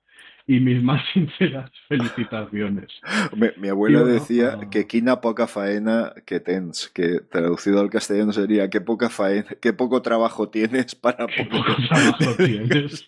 y 0.47 0.59
mis 0.59 0.81
más 0.83 1.01
sinceras 1.13 1.71
felicitaciones. 1.87 2.89
Mi, 3.57 3.69
abuela 3.69 4.03
decía 4.03 4.59
que 4.69 4.87
quina 4.87 5.21
poca 5.21 5.47
faena 5.47 6.13
que 6.25 6.39
tens, 6.39 6.89
que 6.93 7.19
traducido 7.19 7.79
al 7.79 7.89
castellano 7.89 8.33
sería 8.33 8.69
qué 8.69 8.81
poca 8.81 9.09
faena, 9.09 9.47
qué 9.61 9.73
poco 9.73 10.01
trabajo 10.01 10.49
tienes 10.49 10.95
para 10.95 11.27
qué 11.27 11.45
poco 11.45 11.75
trabajo 11.89 12.35
tienes. 12.37 13.07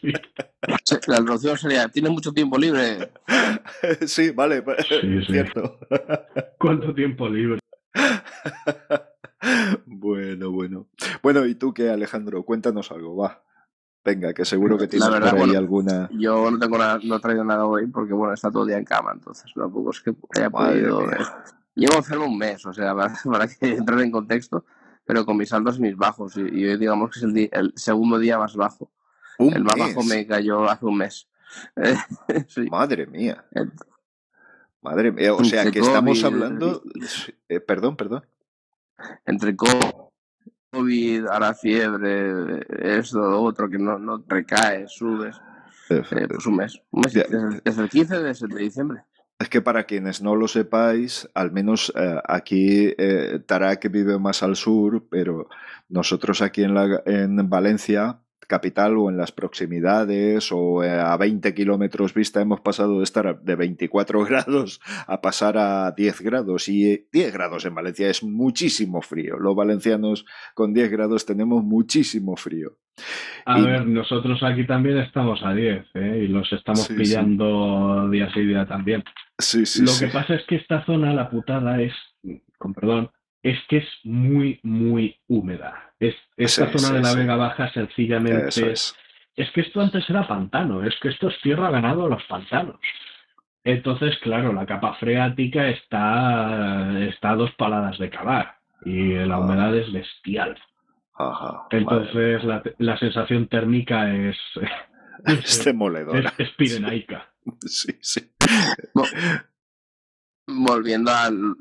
La 1.08 1.18
traducción 1.18 1.58
sería 1.58 1.88
tienes 1.90 2.12
mucho 2.12 2.32
tiempo 2.32 2.58
libre. 2.58 3.12
sí, 4.06 4.32
vale, 4.32 4.64
sí, 4.88 5.26
cierto. 5.28 5.80
¿Cuánto 6.58 6.94
tiempo 6.94 7.28
libre? 7.30 7.60
bueno, 9.86 10.52
bueno. 10.52 10.88
Bueno, 11.22 11.46
¿y 11.46 11.56
tú 11.56 11.74
qué, 11.74 11.90
Alejandro? 11.90 12.44
Cuéntanos 12.44 12.92
algo, 12.92 13.16
va. 13.16 13.44
Venga, 14.06 14.34
que 14.34 14.44
seguro 14.44 14.78
que 14.78 14.88
tienes 14.88 15.08
por 15.08 15.24
ahí 15.24 15.56
alguna. 15.56 16.10
Yo 16.12 16.52
no 16.52 16.60
tengo 16.60 16.78
nada, 16.78 17.00
no 17.04 17.16
he 17.16 17.20
traído 17.20 17.46
nada 17.46 17.66
hoy 17.66 17.88
porque 17.88 18.14
bueno, 18.14 18.34
está 18.34 18.52
todo 18.52 18.64
el 18.64 18.70
día 18.70 18.78
en 18.78 18.84
cama, 18.84 19.12
entonces 19.14 19.50
tampoco 19.56 19.92
es 19.92 20.02
que 20.02 20.14
haya 20.36 20.50
podido. 20.50 21.08
Llevo 21.76 21.96
enfermo 21.96 22.26
un 22.26 22.38
mes, 22.38 22.66
o 22.66 22.74
sea, 22.74 22.94
para, 23.26 23.48
que 23.48 23.76
entrar 23.76 24.02
en 24.02 24.12
contexto, 24.12 24.66
pero 25.06 25.26
con 25.26 25.38
mis 25.38 25.54
altos 25.54 25.80
y 25.80 25.82
mis 25.82 25.96
bajos. 25.96 26.36
Y, 26.36 26.42
hoy 26.42 26.78
digamos 26.78 27.12
que 27.12 27.20
es 27.20 27.24
el, 27.24 27.50
el, 27.52 27.74
segundo 27.76 28.20
día 28.20 28.38
más 28.38 28.56
bajo. 28.56 28.92
el 29.40 29.64
más 29.64 29.76
bajo 29.78 30.04
me 30.04 30.28
cayó 30.28 30.70
hace 30.70 30.86
un 30.86 30.98
mes. 30.98 31.30
Madre 32.72 33.08
mía. 33.08 33.46
Madre 34.82 35.14
mía, 35.14 35.34
o 35.34 35.44
sea 35.46 35.72
que 35.72 35.80
estamos 35.80 36.22
hablando. 36.26 36.84
Eh, 37.48 37.62
perdón, 37.62 37.96
perdón. 37.96 38.26
Entre 39.26 39.56
COVID 39.56 40.04
COVID, 40.74 41.28
ahora 41.28 41.54
fiebre, 41.54 42.66
esto, 42.80 43.20
lo 43.20 43.42
otro, 43.44 43.70
que 43.70 43.78
no, 43.78 44.00
no 44.00 44.24
recae, 44.28 44.88
subes. 44.88 45.40
Eh, 45.90 46.02
pues 46.28 46.46
un 46.48 46.56
mes. 46.56 46.82
Un 46.90 47.02
mes 47.02 47.14
desde, 47.14 47.82
el 47.84 47.90
15 47.90 48.20
de, 48.20 48.58
diciembre. 48.58 49.04
Es 49.38 49.50
que 49.50 49.62
para 49.62 49.84
quienes 49.84 50.22
no 50.22 50.36
lo 50.36 50.48
sepáis, 50.48 51.30
al 51.36 51.52
menos 51.52 51.94
eh, 51.96 52.20
aquí 52.28 52.94
eh, 52.98 53.40
Tarak 53.46 53.92
vive 53.92 54.18
más 54.18 54.42
al 54.42 54.56
sur, 54.56 55.06
pero 55.10 55.48
nosotros 55.90 56.42
aquí 56.42 56.64
en, 56.64 56.74
la, 56.74 57.04
en 57.06 57.50
Valencia 57.50 58.23
capital 58.48 58.98
o 58.98 59.10
en 59.10 59.18
las 59.18 59.32
proximidades 59.32 60.52
o 60.52 60.84
eh, 60.84 60.90
a 60.90 61.16
20 61.18 61.54
kilómetros 61.54 62.14
vista 62.14 62.42
hemos 62.42 62.62
pasado 62.62 62.98
de 63.00 63.04
estar 63.04 63.42
de 63.42 63.56
24 63.56 64.24
grados 64.26 64.82
a 65.08 65.22
pasar 65.22 65.58
a 65.58 65.92
10 65.92 66.22
grados 66.22 66.68
y 66.70 67.08
10 67.12 67.34
grados 67.34 67.66
en 67.66 67.76
Valencia 67.76 68.10
es 68.10 68.24
muchísimo 68.24 69.02
frío. 69.02 69.38
Los 69.38 69.56
valencianos 69.56 70.26
con 70.54 70.74
10 70.74 70.92
grados 70.92 71.26
tenemos 71.26 71.64
muchísimo 71.64 72.36
frío. 72.36 72.78
A 73.46 73.60
ver, 73.60 73.88
nosotros 73.88 74.42
aquí 74.44 74.66
también 74.66 74.98
estamos 75.00 75.42
a 75.44 75.54
10 75.54 75.86
¿eh? 75.96 76.24
y 76.24 76.28
los 76.28 76.52
estamos 76.54 76.88
pillando 76.90 78.08
día 78.10 78.32
sí 78.34 78.42
día 78.42 78.66
también. 78.66 79.04
Sí, 79.38 79.66
sí, 79.66 79.84
Lo 79.84 79.92
que 80.00 80.14
pasa 80.14 80.36
es 80.36 80.46
que 80.48 80.56
esta 80.56 80.86
zona, 80.86 81.14
la 81.14 81.30
putada, 81.30 81.82
es, 81.82 81.94
con 82.58 82.74
perdón, 82.74 83.10
es 83.44 83.60
que 83.68 83.78
es 83.78 83.88
muy, 84.04 84.60
muy 84.64 85.18
húmeda. 85.28 85.94
Es, 86.00 86.16
esta 86.38 86.72
zona 86.72 86.96
de 86.96 87.02
la 87.02 87.14
Vega 87.14 87.36
Baja 87.36 87.72
sencillamente 87.74 88.72
es. 88.72 88.96
es. 89.36 89.52
que 89.52 89.62
esto 89.62 89.82
antes 89.82 90.10
era 90.10 90.28
pantano, 90.28 90.84
es 90.84 90.96
que 91.02 91.10
esto 91.10 91.28
es 91.28 91.40
tierra 91.42 91.70
ganado 91.70 92.06
a 92.06 92.10
los 92.10 92.24
pantanos. 92.24 92.78
Entonces, 93.66 94.18
claro, 94.20 94.54
la 94.54 94.66
capa 94.66 94.96
freática 94.96 95.70
está, 95.70 97.06
está 97.08 97.32
a 97.32 97.36
dos 97.36 97.52
paladas 97.56 97.98
de 97.98 98.10
cavar 98.10 98.56
y 98.86 99.14
la 99.14 99.40
humedad 99.40 99.76
es 99.76 99.92
bestial. 99.92 100.58
Entonces, 101.70 102.44
la, 102.80 102.98
sensación 102.98 103.48
térmica 103.48 104.14
es. 104.14 104.38
Es 105.26 105.64
demoledora. 105.64 106.34
Es, 106.38 106.50
pirenaica. 106.52 107.30
Sí, 107.62 107.98
sí. 108.02 108.30
Volviendo 110.48 111.12
al, 111.12 111.56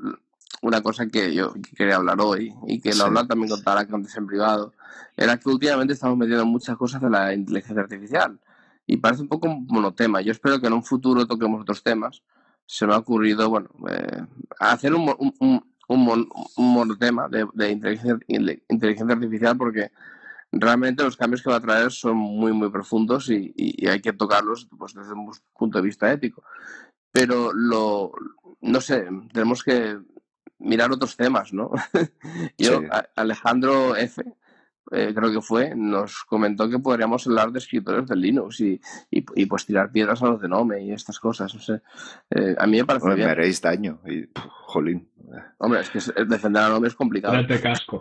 una 0.61 0.81
cosa 0.81 1.07
que 1.07 1.33
yo 1.33 1.53
quería 1.75 1.97
hablar 1.97 2.21
hoy 2.21 2.53
y 2.67 2.79
que 2.79 2.93
lo 2.93 3.05
hablaba 3.05 3.27
también 3.27 3.49
con 3.49 3.63
Tarak 3.63 3.91
antes 3.93 4.15
en 4.15 4.27
privado, 4.27 4.73
era 5.17 5.37
que 5.37 5.49
últimamente 5.49 5.93
estamos 5.93 6.17
metiendo 6.17 6.45
muchas 6.45 6.77
cosas 6.77 7.01
de 7.01 7.09
la 7.09 7.33
inteligencia 7.33 7.81
artificial 7.81 8.39
y 8.85 8.97
parece 8.97 9.23
un 9.23 9.29
poco 9.29 9.47
un 9.47 9.65
monotema. 9.67 10.21
Yo 10.21 10.31
espero 10.31 10.59
que 10.59 10.67
en 10.67 10.73
un 10.73 10.83
futuro 10.83 11.25
toquemos 11.25 11.61
otros 11.61 11.83
temas. 11.83 12.23
Se 12.65 12.87
me 12.87 12.93
ha 12.93 12.97
ocurrido, 12.97 13.49
bueno, 13.49 13.69
eh, 13.89 14.23
hacer 14.59 14.93
un, 14.93 15.13
un, 15.39 15.63
un, 15.87 16.29
monotema 16.57 17.27
de, 17.27 17.45
de 17.53 17.71
inteligencia, 17.71 18.17
inteligencia 18.27 19.15
artificial 19.15 19.57
porque 19.57 19.91
realmente 20.51 21.03
los 21.03 21.17
cambios 21.17 21.41
que 21.41 21.49
va 21.49 21.57
a 21.57 21.61
traer 21.61 21.91
son 21.91 22.17
muy, 22.17 22.53
muy 22.53 22.69
profundos 22.69 23.29
y, 23.29 23.53
y, 23.55 23.87
hay 23.87 24.01
que 24.01 24.13
tocarlos 24.13 24.67
pues, 24.77 24.93
desde 24.93 25.13
un 25.13 25.31
punto 25.57 25.79
de 25.79 25.83
vista 25.83 26.11
ético. 26.11 26.43
Pero 27.11 27.53
lo, 27.53 28.11
no 28.61 28.81
sé, 28.81 29.07
tenemos 29.31 29.63
que 29.63 29.99
mirar 30.63 30.91
otros 30.91 31.15
temas, 31.15 31.53
¿no? 31.53 31.71
Yo, 32.57 32.81
Alejandro 33.15 33.95
F., 33.95 34.23
eh, 34.91 35.13
creo 35.15 35.31
que 35.31 35.41
fue, 35.41 35.73
nos 35.75 36.23
comentó 36.25 36.69
que 36.69 36.77
podríamos 36.77 37.25
hablar 37.25 37.51
de 37.51 37.59
escritores 37.59 38.07
de 38.07 38.15
Linux 38.15 38.59
y, 38.59 38.81
y, 39.09 39.45
pues 39.45 39.65
tirar 39.65 39.91
piedras 39.91 40.21
a 40.21 40.27
los 40.27 40.41
de 40.41 40.49
Nome 40.49 40.83
y 40.83 40.91
estas 40.91 41.19
cosas. 41.19 41.53
No 41.53 41.61
sé. 41.61 41.81
Eh, 42.29 42.55
a 42.57 42.67
mí 42.67 42.77
me 42.77 42.85
parece 42.85 43.07
bien. 43.15 43.27
Me 43.27 43.31
haréis 43.31 43.61
daño. 43.61 44.01
Y, 44.05 44.29
jolín. 44.35 45.09
Hombre, 45.57 45.81
es 45.81 45.89
que 45.89 45.99
defender 46.25 46.63
a 46.63 46.69
Nome 46.69 46.89
es 46.89 46.95
complicado. 46.95 47.33
Trate 47.33 47.61
casco. 47.61 47.99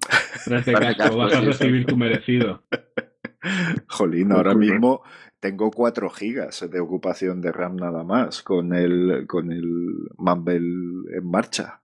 Trate 0.44 0.72
casco, 0.72 1.16
vas 1.16 1.34
a 1.34 1.40
recibir 1.40 1.84
tu 1.84 1.96
merecido. 1.96 2.62
Jolín, 3.88 4.32
ahora 4.32 4.54
mismo 4.54 5.02
tengo 5.40 5.70
4 5.70 6.10
gigas 6.10 6.68
de 6.70 6.80
ocupación 6.80 7.40
de 7.40 7.52
RAM 7.52 7.76
nada 7.76 8.04
más 8.04 8.42
con 8.42 8.74
el, 8.74 9.26
con 9.26 9.50
el 9.50 10.08
Mumble 10.16 10.56
en 11.16 11.30
marcha. 11.30 11.79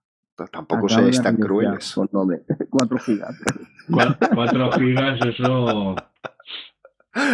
Tampoco 0.50 0.88
seáis 0.88 1.22
tan 1.22 1.36
crueles. 1.36 1.94
Con 1.94 2.08
4 2.08 2.98
gigas. 2.98 3.36
4 3.88 4.72
gigas, 4.72 5.20
eso. 5.26 5.96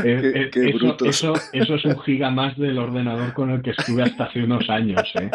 Eh, 0.05 0.48
eh, 0.55 0.74
eso, 1.07 1.34
eso, 1.53 1.74
es 1.74 1.84
un 1.84 1.98
giga 2.03 2.30
más 2.30 2.57
del 2.57 2.78
ordenador 2.78 3.32
con 3.32 3.50
el 3.50 3.62
que 3.62 3.70
estuve 3.70 4.05
hasta 4.05 4.26
hace 4.26 4.44
unos 4.44 4.70
años. 4.70 5.03
¿eh? 5.16 5.28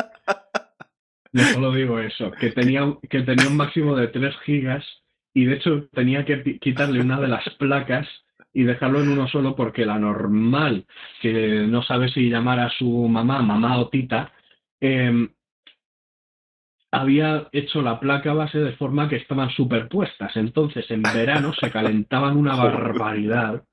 Yo 1.33 1.43
solo 1.43 1.73
digo 1.73 1.99
eso, 1.99 2.31
que 2.31 2.51
tenía, 2.51 2.95
que 3.09 3.23
tenía 3.23 3.45
un 3.47 3.57
máximo 3.57 3.93
de 3.97 4.07
3 4.07 4.33
gigas 4.45 4.85
y 5.33 5.43
de 5.43 5.55
hecho 5.55 5.89
tenía 5.91 6.23
que 6.23 6.59
quitarle 6.59 7.01
una 7.01 7.19
de 7.19 7.27
las 7.27 7.43
placas 7.59 8.07
y 8.53 8.63
dejarlo 8.63 9.01
en 9.01 9.09
uno 9.09 9.27
solo 9.27 9.53
porque 9.53 9.85
la 9.85 9.99
normal, 9.99 10.85
que 11.21 11.67
no 11.67 11.83
sabe 11.83 12.07
si 12.09 12.29
llamar 12.29 12.59
a 12.61 12.69
su 12.69 12.89
mamá, 12.89 13.41
mamá 13.41 13.77
o 13.79 13.89
tita, 13.89 14.31
eh, 14.79 15.27
había 16.91 17.47
hecho 17.51 17.81
la 17.81 17.99
placa 17.99 18.33
base 18.33 18.59
de 18.59 18.73
forma 18.73 19.09
que 19.09 19.17
estaban 19.17 19.49
superpuestas. 19.49 20.35
Entonces, 20.37 20.89
en 20.91 21.01
verano 21.01 21.53
se 21.53 21.71
calentaban 21.71 22.37
una 22.37 22.55
barbaridad. 22.57 23.63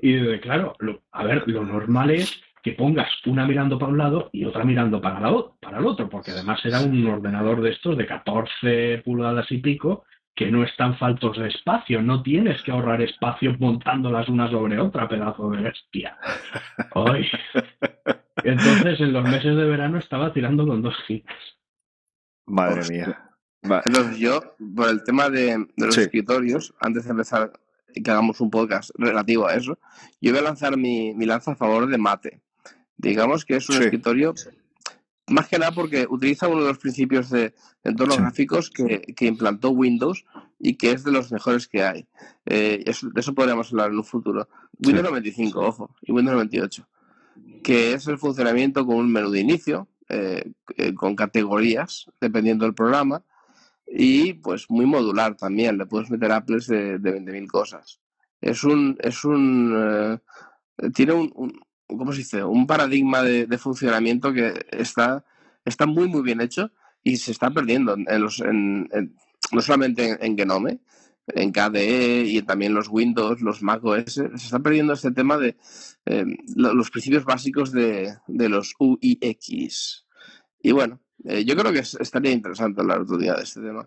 Y 0.00 0.12
de, 0.14 0.40
claro, 0.40 0.74
a 1.12 1.24
ver, 1.24 1.44
lo 1.46 1.64
normal 1.64 2.10
es 2.10 2.42
que 2.62 2.72
pongas 2.72 3.08
una 3.26 3.46
mirando 3.46 3.78
para 3.78 3.92
un 3.92 3.98
lado 3.98 4.30
y 4.32 4.44
otra 4.44 4.64
mirando 4.64 5.00
para, 5.00 5.20
la, 5.20 5.44
para 5.60 5.78
el 5.78 5.86
otro, 5.86 6.08
porque 6.08 6.30
además 6.32 6.64
era 6.64 6.80
un 6.80 7.06
ordenador 7.06 7.62
de 7.62 7.70
estos 7.70 7.96
de 7.96 8.06
14 8.06 9.02
pulgadas 9.04 9.50
y 9.50 9.58
pico 9.58 10.04
que 10.34 10.50
no 10.50 10.64
están 10.64 10.96
faltos 10.96 11.38
de 11.38 11.48
espacio, 11.48 12.00
no 12.00 12.22
tienes 12.22 12.62
que 12.62 12.70
ahorrar 12.70 13.02
espacio 13.02 13.56
montándolas 13.58 14.28
una 14.28 14.50
sobre 14.50 14.78
otra, 14.78 15.08
pedazo 15.08 15.50
de 15.50 15.62
bestia. 15.62 16.16
Entonces, 18.44 19.00
en 19.00 19.12
los 19.12 19.24
meses 19.24 19.56
de 19.56 19.64
verano 19.64 19.98
estaba 19.98 20.32
tirando 20.32 20.66
con 20.66 20.80
dos 20.80 20.96
gigas. 21.06 21.59
Madre 22.50 22.88
mía. 22.88 23.30
Entonces 23.62 24.18
yo, 24.18 24.40
por 24.74 24.88
el 24.88 25.04
tema 25.04 25.28
de, 25.28 25.66
los 25.76 25.96
escritorios, 25.96 26.74
antes 26.80 27.04
de 27.04 27.10
empezar 27.10 27.52
y 27.94 28.02
que 28.02 28.10
hagamos 28.10 28.40
un 28.40 28.50
podcast 28.50 28.90
relativo 28.94 29.46
a 29.46 29.54
eso, 29.54 29.78
yo 30.20 30.32
voy 30.32 30.40
a 30.40 30.44
lanzar 30.44 30.76
mi, 30.76 31.14
lanza 31.26 31.52
a 31.52 31.56
favor 31.56 31.86
de 31.86 31.98
Mate. 31.98 32.40
Digamos 32.96 33.44
que 33.44 33.56
es 33.56 33.68
un 33.68 33.82
escritorio, 33.82 34.34
más 35.28 35.48
que 35.48 35.58
nada 35.58 35.72
porque 35.72 36.06
utiliza 36.08 36.48
uno 36.48 36.62
de 36.62 36.68
los 36.68 36.78
principios 36.78 37.30
de 37.30 37.54
entornos 37.84 38.18
gráficos 38.18 38.70
que, 38.70 39.14
implantó 39.20 39.70
Windows 39.70 40.24
y 40.58 40.74
que 40.74 40.92
es 40.92 41.04
de 41.04 41.12
los 41.12 41.32
mejores 41.32 41.68
que 41.68 41.82
hay. 41.82 42.06
Eh, 42.46 42.84
de 42.84 43.20
eso 43.20 43.34
podríamos 43.34 43.70
hablar 43.70 43.90
en 43.90 43.98
un 43.98 44.04
futuro. 44.04 44.48
Windows 44.84 45.04
95, 45.08 45.60
ojo, 45.60 45.96
y 46.02 46.12
Windows 46.12 46.34
98, 46.34 46.88
que 47.62 47.92
es 47.92 48.06
el 48.06 48.18
funcionamiento 48.18 48.86
con 48.86 48.96
un 48.96 49.12
menú 49.12 49.30
de 49.30 49.40
inicio, 49.40 49.88
eh, 50.10 50.52
eh, 50.76 50.94
con 50.94 51.16
categorías, 51.16 52.06
dependiendo 52.20 52.64
del 52.64 52.74
programa, 52.74 53.22
y 53.86 54.34
pues 54.34 54.66
muy 54.68 54.86
modular 54.86 55.36
también, 55.36 55.78
le 55.78 55.86
puedes 55.86 56.10
meter 56.10 56.32
apples 56.32 56.66
de, 56.66 56.98
de 56.98 57.20
20.000 57.20 57.46
cosas. 57.48 58.00
Es 58.40 58.64
un, 58.64 58.96
es 59.00 59.24
un, 59.24 59.74
eh, 59.76 60.18
tiene 60.94 61.12
un, 61.12 61.60
¿cómo 61.86 62.12
se 62.12 62.18
dice? 62.18 62.44
Un 62.44 62.66
paradigma 62.66 63.22
de, 63.22 63.58
funcionamiento 63.58 64.32
que 64.32 64.54
está, 64.70 65.24
está 65.64 65.86
muy, 65.86 66.08
muy 66.08 66.22
bien 66.22 66.40
hecho 66.40 66.70
y 67.02 67.16
se 67.16 67.32
está 67.32 67.50
perdiendo 67.50 67.94
en 67.94 68.20
los, 68.20 68.40
en, 68.40 68.88
no 69.52 69.60
solamente 69.60 70.18
en, 70.24 70.36
Genome, 70.36 70.80
en 71.34 71.52
KDE 71.52 72.24
y 72.26 72.42
también 72.42 72.74
los 72.74 72.88
Windows, 72.88 73.40
los 73.40 73.62
Mac 73.62 73.84
OS, 73.84 74.14
se 74.14 74.26
está 74.34 74.58
perdiendo 74.58 74.92
este 74.92 75.10
tema 75.12 75.36
de 75.36 75.56
eh, 76.06 76.24
los 76.56 76.90
principios 76.90 77.24
básicos 77.24 77.72
de, 77.72 78.12
de, 78.26 78.48
los 78.48 78.74
UIX. 78.78 80.06
Y 80.62 80.72
bueno, 80.72 81.00
eh, 81.24 81.44
yo 81.44 81.56
creo 81.56 81.72
que 81.72 81.80
estaría 81.80 82.32
interesante 82.32 82.80
hablar 82.80 83.00
otro 83.00 83.18
día 83.18 83.34
de 83.34 83.42
este 83.42 83.60
tema. 83.60 83.86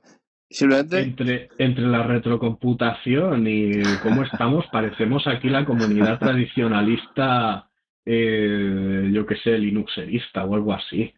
Simplemente... 0.50 1.00
Entre, 1.00 1.50
entre 1.58 1.88
la 1.88 2.04
retrocomputación 2.04 3.48
y 3.48 3.82
cómo 4.04 4.24
estamos, 4.24 4.66
parecemos 4.72 5.26
aquí 5.26 5.50
la 5.50 5.66
comunidad 5.66 6.20
tradicionalista, 6.20 7.70
eh, 8.06 9.10
yo 9.12 9.26
que 9.26 9.36
sé, 9.38 9.58
linuxerista 9.58 10.46
o 10.46 10.54
algo 10.54 10.74
así. 10.74 11.14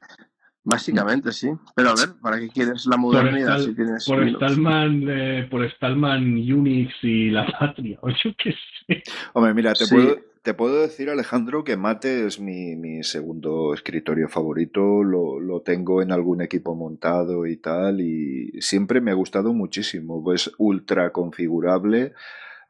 Básicamente, 0.65 1.31
sí. 1.31 1.51
Pero 1.75 1.89
a 1.89 1.95
ver, 1.95 2.09
¿para 2.19 2.39
qué 2.39 2.49
quieres 2.49 2.87
la 2.87 2.97
modernidad 2.97 3.59
si 3.59 3.75
tienes 3.75 4.03
por 4.03 4.27
Stallman, 4.27 5.05
eh, 5.07 5.47
por 5.49 5.63
Stallman, 5.73 6.23
Unix 6.23 6.91
y 7.03 7.29
la 7.29 7.45
patria, 7.59 7.99
o 8.01 8.09
yo 8.09 8.31
qué 8.35 8.51
sé. 8.87 9.03
Hombre, 9.33 9.53
mira, 9.53 9.73
te, 9.73 9.85
puedo, 9.85 10.17
te 10.41 10.55
puedo 10.55 10.81
decir, 10.81 11.11
Alejandro, 11.11 11.63
que 11.63 11.77
Mate 11.77 12.25
es 12.25 12.39
mi, 12.39 12.75
mi 12.75 13.03
segundo 13.03 13.75
escritorio 13.75 14.27
favorito. 14.27 15.03
Lo, 15.03 15.39
lo, 15.39 15.61
tengo 15.61 16.01
en 16.01 16.11
algún 16.11 16.41
equipo 16.41 16.73
montado 16.73 17.45
y 17.45 17.57
tal, 17.57 18.01
y 18.01 18.59
siempre 18.59 19.01
me 19.01 19.11
ha 19.11 19.15
gustado 19.15 19.53
muchísimo. 19.53 20.33
Es 20.33 20.51
ultra 20.57 21.11
configurable, 21.11 22.13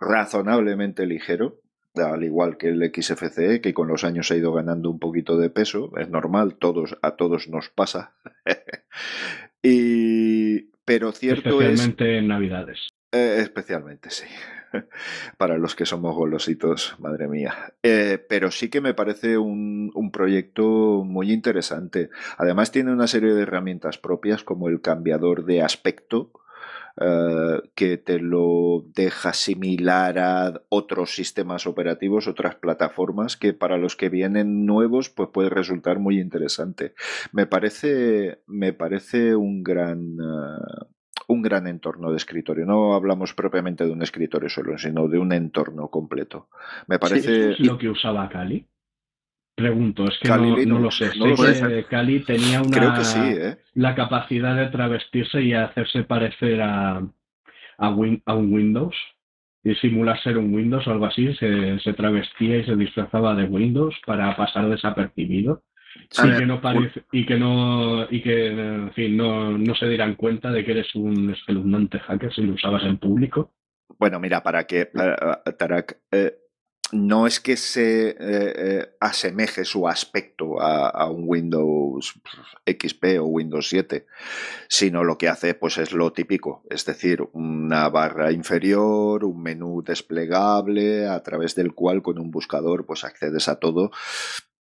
razonablemente 0.02 1.06
ligero 1.06 1.62
al 1.98 2.24
igual 2.24 2.58
que 2.58 2.70
el 2.70 2.92
XFCE, 2.94 3.62
que 3.62 3.74
con 3.74 3.88
los 3.88 4.04
años 4.04 4.32
ha 4.32 4.36
ido 4.36 4.54
ganando 4.54 4.90
un 4.90 5.00
poquito 5.00 5.38
de 5.38 5.50
peso, 5.50 5.92
es 5.98 6.10
normal, 6.10 6.56
todos, 6.56 6.98
a 7.02 7.12
todos 7.12 7.48
nos 7.48 7.70
pasa. 7.70 8.16
y, 9.64 10.72
pero 10.86 11.12
cierto 11.12 11.62
especialmente 11.62 12.18
en 12.18 12.28
Navidades. 12.28 12.90
Eh, 13.12 13.38
especialmente, 13.40 14.10
sí. 14.10 14.26
para 15.38 15.58
los 15.58 15.76
que 15.76 15.86
somos 15.86 16.16
golositos, 16.16 16.96
madre 17.00 17.28
mía. 17.28 17.74
Eh, 17.84 18.24
pero 18.30 18.52
sí 18.52 18.70
que 18.70 18.82
me 18.82 18.94
parece 18.94 19.38
un, 19.38 19.92
un, 19.94 20.12
proyecto 20.12 21.04
muy 21.06 21.32
interesante. 21.32 22.10
Además 22.38 22.72
tiene 22.72 22.92
una 22.92 23.08
serie 23.08 23.34
de 23.34 23.44
herramientas 23.44 23.98
propias 23.98 24.44
como 24.44 24.70
el 24.70 24.82
cambiador 24.82 25.46
de 25.46 25.62
aspecto, 25.62 26.32
Uh, 26.98 27.60
que 27.76 27.98
te 27.98 28.20
lo 28.20 28.86
deja 28.96 29.34
similar 29.34 30.18
a 30.18 30.62
otros 30.70 31.14
sistemas 31.14 31.68
operativos, 31.68 32.26
otras 32.26 32.56
plataformas, 32.56 33.36
que 33.36 33.52
para 33.52 33.78
los 33.78 33.98
que 33.98 34.08
vienen 34.08 34.66
nuevos, 34.66 35.10
pues 35.10 35.28
puede 35.34 35.50
resultar 35.50 36.00
muy 36.00 36.22
interesante. 36.22 36.94
Me 37.34 37.48
parece, 37.48 38.40
me 38.48 38.72
parece 38.72 39.36
un 39.36 39.62
gran, 39.62 40.22
uh, 40.22 40.86
un 41.28 41.42
gran 41.42 41.68
entorno 41.68 42.12
de 42.12 42.16
escritorio. 42.18 42.66
No 42.66 42.94
hablamos 42.94 43.34
propiamente 43.34 43.84
de 43.86 43.92
un 43.92 44.02
escritorio 44.02 44.48
solo, 44.48 44.78
sino 44.78 45.10
de 45.10 45.20
un 45.20 45.34
entorno 45.34 45.90
completo. 45.90 46.48
Me 46.88 46.98
parece. 46.98 47.56
Sí, 47.56 47.62
es 47.62 47.68
lo 47.68 47.78
que 47.78 47.90
usaba 47.90 48.30
Cali? 48.30 48.66
Pregunto, 49.56 50.04
es 50.04 50.20
que 50.22 50.28
no, 50.28 50.58
no, 50.58 50.80
lo 50.80 50.92
sé. 50.92 51.12
No 51.18 51.38
sé 51.38 51.62
lo 51.62 51.70
que 51.70 51.86
Cali 51.86 52.20
tenía 52.20 52.62
una, 52.62 52.78
Creo 52.78 52.94
que 52.94 53.06
sí, 53.06 53.20
¿eh? 53.22 53.58
la 53.74 53.96
capacidad 53.96 54.54
de 54.54 54.68
travestirse 54.68 55.42
y 55.42 55.54
hacerse 55.54 56.04
parecer 56.04 56.62
a, 56.62 57.02
a, 57.78 57.90
win, 57.92 58.22
a, 58.26 58.36
un 58.36 58.54
Windows 58.54 58.96
y 59.64 59.74
simular 59.76 60.22
ser 60.22 60.38
un 60.38 60.54
Windows 60.54 60.86
o 60.88 60.92
algo 60.92 61.06
así. 61.06 61.34
Se, 61.36 61.80
se, 61.80 61.94
travestía 61.94 62.58
y 62.58 62.66
se 62.66 62.76
disfrazaba 62.76 63.34
de 63.34 63.46
Windows 63.46 63.96
para 64.06 64.36
pasar 64.36 64.70
desapercibido. 64.70 65.64
Sí, 66.10 66.28
ver, 66.28 66.40
que 66.40 66.46
no 66.46 66.60
parece, 66.60 67.04
y 67.14 67.26
que 67.26 67.40
no 67.40 68.06
y 68.12 68.22
que 68.22 68.48
en 68.48 68.92
fin 68.92 69.16
no, 69.16 69.58
no 69.58 69.74
se 69.76 69.88
dieran 69.88 70.16
cuenta 70.16 70.52
de 70.52 70.66
que 70.66 70.72
eres 70.72 70.94
un 70.94 71.32
espeluznante 71.32 72.00
hacker 72.00 72.34
si 72.34 72.42
lo 72.42 72.56
usabas 72.56 72.84
en 72.84 72.98
público. 72.98 73.54
Bueno, 73.98 74.20
mira, 74.20 74.44
para 74.44 74.66
que 74.66 74.88
para, 74.88 75.42
Tarak, 75.58 76.00
eh, 76.12 76.34
no 76.92 77.26
es 77.26 77.40
que 77.40 77.58
se 77.58 78.10
eh, 78.10 78.16
eh, 78.20 78.90
asemeje 79.00 79.66
su 79.66 79.88
aspecto 79.88 80.62
a, 80.62 80.90
a, 80.90 81.10
un 81.10 81.24
Windows 81.26 82.14
XP 82.66 83.20
o 83.20 83.26
Windows 83.26 83.70
7, 83.70 84.06
sino 84.68 85.04
lo 85.04 85.18
que 85.18 85.28
hace 85.28 85.56
pues 85.56 85.78
es 85.78 85.92
lo 85.94 86.14
típico, 86.14 86.64
es 86.70 86.86
decir, 86.86 87.28
una 87.34 87.90
barra 87.90 88.32
inferior, 88.32 89.26
un 89.26 89.42
menú 89.42 89.84
desplegable 89.84 91.08
a 91.08 91.22
través 91.24 91.56
del 91.56 91.74
cual 91.74 92.02
con 92.04 92.20
un 92.20 92.30
buscador 92.30 92.86
pues 92.86 93.04
accedes 93.04 93.48
a 93.48 93.60
todo. 93.60 93.92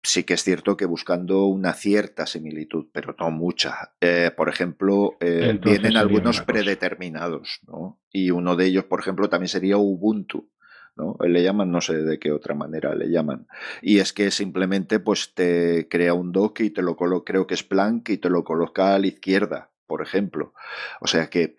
Sí 0.06 0.26
que 0.26 0.34
es 0.34 0.44
cierto 0.44 0.76
que 0.76 0.86
buscando 0.86 1.46
una 1.46 1.74
cierta 1.74 2.26
similitud, 2.26 2.88
pero 2.92 3.16
no 3.18 3.32
mucha. 3.32 3.94
Eh, 4.02 4.32
por 4.36 4.50
ejemplo, 4.50 5.18
vienen 5.22 5.96
algunos 5.96 6.42
predeterminados, 6.42 7.62
¿no? 7.68 8.02
Y 8.12 8.32
uno 8.32 8.58
de 8.58 8.66
ellos, 8.66 8.84
por 8.84 9.00
ejemplo, 9.00 9.30
también 9.30 9.48
sería 9.48 9.78
Ubuntu. 9.78 10.50
¿No? 10.96 11.18
Le 11.20 11.44
llaman, 11.44 11.72
no 11.72 11.82
sé 11.82 11.96
de 12.04 12.20
qué 12.20 12.32
otra 12.32 12.56
manera 12.56 12.96
le 12.96 13.10
llaman. 13.10 13.48
Y 13.82 14.00
es 14.00 14.14
que 14.14 14.32
simplemente 14.32 15.00
pues 15.00 15.34
te 15.34 15.88
crea 15.90 16.14
un 16.14 16.32
dock 16.32 16.62
y 16.62 16.70
te 16.70 16.82
lo 16.82 16.96
coloca, 16.96 17.32
creo 17.32 17.48
que 17.48 17.54
es 17.56 17.64
Plank 17.64 18.10
y 18.10 18.18
te 18.18 18.30
lo 18.30 18.44
coloca 18.44 18.96
a 18.96 19.00
la 19.00 19.08
izquierda, 19.08 19.70
por 19.88 20.02
ejemplo. 20.02 20.54
O 21.02 21.08
sea 21.08 21.30
que 21.30 21.56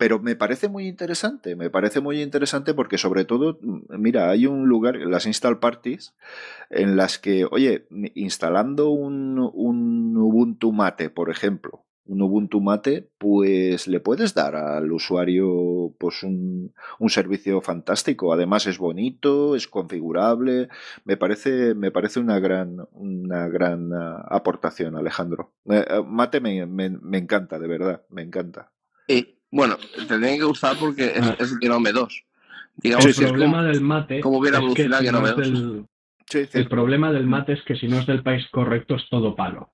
pero 0.00 0.18
me 0.18 0.34
parece 0.34 0.68
muy 0.68 0.88
interesante, 0.88 1.56
me 1.56 1.68
parece 1.68 2.00
muy 2.00 2.22
interesante 2.22 2.72
porque 2.72 2.96
sobre 2.96 3.26
todo, 3.26 3.58
mira, 3.90 4.30
hay 4.30 4.46
un 4.46 4.66
lugar, 4.66 4.96
las 4.96 5.26
install 5.26 5.58
parties, 5.58 6.14
en 6.70 6.96
las 6.96 7.18
que, 7.18 7.44
oye, 7.44 7.86
instalando 8.14 8.88
un, 8.88 9.38
un 9.52 10.16
Ubuntu 10.16 10.72
Mate, 10.72 11.10
por 11.10 11.28
ejemplo, 11.28 11.84
un 12.10 12.22
Ubuntu 12.22 12.60
Mate, 12.60 13.08
pues 13.18 13.86
le 13.86 14.00
puedes 14.00 14.34
dar 14.34 14.56
al 14.56 14.90
usuario 14.90 15.94
pues 15.96 16.24
un, 16.24 16.74
un, 16.98 17.08
servicio 17.08 17.60
fantástico. 17.60 18.32
Además 18.32 18.66
es 18.66 18.78
bonito, 18.78 19.54
es 19.54 19.68
configurable. 19.68 20.68
Me 21.04 21.16
parece, 21.16 21.74
me 21.74 21.92
parece 21.92 22.18
una 22.18 22.40
gran, 22.40 22.78
una 22.92 23.46
gran 23.48 23.92
uh, 23.92 24.24
aportación, 24.28 24.96
Alejandro. 24.96 25.52
Uh, 25.64 26.02
Mate 26.04 26.40
me, 26.40 26.66
me, 26.66 26.90
me, 26.90 27.18
encanta, 27.18 27.60
de 27.60 27.68
verdad, 27.68 28.02
me 28.10 28.22
encanta. 28.22 28.72
Y, 29.06 29.36
bueno, 29.52 29.76
te 29.96 30.06
tiene 30.06 30.36
que 30.38 30.44
gustar 30.44 30.76
porque 30.80 31.12
es, 31.14 31.26
es 31.38 31.58
Gnome 31.60 31.92
2. 31.92 32.24
Digamos 32.76 33.06
el 33.06 33.28
problema 33.28 33.58
como, 33.58 33.68
del 33.68 33.80
mate 33.82 34.20
como 34.20 34.38
hubiera 34.38 34.58
evolucionado 34.58 35.02
es 35.02 35.10
que 35.10 35.12
no 35.12 35.20
2. 35.20 35.36
del, 35.36 35.86
sí, 36.26 36.46
sí. 36.46 36.58
El 36.58 36.68
problema 36.68 37.12
del 37.12 37.26
mate 37.26 37.52
es 37.52 37.62
que 37.62 37.76
si 37.76 37.86
no 37.86 37.98
es 37.98 38.06
del 38.06 38.22
país 38.22 38.44
correcto 38.50 38.96
es 38.96 39.08
todo 39.10 39.36
palo. 39.36 39.70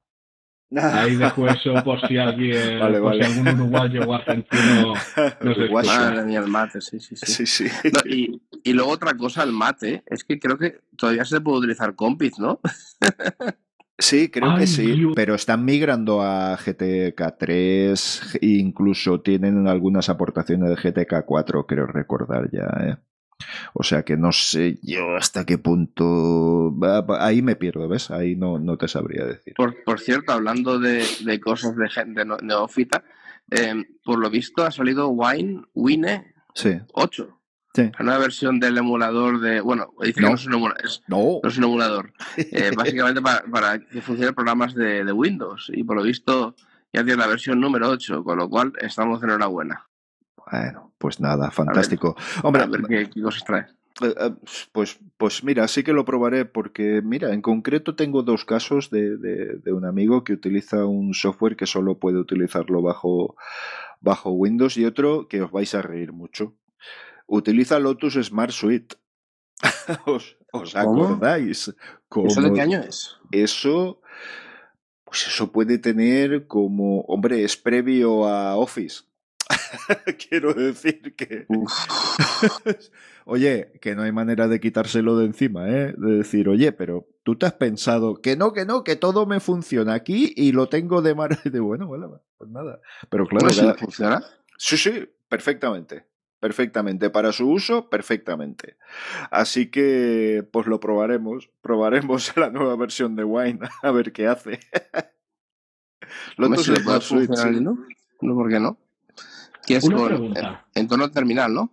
Ahí 0.74 1.14
dejo 1.16 1.48
eso 1.48 1.74
por 1.84 2.00
si 2.06 2.18
alguien, 2.18 2.80
vale, 2.80 2.98
por 2.98 3.10
vale. 3.10 3.24
si 3.24 3.38
algún 3.38 3.60
uruguayo 3.60 4.02
o 4.02 4.14
argentino 4.14 4.94
no 5.40 5.54
se 5.54 5.68
Madre 5.68 6.24
mía, 6.24 6.40
el 6.40 6.48
mate, 6.48 6.80
sí, 6.80 6.98
sí, 6.98 7.16
sí. 7.16 7.46
sí, 7.46 7.46
sí. 7.46 7.90
No, 7.92 8.00
y, 8.10 8.42
y, 8.64 8.72
luego 8.72 8.90
otra 8.90 9.16
cosa, 9.16 9.42
el 9.42 9.52
mate, 9.52 10.02
es 10.06 10.24
que 10.24 10.38
creo 10.38 10.58
que 10.58 10.80
todavía 10.96 11.24
se 11.24 11.40
puede 11.40 11.58
utilizar 11.58 11.94
Compis, 11.94 12.38
¿no? 12.38 12.60
Sí, 13.98 14.28
creo 14.28 14.50
Ay, 14.50 14.60
que 14.60 14.66
sí, 14.66 14.92
Dios. 14.92 15.12
pero 15.16 15.34
están 15.34 15.64
migrando 15.64 16.20
a 16.20 16.58
GTK3 16.58 18.38
e 18.42 18.46
incluso 18.46 19.22
tienen 19.22 19.68
algunas 19.68 20.10
aportaciones 20.10 20.68
de 20.68 20.76
GTK4, 20.76 21.64
creo 21.66 21.86
recordar 21.86 22.50
ya, 22.52 22.66
¿eh? 22.86 22.96
O 23.74 23.82
sea 23.82 24.02
que 24.02 24.16
no 24.16 24.32
sé 24.32 24.78
yo 24.82 25.16
hasta 25.16 25.44
qué 25.44 25.58
punto. 25.58 26.74
Ahí 27.18 27.42
me 27.42 27.56
pierdo, 27.56 27.88
¿ves? 27.88 28.10
Ahí 28.10 28.36
no, 28.36 28.58
no 28.58 28.76
te 28.76 28.88
sabría 28.88 29.24
decir. 29.24 29.54
Por, 29.54 29.82
por 29.84 30.00
cierto, 30.00 30.32
hablando 30.32 30.78
de, 30.78 31.04
de, 31.24 31.40
cosas 31.40 31.76
de 31.76 31.88
gente 31.88 32.24
neófita, 32.42 33.04
eh, 33.50 33.74
por 34.04 34.18
lo 34.18 34.30
visto 34.30 34.64
ha 34.64 34.70
salido 34.70 35.08
Wine, 35.08 35.62
Wine 35.74 36.34
sí. 36.54 36.78
8. 36.92 37.32
Sí. 37.74 37.90
Una 38.00 38.16
versión 38.16 38.58
del 38.58 38.78
emulador 38.78 39.38
de. 39.40 39.60
Bueno, 39.60 39.92
No. 40.16 40.34
es 40.34 40.46
un 40.46 40.54
emulador. 40.54 40.84
Es, 40.84 41.02
No. 41.08 41.40
no 41.42 41.48
es 41.48 41.58
un 41.58 41.64
emulador. 41.64 42.12
Eh, 42.36 42.70
básicamente 42.74 43.20
para, 43.20 43.42
para 43.50 43.78
que 43.78 44.00
funcionen 44.00 44.34
programas 44.34 44.74
de, 44.74 45.04
de 45.04 45.12
Windows. 45.12 45.70
Y 45.74 45.84
por 45.84 45.96
lo 45.96 46.02
visto 46.02 46.54
ya 46.92 47.04
tiene 47.04 47.16
la 47.18 47.26
versión 47.26 47.60
número 47.60 47.90
8, 47.90 48.24
con 48.24 48.38
lo 48.38 48.48
cual 48.48 48.72
estamos 48.80 49.22
enhorabuena. 49.22 49.86
Bueno, 50.50 50.85
pues 50.98 51.20
nada, 51.20 51.50
fantástico. 51.50 52.16
Hombre, 52.42 52.62
A 52.62 52.66
ver 52.66 52.82
qué, 52.88 53.10
qué 53.10 53.22
cosas 53.22 53.44
trae. 53.44 53.66
Eh, 54.02 54.14
eh, 54.18 54.34
Pues, 54.72 54.98
pues 55.16 55.42
mira, 55.42 55.66
sí 55.68 55.82
que 55.82 55.92
lo 55.92 56.04
probaré 56.04 56.44
porque, 56.44 57.00
mira, 57.02 57.32
en 57.32 57.40
concreto 57.42 57.94
tengo 57.96 58.22
dos 58.22 58.44
casos 58.44 58.90
de, 58.90 59.16
de, 59.16 59.56
de, 59.58 59.72
un 59.72 59.84
amigo 59.86 60.22
que 60.24 60.34
utiliza 60.34 60.84
un 60.84 61.14
software 61.14 61.56
que 61.56 61.66
solo 61.66 61.98
puede 61.98 62.18
utilizarlo 62.18 62.82
bajo, 62.82 63.36
bajo 64.00 64.30
Windows 64.30 64.76
y 64.76 64.84
otro 64.84 65.28
que 65.28 65.42
os 65.42 65.50
vais 65.50 65.74
a 65.74 65.82
reír 65.82 66.12
mucho. 66.12 66.54
Utiliza 67.26 67.78
Lotus 67.78 68.14
Smart 68.14 68.52
Suite. 68.52 68.96
¿Os, 70.06 70.36
os 70.52 70.74
¿Cómo? 70.74 71.04
acordáis? 71.04 71.74
¿Eso 72.24 72.42
de 72.42 72.52
qué 72.52 72.60
año 72.60 72.80
es? 72.80 73.16
eso, 73.32 74.00
pues 75.04 75.26
eso 75.26 75.50
puede 75.50 75.78
tener 75.78 76.46
como, 76.46 77.00
hombre, 77.02 77.42
es 77.44 77.56
previo 77.56 78.26
a 78.26 78.56
Office. 78.56 79.04
Quiero 80.28 80.52
decir 80.54 81.14
que, 81.16 81.46
oye, 83.24 83.72
que 83.80 83.94
no 83.94 84.02
hay 84.02 84.12
manera 84.12 84.48
de 84.48 84.60
quitárselo 84.60 85.16
de 85.16 85.26
encima, 85.26 85.68
¿eh? 85.68 85.94
De 85.96 86.16
decir, 86.18 86.48
oye, 86.48 86.72
pero 86.72 87.06
tú 87.22 87.36
te 87.36 87.46
has 87.46 87.52
pensado 87.54 88.16
que 88.20 88.36
no, 88.36 88.52
que 88.52 88.64
no, 88.64 88.82
que 88.84 88.96
todo 88.96 89.26
me 89.26 89.40
funciona 89.40 89.94
aquí 89.94 90.32
y 90.36 90.52
lo 90.52 90.68
tengo 90.68 91.02
de 91.02 91.14
mar 91.14 91.40
de 91.44 91.60
bueno, 91.60 91.86
bueno, 91.86 92.20
pues 92.38 92.50
nada. 92.50 92.80
Pero 93.10 93.26
claro, 93.26 93.40
¿Cómo 93.46 93.52
si 93.52 93.60
cada- 93.60 93.74
funciona? 93.74 94.24
Sí, 94.58 94.76
sí, 94.76 95.08
perfectamente. 95.28 96.06
Perfectamente. 96.38 97.08
Para 97.10 97.32
su 97.32 97.48
uso, 97.50 97.88
perfectamente. 97.88 98.76
Así 99.30 99.70
que, 99.70 100.46
pues 100.52 100.66
lo 100.66 100.80
probaremos. 100.80 101.50
Probaremos 101.62 102.36
la 102.36 102.50
nueva 102.50 102.76
versión 102.76 103.16
de 103.16 103.24
Wine 103.24 103.60
a 103.82 103.90
ver 103.90 104.12
qué 104.12 104.26
hace. 104.26 104.60
¿Cómo 106.36 106.50
Lotus 106.50 106.66
si 106.66 106.72
le 106.72 106.80
puede 106.80 106.84
Smart 107.00 107.02
Suite, 107.02 107.26
funcionar 107.28 107.52
sí. 107.54 107.58
Linux? 107.58 107.80
No, 108.20 108.34
¿por 108.34 108.50
qué 108.50 108.60
no? 108.60 108.78
Que 109.66 109.76
es 109.76 109.84
Una 109.84 109.96
con 109.96 110.08
pregunta. 110.08 110.66
entorno 110.74 111.10
terminal, 111.10 111.52
¿no? 111.52 111.72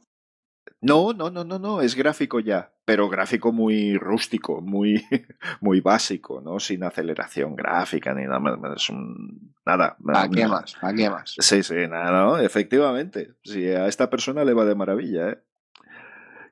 No, 0.81 1.13
no, 1.13 1.29
no, 1.29 1.45
no, 1.45 1.59
no, 1.59 1.81
es 1.81 1.95
gráfico 1.95 2.41
ya, 2.41 2.73
pero 2.83 3.07
gráfico 3.07 3.53
muy 3.53 3.97
rústico, 3.97 4.59
muy, 4.59 5.05
muy 5.61 5.79
básico, 5.79 6.41
¿no? 6.41 6.59
Sin 6.59 6.83
aceleración 6.83 7.55
gráfica 7.55 8.13
ni 8.13 8.23
nada 8.23 8.39
más. 8.39 8.57
Es 8.75 8.89
un, 8.89 9.55
nada. 9.65 9.95
¿Para 10.03 10.29
qué 10.29 10.45
más? 10.45 10.75
¿Para 10.81 10.93
qué 10.93 11.09
más? 11.09 11.35
Sí, 11.39 11.63
sí, 11.63 11.87
nada, 11.89 12.11
no, 12.11 12.37
efectivamente. 12.37 13.35
Sí, 13.43 13.65
a 13.67 13.87
esta 13.87 14.09
persona 14.09 14.43
le 14.43 14.53
va 14.53 14.65
de 14.65 14.75
maravilla, 14.75 15.29
¿eh? 15.29 15.37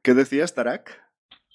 ¿Qué 0.02 0.14
decías, 0.14 0.56
Tarak? 0.56 1.01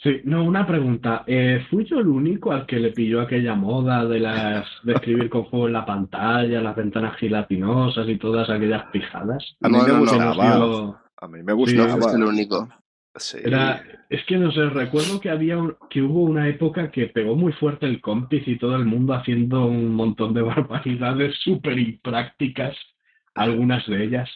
Sí, 0.07 0.21
no, 0.25 0.45
una 0.45 0.65
pregunta. 0.67 1.25
Eh, 1.27 1.67
¿Fui 1.69 1.85
yo 1.85 1.99
el 1.99 2.07
único 2.07 2.53
al 2.53 2.65
que 2.65 2.79
le 2.79 2.93
pilló 2.93 3.21
aquella 3.21 3.55
moda 3.57 4.05
de 4.05 4.21
las 4.21 4.65
de 4.85 4.93
escribir 4.93 5.29
con 5.29 5.47
fuego 5.49 5.67
en 5.67 5.73
la 5.73 5.85
pantalla, 5.85 6.61
las 6.61 6.77
ventanas 6.77 7.17
gelatinosas 7.17 8.09
y 8.09 8.17
todas 8.17 8.49
aquellas 8.49 8.85
pijadas? 8.93 9.57
A 9.63 9.69
mí 9.69 9.77
No, 9.79 9.83
me 9.83 9.89
no, 9.95 9.99
gustaba. 10.01 11.03
A 11.19 11.29
mí 11.29 11.43
me 11.43 11.53
gustaba. 11.55 11.89
fuiste 11.97 12.17
el 12.17 12.23
único. 12.25 12.69
Sí. 13.17 13.39
Era, 13.43 13.83
es 14.11 14.23
que 14.27 14.37
no 14.37 14.53
sé, 14.53 14.67
recuerdo 14.69 15.19
que 15.21 15.31
había 15.31 15.57
un- 15.57 15.75
que 15.91 16.03
hubo 16.03 16.23
una 16.23 16.47
época 16.49 16.91
que 16.91 17.07
pegó 17.07 17.35
muy 17.35 17.53
fuerte 17.55 17.87
el 17.87 18.01
compis 18.03 18.47
y 18.47 18.59
todo 18.59 18.77
el 18.77 18.85
mundo 18.85 19.15
haciendo 19.15 19.65
un 19.67 19.95
montón 19.95 20.35
de 20.35 20.43
barbaridades 20.43 21.35
súper 21.43 21.79
imprácticas, 21.79 22.77
algunas 23.35 23.87
de 23.87 24.05
ellas, 24.05 24.31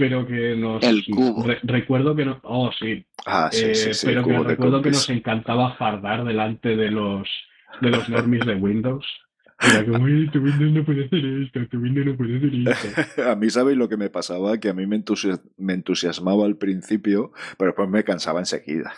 pero 0.00 0.26
que 0.26 0.56
nos... 0.56 0.82
El 0.82 1.04
cubo. 1.04 1.44
re- 1.46 1.60
recuerdo 1.62 2.16
que 2.16 2.24
no... 2.24 2.40
Oh, 2.42 2.70
sí. 2.76 3.04
Ah, 3.26 3.50
sí, 3.52 3.66
Eh, 3.66 3.74
sí, 3.76 3.94
sí. 3.94 4.06
pero 4.06 4.24
que 4.24 4.36
recuerdo 4.38 4.82
que 4.82 4.90
nos 4.90 5.08
encantaba 5.10 5.76
fardar 5.76 6.24
delante 6.24 6.74
de 6.74 6.90
los 6.90 7.28
de 7.80 7.90
los 7.90 8.08
normies 8.08 8.44
de 8.46 8.56
Windows. 8.56 9.06
Era 9.60 9.84
como, 9.84 10.04
"Uy, 10.04 10.28
tu 10.32 10.38
Windows 10.40 10.72
no 10.72 10.84
puede 10.84 11.04
hacer 11.04 11.22
esto, 11.24 11.60
tu 11.70 11.78
Windows 11.78 12.06
no 12.06 12.16
puede 12.16 12.38
hacer 12.38 12.50
esto. 12.54 13.22
A 13.30 13.36
mí, 13.36 13.48
¿sabéis 13.50 13.76
lo 13.78 13.88
que 13.90 13.96
me 13.98 14.08
pasaba? 14.10 14.58
Que 14.58 14.70
a 14.70 14.74
mí 14.74 14.86
me, 14.86 14.96
entusi- 15.04 15.40
me 15.58 15.74
entusiasmaba 15.74 16.46
al 16.46 16.56
principio, 16.56 17.32
pero 17.58 17.70
después 17.72 17.88
me 17.90 18.02
cansaba 18.02 18.40
enseguida. 18.40 18.92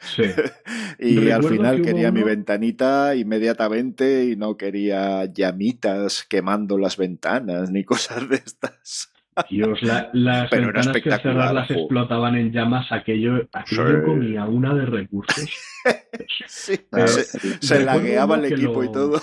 Sí. 0.00 0.22
y 0.98 1.30
al 1.30 1.44
final 1.44 1.76
que 1.76 1.82
quería 1.82 2.10
mi 2.10 2.22
ventanita 2.22 3.14
inmediatamente 3.14 4.24
y 4.24 4.36
no 4.36 4.56
quería 4.56 5.26
llamitas 5.26 6.24
quemando 6.28 6.78
las 6.78 6.96
ventanas 6.96 7.70
ni 7.70 7.84
cosas 7.92 8.28
de 8.30 8.36
estas. 8.36 9.11
Dios, 9.50 9.82
la- 9.82 10.10
las 10.12 10.50
Pero 10.50 10.66
ventanas 10.72 11.02
que 11.02 11.10
cerrarlas 11.10 11.68
jo. 11.68 11.74
explotaban 11.74 12.36
en 12.36 12.52
llamas, 12.52 12.90
aquello, 12.92 13.48
aquello 13.52 14.00
Sí. 14.00 14.04
comía 14.06 14.44
una 14.44 14.74
de 14.74 14.86
recursos. 14.86 15.48
Sí, 16.46 16.76
se, 17.06 17.26
se 17.60 17.84
lagueaba 17.84 18.36
el 18.36 18.44
equipo 18.52 18.84
y 18.84 18.92
todo. 18.92 19.18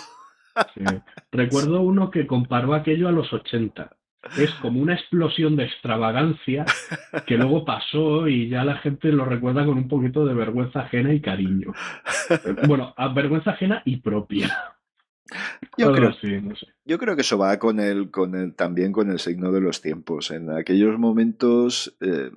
Sí. 0.74 0.84
Recuerdo 1.32 1.82
uno 1.82 2.12
que 2.12 2.28
comparó 2.28 2.74
aquello 2.74 3.08
a 3.08 3.12
los 3.14 3.32
80. 3.32 3.96
Es 4.38 4.52
como 4.56 4.82
una 4.82 4.96
explosión 4.96 5.56
de 5.56 5.64
extravagancia 5.64 6.66
que 7.26 7.38
luego 7.38 7.64
pasó 7.64 8.28
y 8.28 8.50
ya 8.50 8.66
la 8.66 8.76
gente 8.80 9.14
lo 9.14 9.24
recuerda 9.24 9.66
con 9.66 9.78
un 9.78 9.88
poquito 9.88 10.26
de 10.26 10.34
vergüenza 10.34 10.82
ajena 10.82 11.14
y 11.14 11.22
cariño. 11.22 11.72
Bueno, 12.68 12.94
a 12.98 13.08
vergüenza 13.08 13.52
ajena 13.52 13.82
y 13.86 13.98
propia. 13.98 14.52
Yo 15.78 15.92
creo, 15.94 16.10
así, 16.10 16.28
no 16.42 16.56
sé. 16.56 16.68
Yo 16.86 16.98
creo 16.98 17.16
que 17.16 17.22
eso 17.22 17.38
va 17.38 17.58
con 17.60 17.80
el, 17.80 18.12
con 18.12 18.36
el, 18.36 18.54
también 18.56 18.92
con 18.92 19.10
el 19.12 19.20
signo 19.20 19.52
de 19.52 19.62
los 19.62 19.82
tiempos. 19.82 20.32
En 20.32 20.50
aquellos 20.52 20.98
momentos, 21.00 21.96
eh, 22.02 22.32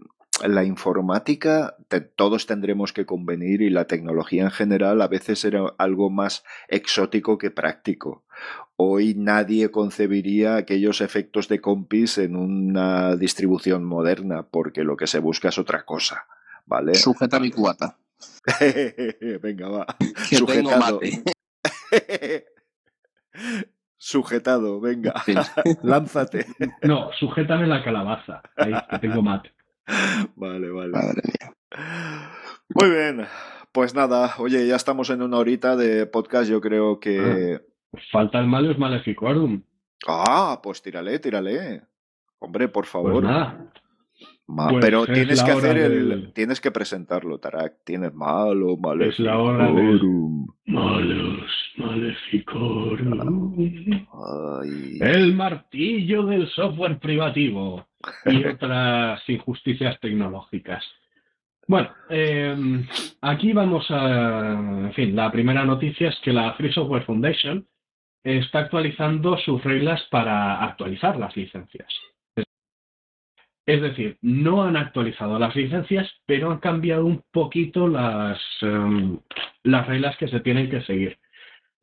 la 0.47 0.65
informática, 0.65 1.77
te- 1.89 2.01
todos 2.01 2.47
tendremos 2.47 2.93
que 2.93 3.07
convenir, 3.07 3.63
y 3.63 3.71
la 3.71 3.87
tecnología 3.87 4.45
en 4.45 4.51
general 4.51 5.01
a 5.03 5.09
veces 5.09 5.45
era 5.45 5.63
algo 5.79 6.11
más 6.11 6.45
exótico 6.69 7.39
que 7.39 7.51
práctico. 7.51 8.25
Hoy 8.77 9.15
nadie 9.15 9.71
concebiría 9.71 10.57
aquellos 10.57 11.01
efectos 11.01 11.49
de 11.49 11.61
compis 11.61 12.19
en 12.19 12.35
una 12.37 13.17
distribución 13.17 13.85
moderna, 13.85 14.43
porque 14.45 14.83
lo 14.85 14.97
que 14.97 15.07
se 15.07 15.19
busca 15.21 15.49
es 15.51 15.59
otra 15.59 15.85
cosa. 15.85 16.27
¿Vale? 16.67 16.95
Sujeta 16.95 17.39
mi 17.41 17.51
cubata. 17.51 17.97
Venga, 19.43 19.69
va. 19.69 19.87
Que 20.29 20.37
tengo 20.39 20.71
Sujetado. 20.71 21.01
mate. 21.01 21.23
Sujetado, 23.97 24.81
venga. 24.81 25.15
Lánzate. 25.83 26.47
No, 26.83 27.11
sujétame 27.19 27.67
la 27.67 27.83
calabaza. 27.85 28.43
Ahí, 28.57 28.73
que 28.91 28.99
tengo 28.99 29.23
mate. 29.23 29.53
Vale, 30.37 30.71
vale. 30.71 30.93
Madre 30.93 31.23
mía. 31.25 31.55
Muy 32.75 32.91
bien. 32.91 33.27
Pues 33.73 33.95
nada, 33.95 34.35
oye, 34.39 34.67
ya 34.67 34.77
estamos 34.77 35.09
en 35.11 35.23
una 35.23 35.39
horita 35.39 35.77
de 35.77 36.07
podcast. 36.07 36.51
Yo 36.51 36.61
creo 36.61 37.01
que. 37.01 37.61
Falta 38.11 38.39
el 38.39 38.47
Malleus 38.47 38.79
Maleficorum. 38.79 39.63
Ah, 40.07 40.61
pues 40.63 40.83
tírale, 40.83 41.19
tírale. 41.19 41.83
Hombre, 42.39 42.69
por 42.69 42.83
Pues 42.85 42.91
favor. 42.93 43.23
nada, 43.23 43.73
Pues 44.55 44.85
Pero 44.85 45.05
es 45.05 45.13
tienes 45.13 45.43
que 45.43 45.51
hacer 45.51 45.77
el. 45.79 46.09
del- 46.09 46.33
Tienes 46.33 46.61
que 46.61 46.71
presentarlo, 46.71 47.39
Tarak. 47.39 47.75
Tienes 47.85 48.15
malo, 48.15 48.77
malo. 48.77 49.05
Es 49.05 49.19
la 49.19 49.39
hora 49.39 49.71
del- 49.73 50.01
Malleus 50.67 51.51
Maleficorum. 51.77 53.55
Ay. 54.63 54.99
El 55.01 55.35
martillo 55.35 56.25
del 56.27 56.49
software 56.51 56.99
privativo 56.99 57.87
y 58.27 58.45
otras 58.47 59.21
injusticias 59.29 59.99
tecnológicas. 60.01 60.85
Bueno, 61.69 61.91
eh, 62.11 62.57
aquí 63.21 63.53
vamos 63.53 63.87
a... 63.91 64.53
En 64.53 64.93
fin, 64.95 65.15
la 65.15 65.31
primera 65.31 65.65
noticia 65.65 66.09
es 66.09 66.19
que 66.23 66.33
la 66.33 66.55
Free 66.55 66.73
Software 66.73 67.05
Foundation 67.05 67.67
está 68.25 68.61
actualizando 68.61 69.37
sus 69.39 69.63
reglas 69.63 70.03
para 70.11 70.63
actualizar 70.65 71.17
las 71.19 71.37
licencias. 71.37 71.89
Es 73.67 73.81
decir, 73.81 74.19
no 74.23 74.65
han 74.65 74.77
actualizado 74.77 75.39
las 75.39 75.55
licencias, 75.55 76.11
pero 76.27 76.51
han 76.51 76.59
cambiado 76.59 77.07
un 77.07 77.23
poquito 77.31 77.87
las, 77.87 78.41
em, 78.61 79.19
las 79.63 79.87
reglas 79.87 80.17
que 80.17 80.29
se 80.29 80.41
tienen 80.41 80.69
que 80.69 80.83
seguir. 80.83 81.19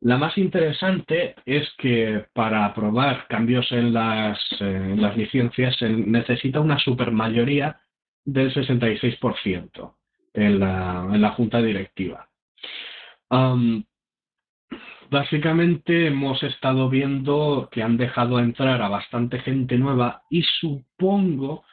La 0.02 0.16
más 0.16 0.36
interesante 0.38 1.34
es 1.44 1.68
que 1.78 2.24
para 2.32 2.64
aprobar 2.64 3.26
cambios 3.28 3.70
en 3.72 3.92
las, 3.92 4.38
las 4.60 5.16
licencias 5.16 5.76
se 5.76 5.90
necesita 5.90 6.60
una 6.60 6.78
supermayoría 6.78 7.80
del 8.24 8.52
66% 8.52 9.94
en 10.32 10.58
la, 10.58 11.06
en 11.12 11.20
la 11.20 11.30
junta 11.32 11.60
directiva. 11.60 12.28
Básicamente 15.10 16.06
hemos 16.06 16.42
estado 16.42 16.88
viendo 16.88 17.68
que 17.70 17.82
han 17.82 17.96
dejado 17.96 18.38
entrar 18.38 18.80
a 18.80 18.88
bastante 18.88 19.40
gente 19.40 19.76
nueva 19.76 20.22
y 20.30 20.42
supongo 20.60 21.64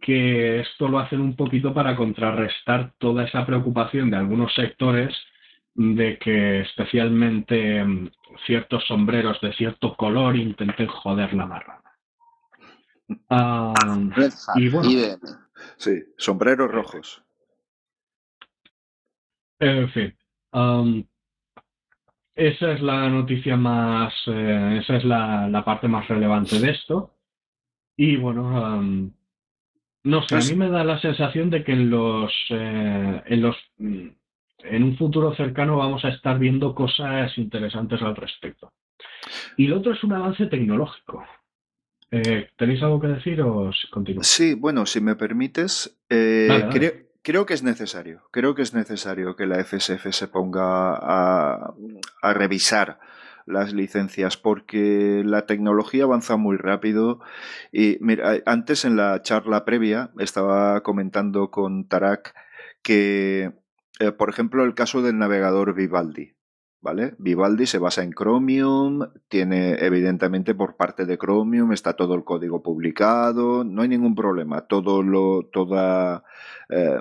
que 0.00 0.60
esto 0.60 0.88
lo 0.88 0.98
hacen 0.98 1.20
un 1.20 1.34
poquito 1.36 1.72
para 1.72 1.96
contrarrestar 1.96 2.92
toda 2.98 3.24
esa 3.24 3.46
preocupación 3.46 4.10
de 4.10 4.16
algunos 4.16 4.52
sectores 4.54 5.16
de 5.74 6.18
que 6.18 6.60
especialmente 6.60 7.82
mm, 7.82 8.10
ciertos 8.46 8.84
sombreros 8.86 9.40
de 9.40 9.52
cierto 9.54 9.96
color 9.96 10.36
intenten 10.36 10.86
joder 10.86 11.32
la 11.32 11.46
marrana. 11.46 11.82
Ah, 13.30 13.72
Y 14.56 14.68
bueno. 14.68 14.88
Sí, 15.76 16.02
sombreros 16.18 16.70
rojos. 16.70 17.22
en 19.60 19.88
fin, 19.90 20.16
esa 22.34 22.72
es 22.72 22.80
la 22.80 23.08
noticia 23.08 23.56
más, 23.56 24.12
eh, 24.26 24.78
esa 24.82 24.96
es 24.96 25.04
la, 25.04 25.48
la 25.48 25.64
parte 25.64 25.88
más 25.88 26.08
relevante 26.08 26.58
de 26.58 26.70
esto. 26.70 27.14
Y 27.96 28.16
bueno, 28.16 28.64
am, 28.64 29.12
no 30.04 30.26
sé, 30.26 30.36
a 30.36 30.38
mí 30.38 30.54
me 30.56 30.70
da 30.70 30.82
la 30.82 31.00
sensación 31.00 31.50
de 31.50 31.62
que 31.62 31.72
en 31.72 31.90
los, 31.90 32.32
eh, 32.50 33.22
en 33.26 33.42
los, 33.42 33.56
mm, 33.78 34.08
en 34.64 34.82
un 34.82 34.96
futuro 34.96 35.34
cercano 35.34 35.76
vamos 35.76 36.04
a 36.04 36.08
estar 36.08 36.38
viendo 36.38 36.74
cosas 36.74 37.36
interesantes 37.36 38.00
al 38.02 38.16
respecto. 38.16 38.72
Y 39.56 39.66
lo 39.66 39.78
otro 39.78 39.92
es 39.92 40.02
un 40.02 40.12
avance 40.12 40.46
tecnológico. 40.46 41.24
Eh, 42.10 42.48
¿Tenéis 42.56 42.82
algo 42.82 43.00
que 43.00 43.08
decir 43.08 43.40
o 43.40 43.68
os 43.68 43.86
continúo? 43.90 44.22
Sí, 44.22 44.54
bueno, 44.54 44.84
si 44.86 45.00
me 45.00 45.16
permites, 45.16 45.98
eh, 46.10 46.68
creo, 46.70 46.92
creo 47.22 47.46
que 47.46 47.54
es 47.54 47.62
necesario, 47.62 48.22
creo 48.30 48.54
que 48.54 48.62
es 48.62 48.74
necesario 48.74 49.36
que 49.36 49.46
la 49.46 49.62
FSF 49.64 50.10
se 50.10 50.28
ponga 50.28 50.94
a, 50.94 51.74
revisar 52.34 52.98
las 53.46 53.72
licencias 53.72 54.36
porque 54.36 55.22
la 55.24 55.46
tecnología 55.46 56.04
avanza 56.04 56.36
muy 56.36 56.56
rápido 56.56 57.20
y 57.72 57.98
mira, 58.00 58.34
antes 58.46 58.84
en 58.84 58.96
la 58.96 59.20
charla 59.22 59.64
previa 59.64 60.10
estaba 60.18 60.82
comentando 60.82 61.50
con 61.50 61.88
Tarak 61.88 62.34
que, 62.82 63.52
eh, 63.98 64.12
por 64.12 64.30
ejemplo, 64.30 64.64
el 64.64 64.74
caso 64.74 65.02
del 65.02 65.18
navegador 65.18 65.74
Vivaldi. 65.74 66.34
¿Vale? 66.82 67.14
Vivaldi 67.18 67.66
se 67.66 67.78
basa 67.78 68.02
en 68.02 68.10
Chromium, 68.10 69.08
tiene 69.28 69.74
evidentemente 69.74 70.52
por 70.52 70.74
parte 70.74 71.06
de 71.06 71.16
Chromium 71.16 71.72
está 71.72 71.94
todo 71.94 72.16
el 72.16 72.24
código 72.24 72.60
publicado, 72.60 73.62
no 73.62 73.82
hay 73.82 73.88
ningún 73.88 74.16
problema, 74.16 74.66
eh, 76.68 77.00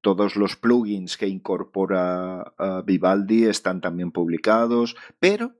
todos 0.00 0.36
los 0.36 0.56
plugins 0.56 1.18
que 1.18 1.28
incorpora 1.28 2.54
uh, 2.58 2.82
Vivaldi 2.84 3.44
están 3.44 3.82
también 3.82 4.12
publicados, 4.12 4.96
pero, 5.20 5.56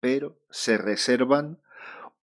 pero 0.00 0.36
se 0.50 0.76
reservan 0.76 1.60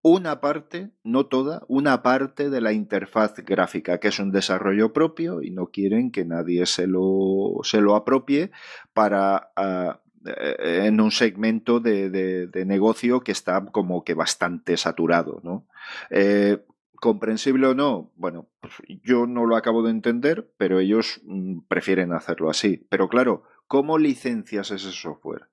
una 0.02 0.40
parte, 0.40 0.90
no 1.02 1.26
toda, 1.26 1.62
una 1.66 2.02
parte 2.02 2.50
de 2.50 2.60
la 2.60 2.72
interfaz 2.72 3.34
gráfica, 3.38 3.98
que 3.98 4.08
es 4.08 4.18
un 4.20 4.30
desarrollo 4.30 4.92
propio 4.92 5.42
y 5.42 5.50
no 5.50 5.66
quieren 5.66 6.12
que 6.12 6.24
nadie 6.24 6.66
se 6.66 6.86
lo, 6.86 7.60
se 7.62 7.80
lo 7.80 7.96
apropie 7.96 8.52
para 8.92 9.50
uh, 9.56 9.98
en 10.24 11.00
un 11.00 11.10
segmento 11.10 11.80
de, 11.80 12.10
de, 12.10 12.46
de, 12.46 12.64
negocio 12.64 13.20
que 13.20 13.32
está 13.32 13.64
como 13.66 14.04
que 14.04 14.14
bastante 14.14 14.76
saturado, 14.76 15.40
¿no? 15.42 15.66
Eh, 16.10 16.64
¿Comprensible 16.94 17.66
o 17.66 17.74
no? 17.74 18.12
Bueno, 18.14 18.48
pues 18.60 18.74
yo 19.02 19.26
no 19.26 19.44
lo 19.46 19.56
acabo 19.56 19.82
de 19.82 19.90
entender, 19.90 20.52
pero 20.56 20.78
ellos 20.78 21.20
mm, 21.24 21.62
prefieren 21.66 22.12
hacerlo 22.12 22.48
así. 22.48 22.86
Pero 22.88 23.08
claro, 23.08 23.42
¿cómo 23.66 23.98
licencias 23.98 24.70
ese 24.70 24.92
software? 24.92 25.48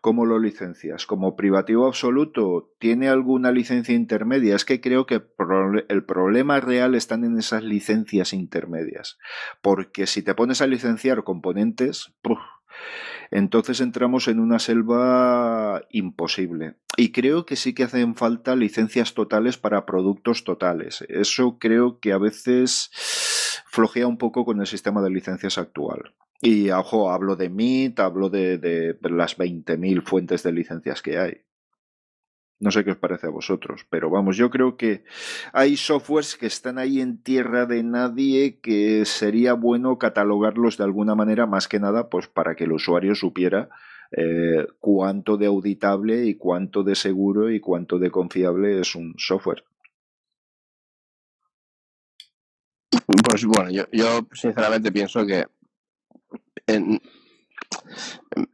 ¿Cómo 0.00 0.26
lo 0.26 0.38
licencias? 0.38 1.06
¿Como 1.06 1.36
privativo 1.36 1.86
absoluto? 1.86 2.72
¿Tiene 2.78 3.08
alguna 3.08 3.52
licencia 3.52 3.94
intermedia? 3.94 4.56
Es 4.56 4.64
que 4.64 4.80
creo 4.80 5.06
que 5.06 5.22
el 5.88 6.04
problema 6.04 6.60
real 6.60 6.94
está 6.94 7.14
en 7.14 7.38
esas 7.38 7.62
licencias 7.62 8.32
intermedias. 8.32 9.18
Porque 9.62 10.06
si 10.06 10.22
te 10.22 10.34
pones 10.34 10.60
a 10.60 10.66
licenciar 10.66 11.24
componentes, 11.24 12.12
¡puf! 12.20 12.38
Entonces 13.30 13.80
entramos 13.80 14.28
en 14.28 14.40
una 14.40 14.58
selva 14.58 15.82
imposible. 15.90 16.74
Y 16.96 17.12
creo 17.12 17.44
que 17.44 17.56
sí 17.56 17.74
que 17.74 17.84
hacen 17.84 18.14
falta 18.14 18.56
licencias 18.56 19.14
totales 19.14 19.58
para 19.58 19.86
productos 19.86 20.44
totales. 20.44 21.04
Eso 21.08 21.58
creo 21.58 21.98
que 21.98 22.12
a 22.12 22.18
veces 22.18 22.90
flojea 23.66 24.06
un 24.06 24.18
poco 24.18 24.44
con 24.44 24.60
el 24.60 24.66
sistema 24.66 25.02
de 25.02 25.10
licencias 25.10 25.58
actual. 25.58 26.14
Y 26.40 26.70
ojo, 26.70 27.10
hablo 27.10 27.36
de 27.36 27.48
MIT, 27.48 28.00
hablo 28.00 28.28
de, 28.28 28.58
de 28.58 29.10
las 29.10 29.38
20.000 29.38 30.02
fuentes 30.02 30.42
de 30.42 30.52
licencias 30.52 31.00
que 31.00 31.18
hay. 31.18 31.43
No 32.64 32.70
sé 32.70 32.82
qué 32.82 32.92
os 32.92 32.96
parece 32.96 33.26
a 33.26 33.30
vosotros, 33.30 33.84
pero 33.90 34.08
vamos, 34.08 34.38
yo 34.38 34.48
creo 34.48 34.78
que 34.78 35.04
hay 35.52 35.76
softwares 35.76 36.34
que 36.34 36.46
están 36.46 36.78
ahí 36.78 37.02
en 37.02 37.22
tierra 37.22 37.66
de 37.66 37.82
nadie 37.82 38.58
que 38.62 39.04
sería 39.04 39.52
bueno 39.52 39.98
catalogarlos 39.98 40.78
de 40.78 40.84
alguna 40.84 41.14
manera, 41.14 41.44
más 41.44 41.68
que 41.68 41.78
nada, 41.78 42.08
pues 42.08 42.26
para 42.26 42.54
que 42.56 42.64
el 42.64 42.72
usuario 42.72 43.14
supiera 43.14 43.68
eh, 44.12 44.66
cuánto 44.80 45.36
de 45.36 45.44
auditable 45.44 46.24
y 46.24 46.36
cuánto 46.36 46.82
de 46.82 46.94
seguro 46.94 47.50
y 47.50 47.60
cuánto 47.60 47.98
de 47.98 48.10
confiable 48.10 48.80
es 48.80 48.94
un 48.94 49.12
software. 49.18 49.62
Pues 53.28 53.44
bueno, 53.44 53.70
yo, 53.70 53.84
yo 53.92 54.26
sinceramente 54.32 54.90
pienso 54.90 55.26
que 55.26 55.44
en, 56.66 56.98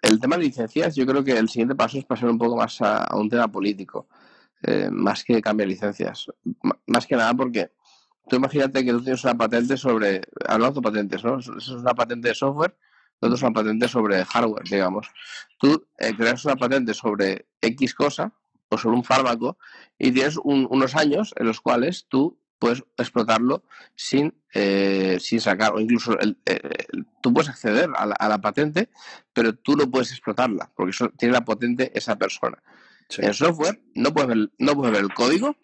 el 0.02 0.20
tema 0.20 0.36
de 0.36 0.44
licencias, 0.44 0.94
yo 0.96 1.06
creo 1.06 1.24
que 1.24 1.36
el 1.36 1.48
siguiente 1.48 1.74
paso 1.74 1.98
es 1.98 2.04
pasar 2.04 2.30
un 2.30 2.38
poco 2.38 2.56
más 2.56 2.80
a, 2.80 3.08
un 3.14 3.28
tema 3.28 3.48
político, 3.48 4.08
eh, 4.62 4.88
más 4.90 5.24
que 5.24 5.40
cambiar 5.40 5.68
licencias. 5.68 6.26
más 6.86 7.06
que 7.06 7.16
nada 7.16 7.34
porque 7.34 7.72
tú 8.28 8.36
imagínate 8.36 8.84
que 8.84 8.92
tú 8.92 9.02
tienes 9.02 9.24
una 9.24 9.36
patente 9.36 9.76
sobre, 9.76 10.22
hablando 10.46 10.80
de 10.80 10.84
patentes, 10.84 11.24
¿no? 11.24 11.38
Eso 11.38 11.56
es 11.56 11.68
una 11.68 11.94
patente 11.94 12.28
de 12.28 12.34
software, 12.34 12.76
nosotros 13.20 13.40
es 13.40 13.42
una 13.42 13.52
patente 13.52 13.88
sobre 13.88 14.24
hardware, 14.24 14.64
digamos. 14.64 15.08
Tú 15.58 15.86
eh, 15.98 16.14
creas 16.16 16.44
una 16.44 16.56
patente 16.56 16.94
sobre 16.94 17.46
X 17.60 17.94
cosa 17.94 18.32
o 18.70 18.78
sobre 18.78 18.96
un 18.96 19.04
fármaco 19.04 19.58
y 19.98 20.12
tienes 20.12 20.38
unos 20.42 20.96
años 20.96 21.34
en 21.36 21.46
los 21.46 21.60
cuales 21.60 22.06
tú 22.08 22.38
puedes 22.60 22.84
explotarlo 22.96 23.64
sin, 23.96 24.34
eh, 24.54 25.18
sin 25.18 25.40
sacar, 25.40 25.72
o 25.72 25.80
incluso 25.80 26.16
tú 27.20 27.32
puedes 27.32 27.48
acceder 27.48 27.90
a 27.96 28.28
la, 28.28 28.40
patente, 28.40 28.90
pero 29.32 29.54
tú 29.54 29.76
no 29.76 29.90
puedes 29.90 30.12
explotarla, 30.12 30.70
porque 30.76 30.92
tiene 31.16 31.34
la 31.34 31.44
patente 31.44 31.90
esa 31.98 32.16
persona. 32.16 32.62
En 33.18 33.24
el 33.24 33.34
software 33.34 33.82
no 33.94 34.12
puedes, 34.12 34.28
ver, 34.28 34.50
no 34.58 34.74
puedes 34.74 34.92
ver 34.92 35.02
el 35.02 35.12
código 35.12 35.56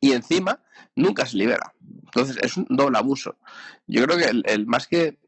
y 0.00 0.12
encima 0.12 0.64
nunca 0.96 1.26
se 1.26 1.36
libera. 1.36 1.74
Entonces 1.80 2.38
es 2.42 2.56
un 2.56 2.66
doble 2.70 2.98
abuso. 2.98 3.36
Yo 3.86 4.04
creo 4.04 4.18
que 4.18 4.52
el, 4.52 4.66
más 4.66 4.88
que 4.88 5.18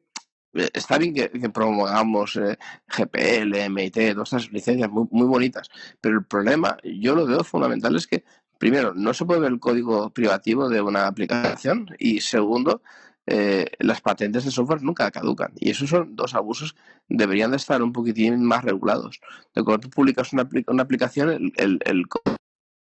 eh, 0.55 0.71
está 0.73 0.99
bien 0.99 1.15
que, 1.15 1.29
promovamos 1.51 2.37
eh, 2.37 2.59
GPL, 2.89 3.71
MIT, 3.71 4.15
todas 4.15 4.33
estas 4.33 4.51
licencias 4.51 4.91
muy, 4.91 5.07
muy, 5.11 5.29
bonitas, 5.29 5.69
pero 6.01 6.19
el 6.19 6.25
problema, 6.25 6.77
yo 6.83 7.15
lo 7.15 7.27
veo 7.27 7.45
fundamental, 7.45 7.95
es 7.95 8.09
que 8.09 8.25
primero, 8.61 8.93
no 8.95 9.15
se 9.15 9.25
puede 9.25 9.41
ver 9.41 9.53
el 9.53 9.59
código 9.59 10.11
privativo 10.11 10.69
de 10.69 10.83
una 10.83 11.07
aplicación 11.07 11.89
y 11.99 12.21
segundo, 12.21 12.83
eh, 13.27 13.65
las 13.79 14.03
patentes 14.03 14.45
de 14.45 14.51
software 14.51 14.83
nunca 14.83 15.11
caducan. 15.11 15.53
Y 15.57 15.71
esos 15.71 15.89
son 15.89 16.15
dos 16.15 16.35
abusos 16.35 16.77
deberían 17.09 17.53
de 17.53 17.57
estar 17.57 17.83
un 17.83 17.93
poquitín 17.93 18.45
más 18.45 18.63
regulados. 18.63 19.19
De 19.55 19.65
cuando 19.65 19.81
tú 19.81 19.91
publicas 19.91 20.35
una, 20.35 20.47
una 20.67 20.83
aplicación, 20.83 21.53
el, 21.57 22.07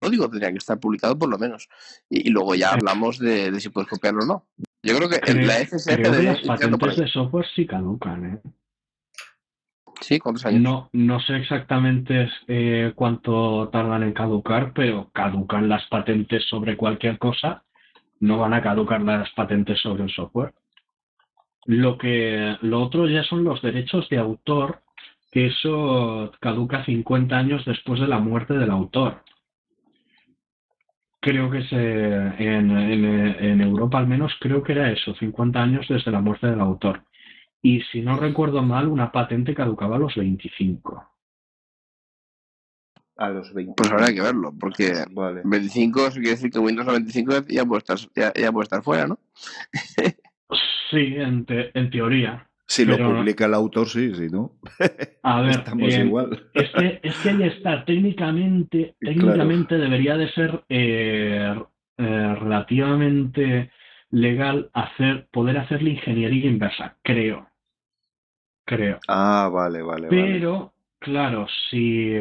código 0.01 0.31
tendría 0.31 0.53
que 0.53 0.59
estar 0.59 0.79
publicado 0.79 1.19
por 1.19 1.29
lo 1.29 1.37
menos. 1.37 1.69
Y, 2.09 2.31
luego 2.31 2.55
ya 2.55 2.71
hablamos 2.71 3.19
de, 3.19 3.59
si 3.59 3.69
puedes 3.69 3.91
copiarlo 3.91 4.23
o 4.23 4.27
no. 4.27 4.47
Yo 4.85 4.97
creo 4.97 5.09
que 5.09 5.35
la 5.35 5.67
FSF 5.67 6.23
las 6.23 6.43
patentes 6.43 6.97
de 6.97 7.09
software 7.09 7.47
sí 7.57 7.67
caducan, 7.67 8.25
¿eh? 8.25 8.41
No, 10.61 10.89
no 10.93 11.19
sé 11.21 11.37
exactamente 11.37 12.29
eh, 12.47 12.93
cuánto 12.95 13.69
tardan 13.73 14.05
en 14.05 14.13
caducar, 14.13 14.73
pero 14.73 15.11
caducan 15.13 15.69
las 15.69 15.85
patentes 15.89 16.45
sobre 16.49 16.77
cualquier 16.77 17.19
cosa, 17.19 17.65
no 18.21 18.39
van 18.39 18.55
a 18.55 18.63
caducar 18.63 19.03
las 19.03 19.29
patentes 19.31 19.81
sobre 19.81 20.05
el 20.05 20.11
software. 20.11 20.55
Lo 21.65 21.99
que 21.99 22.57
lo 22.61 22.83
otro 22.83 23.09
ya 23.09 23.25
son 23.25 23.43
los 23.43 23.61
derechos 23.63 24.09
de 24.09 24.19
autor, 24.19 24.83
que 25.33 25.47
eso 25.47 26.33
caduca 26.41 26.85
50 26.85 27.37
años 27.37 27.65
después 27.65 28.01
de 28.01 28.07
la 28.07 28.21
muerte 28.21 28.55
del 28.55 28.71
autor. 28.71 29.23
Creo 31.21 31.51
que 31.51 31.65
se, 31.65 31.77
en, 31.77 32.71
en, 32.71 33.05
en 33.45 33.61
Europa 33.61 33.99
al 33.99 34.07
menos 34.07 34.33
creo 34.39 34.63
que 34.63 34.73
era 34.73 34.93
eso, 34.93 35.17
50 35.17 35.61
años 35.61 35.87
desde 35.89 36.13
la 36.13 36.21
muerte 36.21 36.47
del 36.47 36.61
autor 36.61 37.03
y 37.67 37.81
si 37.91 38.01
no 38.01 38.17
recuerdo 38.17 38.63
mal, 38.63 38.87
una 38.87 39.11
patente 39.11 39.53
caducaba 39.53 39.97
a 39.97 39.99
los 39.99 40.15
25. 40.15 41.05
A 43.17 43.29
los 43.31 43.53
20. 43.53 43.73
Pues 43.77 43.91
habrá 43.91 44.15
que 44.15 44.21
verlo, 44.21 44.55
porque 44.57 44.93
25 45.43 46.11
quiere 46.13 46.31
decir 46.31 46.53
que 46.53 46.61
Windows 46.61 46.87
95 46.87 47.47
ya 47.49 47.65
puede 47.65 47.79
estar, 47.79 47.99
ya, 48.15 48.53
puede 48.53 48.63
estar 48.63 48.83
fuera, 48.85 49.09
¿no? 49.09 49.19
sí, 50.91 51.17
en, 51.17 51.45
en 51.49 51.91
teoría. 51.91 52.49
Si 52.69 52.85
lo 52.85 52.99
publica 52.99 53.47
el 53.47 53.55
autor, 53.55 53.89
sí, 53.89 54.15
si 54.15 54.29
no. 54.29 54.53
A 55.25 55.41
ver, 55.43 55.51
estamos 55.51 55.93
eh, 55.93 56.05
igual. 56.05 56.49
Es 56.55 56.71
que, 56.71 57.01
es 57.03 57.17
que 57.17 57.37
ya 57.37 57.47
está. 57.47 57.85
Técnicamente, 57.85 58.95
técnicamente 59.01 59.77
debería 59.77 60.17
de 60.17 60.31
ser 60.31 60.63
eh, 60.69 61.53
eh, 61.99 62.35
relativamente 62.39 63.73
legal 64.11 64.71
hacer, 64.73 65.27
poder 65.33 65.59
hacer 65.59 65.83
la 65.83 65.91
ingeniería 65.91 66.49
inversa, 66.49 66.97
creo 67.03 67.49
creo. 68.67 68.99
Ah, 69.09 69.49
vale, 69.51 69.81
vale. 69.81 70.09
Pero, 70.09 70.75
claro, 70.99 71.47
si, 71.71 72.13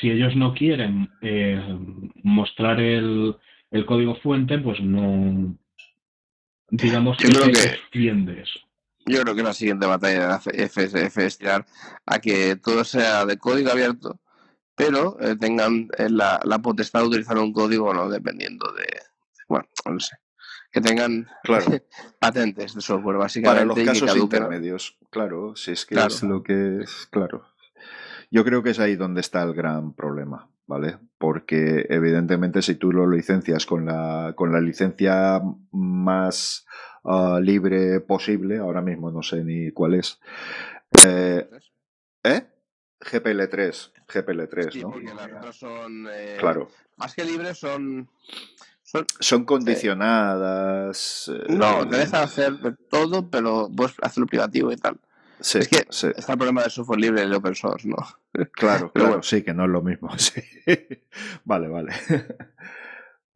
si 0.00 0.10
ellos 0.10 0.36
no 0.36 0.54
quieren 0.54 1.10
eh, 1.22 1.60
mostrar 2.22 2.78
el, 2.78 3.34
el, 3.72 3.86
código 3.86 4.14
fuente, 4.16 4.58
pues 4.58 4.80
no. 4.80 5.56
Digamos 6.68 7.16
que, 7.16 7.28
creo 7.28 7.46
que 7.46 7.62
extiende 7.62 8.42
eso. 8.42 8.60
Yo 9.06 9.22
creo 9.22 9.34
que 9.34 9.42
la 9.42 9.52
siguiente 9.52 9.86
batalla 9.86 10.20
de 10.20 10.28
la 10.28 10.68
FSF 10.68 11.18
es 11.18 11.38
tirar 11.38 11.64
a 12.06 12.18
que 12.18 12.56
todo 12.56 12.84
sea 12.84 13.24
de 13.24 13.38
código 13.38 13.70
abierto, 13.70 14.20
pero 14.74 15.16
eh, 15.20 15.36
tengan 15.36 15.88
eh, 15.96 16.08
la, 16.10 16.40
la, 16.44 16.58
potestad 16.58 17.00
de 17.00 17.06
utilizar 17.06 17.38
un 17.38 17.52
código 17.52 17.94
no 17.94 18.08
dependiendo 18.08 18.70
de. 18.72 18.86
Bueno, 19.48 19.66
no 19.84 20.00
sé 20.00 20.16
que 20.76 20.82
tengan 20.82 21.26
patentes 22.20 22.74
de 22.74 22.80
software, 22.82 23.16
básicamente. 23.16 23.66
Para 23.66 23.86
los 23.86 23.98
casos 23.98 24.14
intermedios, 24.14 24.98
claro, 25.08 25.56
si 25.56 25.72
es 25.72 25.86
que 25.86 25.94
es 25.94 26.22
lo 26.22 26.42
que 26.42 26.82
es, 26.82 27.06
claro. 27.10 27.46
Yo 28.30 28.44
creo 28.44 28.62
que 28.62 28.70
es 28.70 28.78
ahí 28.78 28.94
donde 28.94 29.22
está 29.22 29.42
el 29.42 29.54
gran 29.54 29.94
problema, 29.94 30.50
¿vale? 30.66 30.98
Porque 31.16 31.86
evidentemente 31.88 32.60
si 32.60 32.74
tú 32.74 32.92
lo 32.92 33.08
licencias 33.08 33.64
con 33.64 33.86
la, 33.86 34.34
con 34.36 34.52
la 34.52 34.60
licencia 34.60 35.40
más 35.72 36.66
ah, 37.04 37.38
libre 37.40 38.00
posible, 38.00 38.58
ahora 38.58 38.82
mismo 38.82 39.10
no 39.10 39.22
sé 39.22 39.44
ni 39.44 39.70
cuál 39.70 39.94
es. 39.94 40.20
Eh, 41.06 41.48
¿Eh? 42.22 42.46
GPL3, 43.00 43.92
GPL3, 44.08 44.82
¿no? 44.82 44.90
Porque 44.90 45.14
las 45.14 45.56
son, 45.56 46.06
eh, 46.12 46.36
claro. 46.38 46.68
Más 46.98 47.14
que 47.14 47.24
libres 47.24 47.56
son 47.56 48.10
son, 49.20 49.44
condicionadas. 49.44 51.30
Eh, 51.34 51.52
no, 51.52 51.86
te 51.88 51.96
dejan 51.96 52.22
hacer 52.22 52.54
todo, 52.88 53.28
pero 53.30 53.68
vos 53.68 53.94
hacerlo 54.00 54.26
privativo 54.26 54.72
y 54.72 54.76
tal. 54.76 54.96
Sí, 55.40 55.58
es 55.58 55.68
que 55.68 55.84
sí. 55.90 56.08
está 56.16 56.32
el 56.32 56.38
problema 56.38 56.62
de 56.62 56.70
software 56.70 57.00
libre 57.00 57.20
y 57.20 57.24
el 57.24 57.34
open 57.34 57.54
source, 57.54 57.86
¿no? 57.86 57.96
Claro, 58.52 58.90
claro, 58.94 59.22
sí, 59.22 59.42
que 59.42 59.52
no 59.52 59.64
es 59.64 59.70
lo 59.70 59.82
mismo. 59.82 60.10
Sí. 60.18 60.40
vale, 61.44 61.68
vale. 61.68 61.92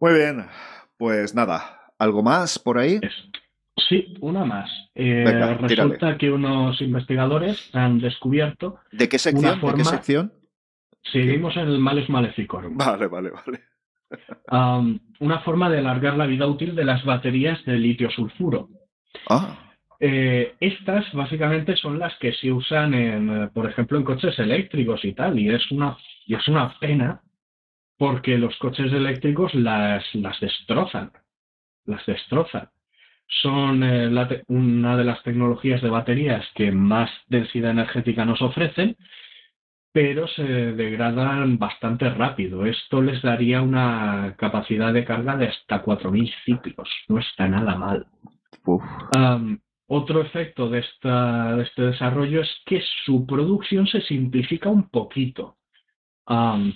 Muy 0.01 0.15
bien, 0.15 0.47
pues 0.97 1.35
nada, 1.35 1.93
¿algo 1.99 2.23
más 2.23 2.59
por 2.59 2.79
ahí? 2.79 3.01
Sí, 3.89 4.15
una 4.21 4.45
más. 4.45 4.71
Eh, 4.95 5.25
resulta 5.61 6.17
que 6.17 6.31
unos 6.31 6.81
investigadores 6.81 7.71
han 7.75 8.01
descubierto. 8.01 8.79
¿De 8.93 9.09
qué 9.09 9.19
sección? 9.19 9.61
¿De 9.61 9.75
qué 9.75 9.85
sección? 9.85 10.33
Seguimos 11.13 11.57
en 11.57 11.69
el 11.69 11.79
males 11.79 12.09
Maleficorum. 12.09 12.77
Vale, 12.77 13.07
vale, 13.09 13.31
vale 13.31 13.70
una 15.21 15.39
forma 15.41 15.71
de 15.71 15.79
alargar 15.79 16.17
la 16.17 16.27
vida 16.27 16.47
útil 16.47 16.75
de 16.75 16.85
las 16.85 17.05
baterías 17.05 17.65
de 17.65 17.79
litio-sulfuro. 17.79 18.69
Ah. 19.29 19.71
Eh, 20.03 20.55
estas 20.61 21.13
básicamente 21.13 21.77
son 21.77 21.99
las 21.99 22.17
que 22.19 22.33
se 22.33 22.51
usan, 22.51 22.95
en, 22.95 23.43
eh, 23.43 23.49
por 23.53 23.69
ejemplo, 23.69 23.99
en 23.99 24.05
coches 24.05 24.39
eléctricos 24.39 25.05
y 25.05 25.13
tal, 25.13 25.39
y 25.39 25.51
es 25.51 25.71
una, 25.71 25.97
y 26.27 26.35
es 26.35 26.49
una 26.49 26.75
pena 26.79 27.21
porque 27.99 28.39
los 28.39 28.57
coches 28.57 28.91
eléctricos 28.91 29.55
las, 29.55 30.03
las 30.15 30.41
destrozan, 30.41 31.13
las 31.85 32.05
destrozan. 32.07 32.71
Son 33.43 33.83
eh, 33.85 34.43
una 34.49 34.97
de 34.97 35.05
las 35.05 35.23
tecnologías 35.23 35.83
de 35.83 35.91
baterías 35.91 36.47
que 36.55 36.73
más 36.73 37.11
densidad 37.29 37.73
energética 37.73 38.25
nos 38.25 38.41
ofrecen 38.41 38.97
pero 39.93 40.29
se 40.29 40.43
degradan 40.43 41.59
bastante 41.59 42.09
rápido. 42.11 42.65
Esto 42.65 43.03
les 43.03 43.21
daría 43.23 43.63
una 43.63 44.35
capacidad 44.39 44.93
de 44.93 45.05
carga 45.05 45.37
de 45.37 45.49
hasta 45.49 45.83
4.000 45.83 46.33
ciclos. 46.45 46.89
No 47.09 47.19
está 47.19 47.49
nada 47.49 47.77
mal. 47.77 48.07
otro 49.89 50.23
efecto 50.23 50.69
de, 50.69 50.81
esta, 50.81 51.57
de 51.57 51.63
este 51.65 51.83
desarrollo 51.83 52.43
es 52.43 52.51
que 52.67 52.81
su 53.05 53.27
producción 53.27 53.87
se 53.87 54.01
simplifica 54.03 54.69
un 54.69 54.89
poquito. 54.89 55.57
Um, 56.29 56.73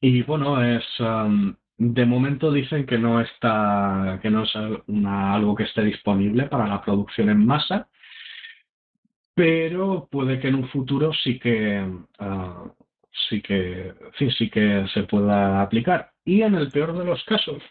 y 0.00 0.22
bueno, 0.22 0.62
es 0.62 0.84
um, 1.00 1.54
de 1.78 2.06
momento 2.06 2.52
dicen 2.52 2.86
que 2.86 2.98
no 2.98 3.20
está, 3.20 4.20
que 4.22 4.30
no 4.30 4.44
es 4.44 4.54
una, 4.86 5.34
algo 5.34 5.56
que 5.56 5.64
esté 5.64 5.82
disponible 5.82 6.44
para 6.44 6.68
la 6.68 6.80
producción 6.80 7.28
en 7.28 7.44
masa, 7.44 7.88
pero 9.34 10.08
puede 10.10 10.40
que 10.40 10.48
en 10.48 10.56
un 10.56 10.68
futuro 10.68 11.12
sí 11.12 11.38
que 11.38 11.82
uh, 11.82 12.70
sí 13.28 13.40
que 13.42 13.94
sí, 14.18 14.30
sí 14.32 14.50
que 14.50 14.86
se 14.92 15.04
pueda 15.04 15.62
aplicar. 15.62 16.10
Y 16.24 16.42
en 16.42 16.54
el 16.54 16.70
peor 16.70 16.96
de 16.96 17.04
los 17.04 17.22
casos, 17.24 17.62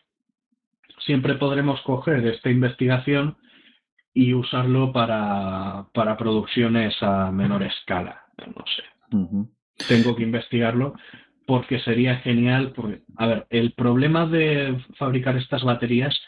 siempre 1.06 1.36
podremos 1.36 1.82
coger 1.82 2.26
esta 2.28 2.50
investigación 2.50 3.38
y 4.14 4.34
usarlo 4.34 4.92
para, 4.92 5.88
para 5.94 6.18
producciones 6.18 6.96
a 7.02 7.32
menor 7.32 7.64
escala. 7.64 8.26
No 8.38 8.66
sé. 8.76 8.84
Tengo 9.88 10.16
que 10.16 10.24
investigarlo 10.24 10.94
porque 11.48 11.80
sería 11.80 12.18
genial. 12.18 12.74
Porque, 12.76 13.02
a 13.18 13.28
ver, 13.28 13.48
el 13.50 13.74
problema 13.74 14.26
de 14.26 14.78
fabricar 14.98 15.38
estas 15.38 15.64
baterías 15.64 16.20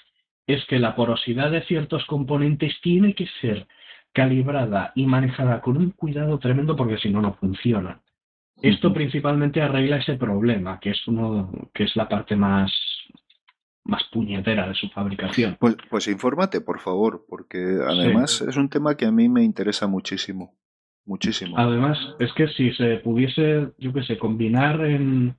es 0.47 0.65
que 0.65 0.79
la 0.79 0.95
porosidad 0.95 1.51
de 1.51 1.63
ciertos 1.63 2.05
componentes 2.05 2.73
tiene 2.81 3.13
que 3.15 3.27
ser 3.41 3.67
calibrada 4.13 4.91
y 4.95 5.05
manejada 5.05 5.61
con 5.61 5.77
un 5.77 5.91
cuidado 5.91 6.37
tremendo 6.39 6.75
porque 6.75 6.97
si 6.97 7.09
no, 7.09 7.21
no 7.21 7.33
funcionan. 7.33 8.01
Esto 8.61 8.93
principalmente 8.93 9.61
arregla 9.61 9.97
ese 9.97 10.15
problema, 10.15 10.79
que 10.79 10.91
es 10.91 11.07
uno, 11.07 11.51
que 11.73 11.83
es 11.83 11.95
la 11.95 12.07
parte 12.07 12.35
más 12.35 12.71
más 13.85 14.01
puñetera 14.11 14.67
de 14.67 14.75
su 14.75 14.87
fabricación. 14.89 15.57
Pues, 15.59 15.75
pues 15.89 16.07
infórmate, 16.07 16.61
por 16.61 16.79
favor, 16.79 17.25
porque 17.27 17.57
además 17.85 18.41
es 18.41 18.55
un 18.55 18.69
tema 18.69 18.95
que 18.95 19.05
a 19.05 19.11
mí 19.11 19.27
me 19.27 19.43
interesa 19.43 19.87
muchísimo. 19.87 20.55
Muchísimo. 21.05 21.57
Además, 21.57 21.97
es 22.19 22.31
que 22.31 22.47
si 22.47 22.71
se 22.75 22.97
pudiese, 22.97 23.71
yo 23.77 23.91
qué 23.91 24.03
sé, 24.03 24.17
combinar 24.17 24.85
en. 24.85 25.35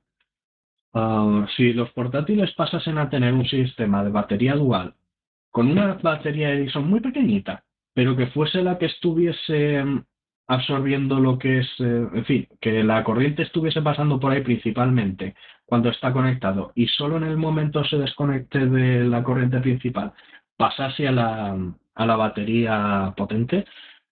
Ah, 0.92 1.46
si 1.56 1.72
los 1.72 1.90
portátiles 1.92 2.52
pasasen 2.52 2.98
a 2.98 3.08
tener 3.08 3.32
un 3.32 3.46
sistema 3.46 4.04
de 4.04 4.10
batería 4.10 4.54
dual 4.54 4.94
con 5.50 5.70
una 5.70 5.94
batería 5.94 6.50
Edison 6.50 6.88
muy 6.88 7.00
pequeñita, 7.00 7.64
pero 7.94 8.16
que 8.16 8.26
fuese 8.28 8.62
la 8.62 8.78
que 8.78 8.86
estuviese 8.86 9.82
absorbiendo 10.46 11.20
lo 11.20 11.38
que 11.38 11.60
es, 11.60 11.68
eh, 11.78 12.08
en 12.12 12.24
fin, 12.26 12.48
que 12.60 12.82
la 12.84 13.02
corriente 13.02 13.42
estuviese 13.42 13.80
pasando 13.80 14.20
por 14.20 14.32
ahí 14.32 14.42
principalmente 14.42 15.34
cuando 15.64 15.88
está 15.88 16.12
conectado 16.12 16.72
y 16.74 16.86
solo 16.88 17.16
en 17.16 17.24
el 17.24 17.38
momento 17.38 17.82
se 17.84 17.96
desconecte 17.96 18.66
de 18.66 19.04
la 19.04 19.22
corriente 19.22 19.60
principal 19.60 20.12
pasase 20.56 21.08
a 21.08 21.12
la, 21.12 21.56
a 21.94 22.06
la 22.06 22.16
batería 22.16 23.12
potente, 23.16 23.64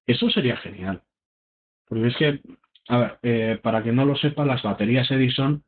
eso 0.06 0.30
sería 0.30 0.56
genial. 0.56 1.02
Porque 1.88 2.08
es 2.08 2.16
que, 2.16 2.40
a 2.88 2.98
ver, 2.98 3.18
eh, 3.22 3.60
para 3.62 3.82
que 3.82 3.92
no 3.92 4.04
lo 4.04 4.16
sepa, 4.16 4.44
las 4.44 4.62
baterías 4.62 5.10
Edison, 5.10 5.62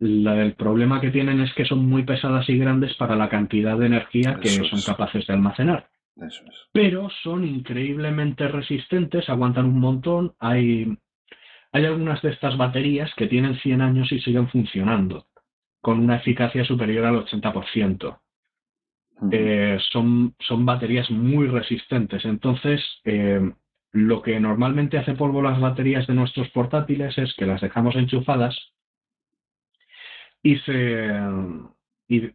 el 0.00 0.54
problema 0.54 1.00
que 1.00 1.10
tienen 1.10 1.40
es 1.40 1.52
que 1.54 1.64
son 1.64 1.86
muy 1.86 2.04
pesadas 2.04 2.48
y 2.48 2.58
grandes 2.58 2.94
para 2.94 3.16
la 3.16 3.28
cantidad 3.28 3.78
de 3.78 3.86
energía 3.86 4.38
que 4.40 4.48
son 4.48 4.80
capaces 4.82 5.26
de 5.26 5.34
almacenar. 5.34 5.88
Pero 6.72 7.08
son 7.22 7.44
increíblemente 7.44 8.48
resistentes, 8.48 9.28
aguantan 9.28 9.66
un 9.66 9.80
montón. 9.80 10.34
Hay, 10.38 10.96
hay 11.72 11.84
algunas 11.84 12.22
de 12.22 12.30
estas 12.30 12.56
baterías 12.56 13.12
que 13.16 13.26
tienen 13.26 13.56
100 13.56 13.80
años 13.80 14.12
y 14.12 14.20
siguen 14.20 14.48
funcionando, 14.48 15.26
con 15.80 15.98
una 16.00 16.16
eficacia 16.16 16.64
superior 16.64 17.04
al 17.06 17.24
80%. 17.24 18.20
Eh, 19.30 19.78
son, 19.92 20.34
son 20.40 20.66
baterías 20.66 21.10
muy 21.10 21.46
resistentes. 21.46 22.24
Entonces, 22.24 22.82
eh, 23.04 23.52
lo 23.92 24.22
que 24.22 24.38
normalmente 24.40 24.98
hace 24.98 25.14
polvo 25.14 25.40
las 25.40 25.60
baterías 25.60 26.06
de 26.06 26.14
nuestros 26.14 26.48
portátiles 26.50 27.16
es 27.16 27.34
que 27.34 27.46
las 27.46 27.60
dejamos 27.60 27.94
enchufadas 27.96 28.56
y 30.42 30.56
se, 30.58 31.08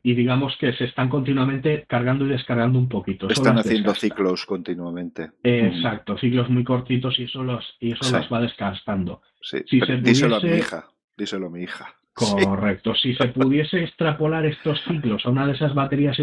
y, 0.04 0.14
digamos 0.14 0.56
que 0.60 0.74
se 0.74 0.86
están 0.86 1.10
continuamente 1.10 1.86
cargando 1.88 2.26
y 2.26 2.30
descargando 2.30 2.80
un 2.80 2.90
poquito. 2.90 3.30
Están 3.30 3.58
haciendo 3.58 3.94
ciclos 3.94 4.46
continuamente. 4.46 5.32
exacto, 5.44 6.18
ciclos 6.18 6.50
muy 6.50 6.64
cortitos 6.64 7.20
y 7.20 7.24
eso 7.24 7.44
los, 7.44 7.78
y 7.80 7.94
eso 7.94 8.18
los 8.18 8.32
va 8.32 8.42
desgastando. 8.42 9.22
Sí, 9.42 9.60
díselo 10.02 10.38
a 10.38 10.40
mi 10.42 10.50
hija, 10.50 10.88
díselo 11.18 11.48
a 11.48 11.50
mi 11.50 11.64
hija. 11.64 11.96
Correcto, 12.14 12.96
si 12.96 13.16
se 13.16 13.28
pudiese 13.30 13.84
extrapolar 13.84 14.46
estos 14.46 14.82
ciclos 14.84 15.26
a 15.26 15.30
una 15.30 15.48
de 15.48 15.54
esas 15.54 15.74
baterías 15.74 16.18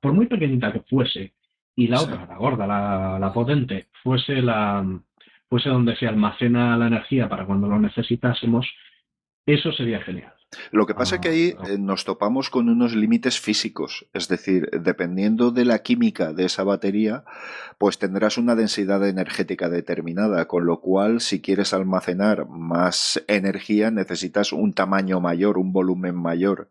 por 0.00 0.12
muy 0.12 0.26
pequeñita 0.26 0.72
que 0.72 0.80
fuese, 0.80 1.32
y 1.74 1.86
la 1.86 2.02
otra, 2.02 2.26
la 2.26 2.36
gorda, 2.36 2.66
la, 2.66 3.18
la 3.18 3.32
potente, 3.32 3.88
fuese 4.02 4.42
la 4.42 4.84
fuese 5.48 5.70
donde 5.70 5.96
se 5.96 6.06
almacena 6.06 6.76
la 6.76 6.88
energía 6.88 7.28
para 7.28 7.46
cuando 7.46 7.68
lo 7.68 7.78
necesitásemos, 7.78 8.66
eso 9.46 9.72
sería 9.72 10.00
genial. 10.00 10.32
Lo 10.70 10.86
que 10.86 10.94
pasa 10.94 11.16
es 11.16 11.20
que 11.20 11.28
ahí 11.28 11.54
ah, 11.58 11.64
eh, 11.68 11.78
nos 11.78 12.06
topamos 12.06 12.48
con 12.48 12.70
unos 12.70 12.96
límites 12.96 13.38
físicos, 13.38 14.06
es 14.14 14.28
decir, 14.28 14.70
dependiendo 14.70 15.50
de 15.50 15.66
la 15.66 15.80
química 15.80 16.32
de 16.32 16.46
esa 16.46 16.64
batería, 16.64 17.24
pues 17.76 17.98
tendrás 17.98 18.38
una 18.38 18.54
densidad 18.54 19.06
energética 19.06 19.68
determinada, 19.68 20.46
con 20.46 20.64
lo 20.64 20.80
cual 20.80 21.20
si 21.20 21.42
quieres 21.42 21.74
almacenar 21.74 22.48
más 22.48 23.22
energía 23.28 23.90
necesitas 23.90 24.52
un 24.54 24.72
tamaño 24.72 25.20
mayor, 25.20 25.58
un 25.58 25.72
volumen 25.72 26.16
mayor. 26.16 26.70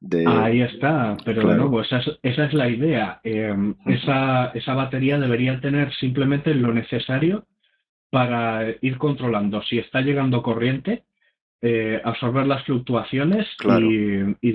De... 0.00 0.26
Ahí 0.26 0.62
está, 0.62 1.16
pero 1.24 1.42
bueno, 1.42 1.70
pues 1.70 1.88
esa 2.22 2.44
es, 2.44 2.52
la 2.52 2.68
idea. 2.68 3.20
Em, 3.22 3.76
esa, 3.86 4.46
esa 4.46 4.74
batería 4.74 5.18
debería 5.18 5.60
tener 5.60 5.94
simplemente 5.94 6.54
lo 6.54 6.74
necesario 6.74 7.46
para 8.10 8.66
ir 8.80 8.98
controlando 8.98 9.62
si 9.62 9.78
está 9.78 10.00
llegando 10.00 10.42
corriente 10.42 11.04
eh, 11.62 12.00
absorber 12.04 12.44
las 12.46 12.64
fluctuaciones 12.64 13.46
y, 13.80 14.52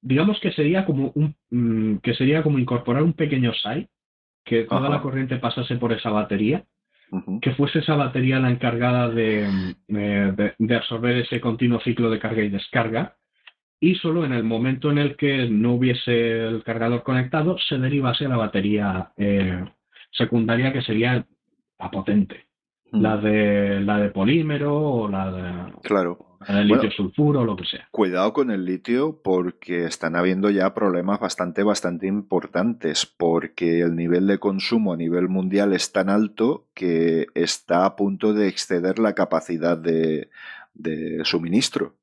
digamos 0.00 0.38
que 0.40 0.52
sería 0.52 0.84
como 0.84 1.12
un 1.16 1.34
mm, 1.50 1.96
que 1.98 2.14
sería 2.14 2.44
como 2.44 2.60
incorporar 2.60 3.02
un 3.02 3.12
pequeño 3.12 3.52
SAI 3.52 3.88
que 4.44 4.64
toda 4.64 4.88
la 4.88 5.02
corriente 5.02 5.38
pasase 5.38 5.76
por 5.76 5.92
esa 5.92 6.10
batería 6.10 6.64
que 7.40 7.52
fuese 7.54 7.80
esa 7.80 7.96
batería 7.96 8.38
la 8.38 8.50
encargada 8.50 9.08
mm, 9.08 9.14
de, 9.14 10.54
de, 10.58 10.76
absorber 10.76 11.18
ese 11.18 11.40
continuo 11.40 11.80
ciclo 11.80 12.08
de 12.08 12.20
carga 12.20 12.42
y 12.42 12.48
descarga 12.50 13.16
y 13.80 13.96
solo 13.96 14.24
en 14.24 14.32
el 14.32 14.44
momento 14.44 14.92
en 14.92 14.98
el 14.98 15.16
que 15.16 15.48
no 15.48 15.74
hubiese 15.74 16.46
el 16.46 16.62
cargador 16.62 17.02
conectado 17.02 17.58
se 17.58 17.78
derivase 17.78 18.28
la 18.28 18.36
batería 18.36 19.10
eh, 19.16 19.64
secundaria 20.12 20.72
que 20.72 20.82
sería 20.82 21.26
la 21.80 21.90
potente 21.90 22.46
la 22.92 23.16
de 23.16 23.80
la 23.80 23.98
de 23.98 24.10
polímero 24.10 24.78
o 24.78 25.08
la 25.08 25.32
de 25.32 25.72
claro. 25.82 26.36
litio 26.48 26.90
sulfuro 26.90 27.40
o 27.40 27.44
lo 27.44 27.56
que 27.56 27.64
sea. 27.64 27.88
cuidado 27.90 28.32
con 28.32 28.50
el 28.50 28.64
litio 28.64 29.20
porque 29.22 29.86
están 29.86 30.14
habiendo 30.14 30.50
ya 30.50 30.74
problemas 30.74 31.18
bastante 31.18 31.62
bastante 31.62 32.06
importantes 32.06 33.06
porque 33.06 33.80
el 33.80 33.96
nivel 33.96 34.26
de 34.26 34.38
consumo 34.38 34.92
a 34.92 34.96
nivel 34.96 35.28
mundial 35.28 35.72
es 35.72 35.92
tan 35.92 36.10
alto 36.10 36.66
que 36.74 37.26
está 37.34 37.86
a 37.86 37.96
punto 37.96 38.34
de 38.34 38.48
exceder 38.48 38.98
la 38.98 39.14
capacidad 39.14 39.78
de, 39.78 40.28
de 40.74 41.24
suministro. 41.24 41.96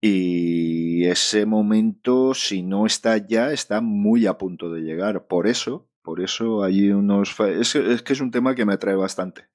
Y 0.00 1.04
ese 1.06 1.46
momento 1.46 2.34
si 2.34 2.62
no 2.62 2.86
está 2.86 3.16
ya 3.18 3.52
está 3.52 3.80
muy 3.80 4.26
a 4.26 4.38
punto 4.38 4.70
de 4.70 4.82
llegar. 4.82 5.26
Por 5.26 5.46
eso 5.46 5.86
por 6.06 6.20
eso 6.20 6.62
hay 6.62 6.92
unos... 6.92 7.34
Es, 7.40 7.72
que 7.74 8.12
es 8.12 8.20
un 8.20 8.30
tema 8.30 8.54
que 8.54 8.64
me 8.64 8.74
atrae 8.74 8.94
bastante. 8.94 9.48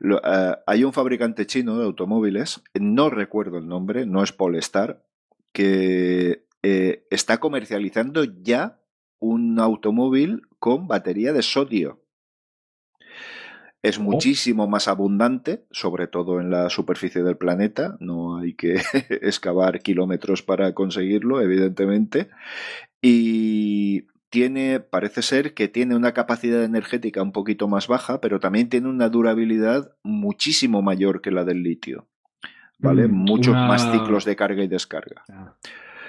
Eh, 0.00 0.56
hay 0.66 0.84
un 0.84 0.94
fabricante 0.94 1.46
chino 1.46 1.78
de 1.78 1.84
automóviles, 1.84 2.62
no 2.72 3.10
recuerdo 3.10 3.58
el 3.58 3.68
nombre, 3.68 4.06
no 4.06 4.22
es 4.22 4.32
Polestar, 4.32 5.04
que 5.52 6.46
eh, 6.62 7.06
está 7.10 7.40
comercializando 7.40 8.24
ya 8.24 8.80
un 9.18 9.60
automóvil 9.60 10.48
con 10.58 10.88
batería 10.88 11.34
de 11.34 11.42
sodio. 11.42 12.00
Es 13.82 13.98
oh. 13.98 14.02
muchísimo 14.02 14.66
más 14.66 14.88
abundante, 14.88 15.66
sobre 15.72 16.06
todo 16.06 16.40
en 16.40 16.48
la 16.48 16.70
superficie 16.70 17.22
del 17.22 17.36
planeta. 17.36 17.98
No 18.00 18.38
hay 18.38 18.54
que 18.54 18.80
excavar 19.10 19.82
kilómetros 19.82 20.42
para 20.42 20.72
conseguirlo, 20.72 21.42
evidentemente. 21.42 22.30
Y 23.02 24.06
tiene, 24.32 24.80
parece 24.80 25.20
ser 25.20 25.52
que 25.52 25.68
tiene 25.68 25.94
una 25.94 26.12
capacidad 26.12 26.64
energética 26.64 27.22
un 27.22 27.32
poquito 27.32 27.68
más 27.68 27.86
baja, 27.86 28.18
pero 28.22 28.40
también 28.40 28.70
tiene 28.70 28.88
una 28.88 29.10
durabilidad 29.10 29.92
muchísimo 30.02 30.80
mayor 30.80 31.20
que 31.20 31.30
la 31.30 31.44
del 31.44 31.62
litio. 31.62 32.08
¿Vale? 32.78 33.08
Mm, 33.08 33.12
Muchos 33.12 33.54
más 33.54 33.92
ciclos 33.92 34.24
de 34.24 34.34
carga 34.34 34.64
y 34.64 34.68
descarga. 34.68 35.22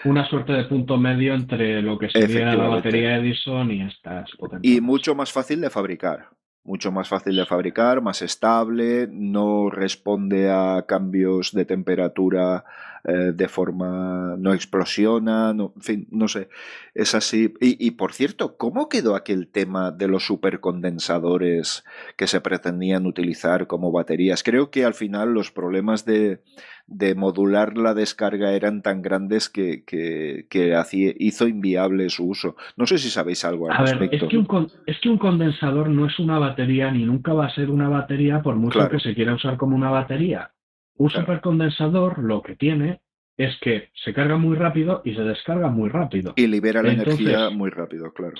Una 0.05 0.25
suerte 0.29 0.53
de 0.53 0.63
punto 0.63 0.97
medio 0.97 1.33
entre 1.33 1.81
lo 1.81 1.99
que 1.99 2.09
sería 2.09 2.55
la 2.55 2.69
batería 2.69 3.17
Edison 3.17 3.69
y 3.69 3.81
estas 3.81 4.29
Y 4.61 4.79
mucho 4.79 5.15
más 5.15 5.33
fácil 5.33 5.59
de 5.59 5.69
fabricar. 5.69 6.29
mucho 6.63 6.93
más 6.93 7.09
fácil 7.09 7.35
de 7.35 7.45
fabricar, 7.45 8.01
más 8.01 8.21
estable, 8.21 9.09
no 9.11 9.69
responde 9.69 10.49
a 10.49 10.85
cambios 10.87 11.51
de 11.51 11.65
temperatura 11.65 12.63
eh, 13.05 13.31
de 13.33 13.47
forma, 13.49 14.35
no 14.37 14.53
explosiona, 14.53 15.53
no, 15.53 15.73
en 15.75 15.81
fin, 15.81 16.07
no 16.11 16.27
sé, 16.27 16.49
es 16.93 17.15
así. 17.15 17.53
Y, 17.59 17.85
y, 17.85 17.91
por 17.91 18.13
cierto, 18.13 18.55
¿cómo 18.57 18.87
quedó 18.87 19.15
aquel 19.15 19.47
tema 19.49 19.91
de 19.91 20.07
los 20.07 20.25
supercondensadores 20.25 21.83
que 22.15 22.27
se 22.27 22.41
pretendían 22.41 23.05
utilizar 23.05 23.67
como 23.67 23.91
baterías? 23.91 24.43
Creo 24.43 24.71
que 24.71 24.85
al 24.85 24.93
final 24.93 25.33
los 25.33 25.51
problemas 25.51 26.05
de, 26.05 26.41
de 26.87 27.15
modular 27.15 27.77
la 27.77 27.93
descarga 27.93 28.53
eran 28.53 28.81
tan 28.81 29.01
grandes 29.01 29.49
que, 29.49 29.83
que, 29.85 30.47
que 30.49 30.75
hacía, 30.75 31.13
hizo 31.17 31.47
inviable 31.47 32.09
su 32.09 32.25
uso. 32.27 32.55
No 32.77 32.85
sé 32.85 32.97
si 32.97 33.09
sabéis 33.09 33.43
algo 33.45 33.69
al 33.69 33.77
A 33.77 33.83
ver, 33.83 34.09
es, 34.13 34.23
que 34.29 34.37
un, 34.37 34.47
es 34.85 34.97
que 35.01 35.09
un 35.09 35.17
condensador 35.17 35.89
no 35.89 36.07
es 36.07 36.17
una 36.19 36.39
batería 36.39 36.91
ni 36.91 37.03
nunca 37.05 37.33
va 37.33 37.47
a 37.47 37.53
ser 37.55 37.69
una 37.69 37.89
batería 37.89 38.41
por 38.41 38.55
mucho 38.55 38.79
Claro. 38.79 38.91
que 38.91 38.99
se 38.99 39.13
quiera 39.13 39.35
usar 39.35 39.57
como 39.57 39.75
una 39.75 39.89
batería. 39.89 40.52
Un 40.97 41.09
Claro. 41.09 41.25
supercondensador 41.25 42.19
lo 42.19 42.41
que 42.41 42.55
tiene 42.55 43.01
es 43.37 43.57
que 43.61 43.89
se 44.03 44.13
carga 44.13 44.37
muy 44.37 44.55
rápido 44.55 45.01
y 45.03 45.15
se 45.15 45.23
descarga 45.23 45.67
muy 45.69 45.89
rápido. 45.89 46.33
Y 46.35 46.47
libera 46.47 46.83
la 46.83 46.91
Entonces- 46.91 47.19
energía 47.19 47.49
muy 47.49 47.69
rápido, 47.71 48.13
claro. 48.13 48.35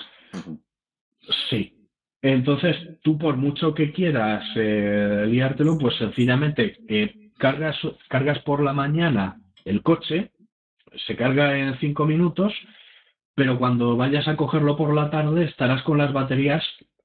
Sí. 1.50 1.72
Entonces, 2.22 2.76
tú 3.02 3.18
por 3.18 3.36
mucho 3.36 3.74
que 3.74 3.92
quieras 3.92 4.44
eh, 4.56 5.26
liártelo, 5.28 5.76
pues 5.78 5.96
sencillamente 5.96 6.78
eh, 6.88 7.30
cargas, 7.38 7.76
cargas 8.08 8.38
por 8.40 8.62
la 8.62 8.72
mañana 8.72 9.40
el 9.64 9.82
coche, 9.82 10.30
se 11.06 11.16
carga 11.16 11.58
en 11.58 11.76
cinco 11.80 12.06
minutos, 12.06 12.52
pero 13.34 13.58
cuando 13.58 13.96
vayas 13.96 14.26
a 14.28 14.36
cogerlo 14.36 14.76
por 14.76 14.94
la 14.94 15.10
tarde 15.10 15.44
estarás 15.44 15.82
con 15.82 15.98
las 15.98 16.12
baterías, 16.12 16.62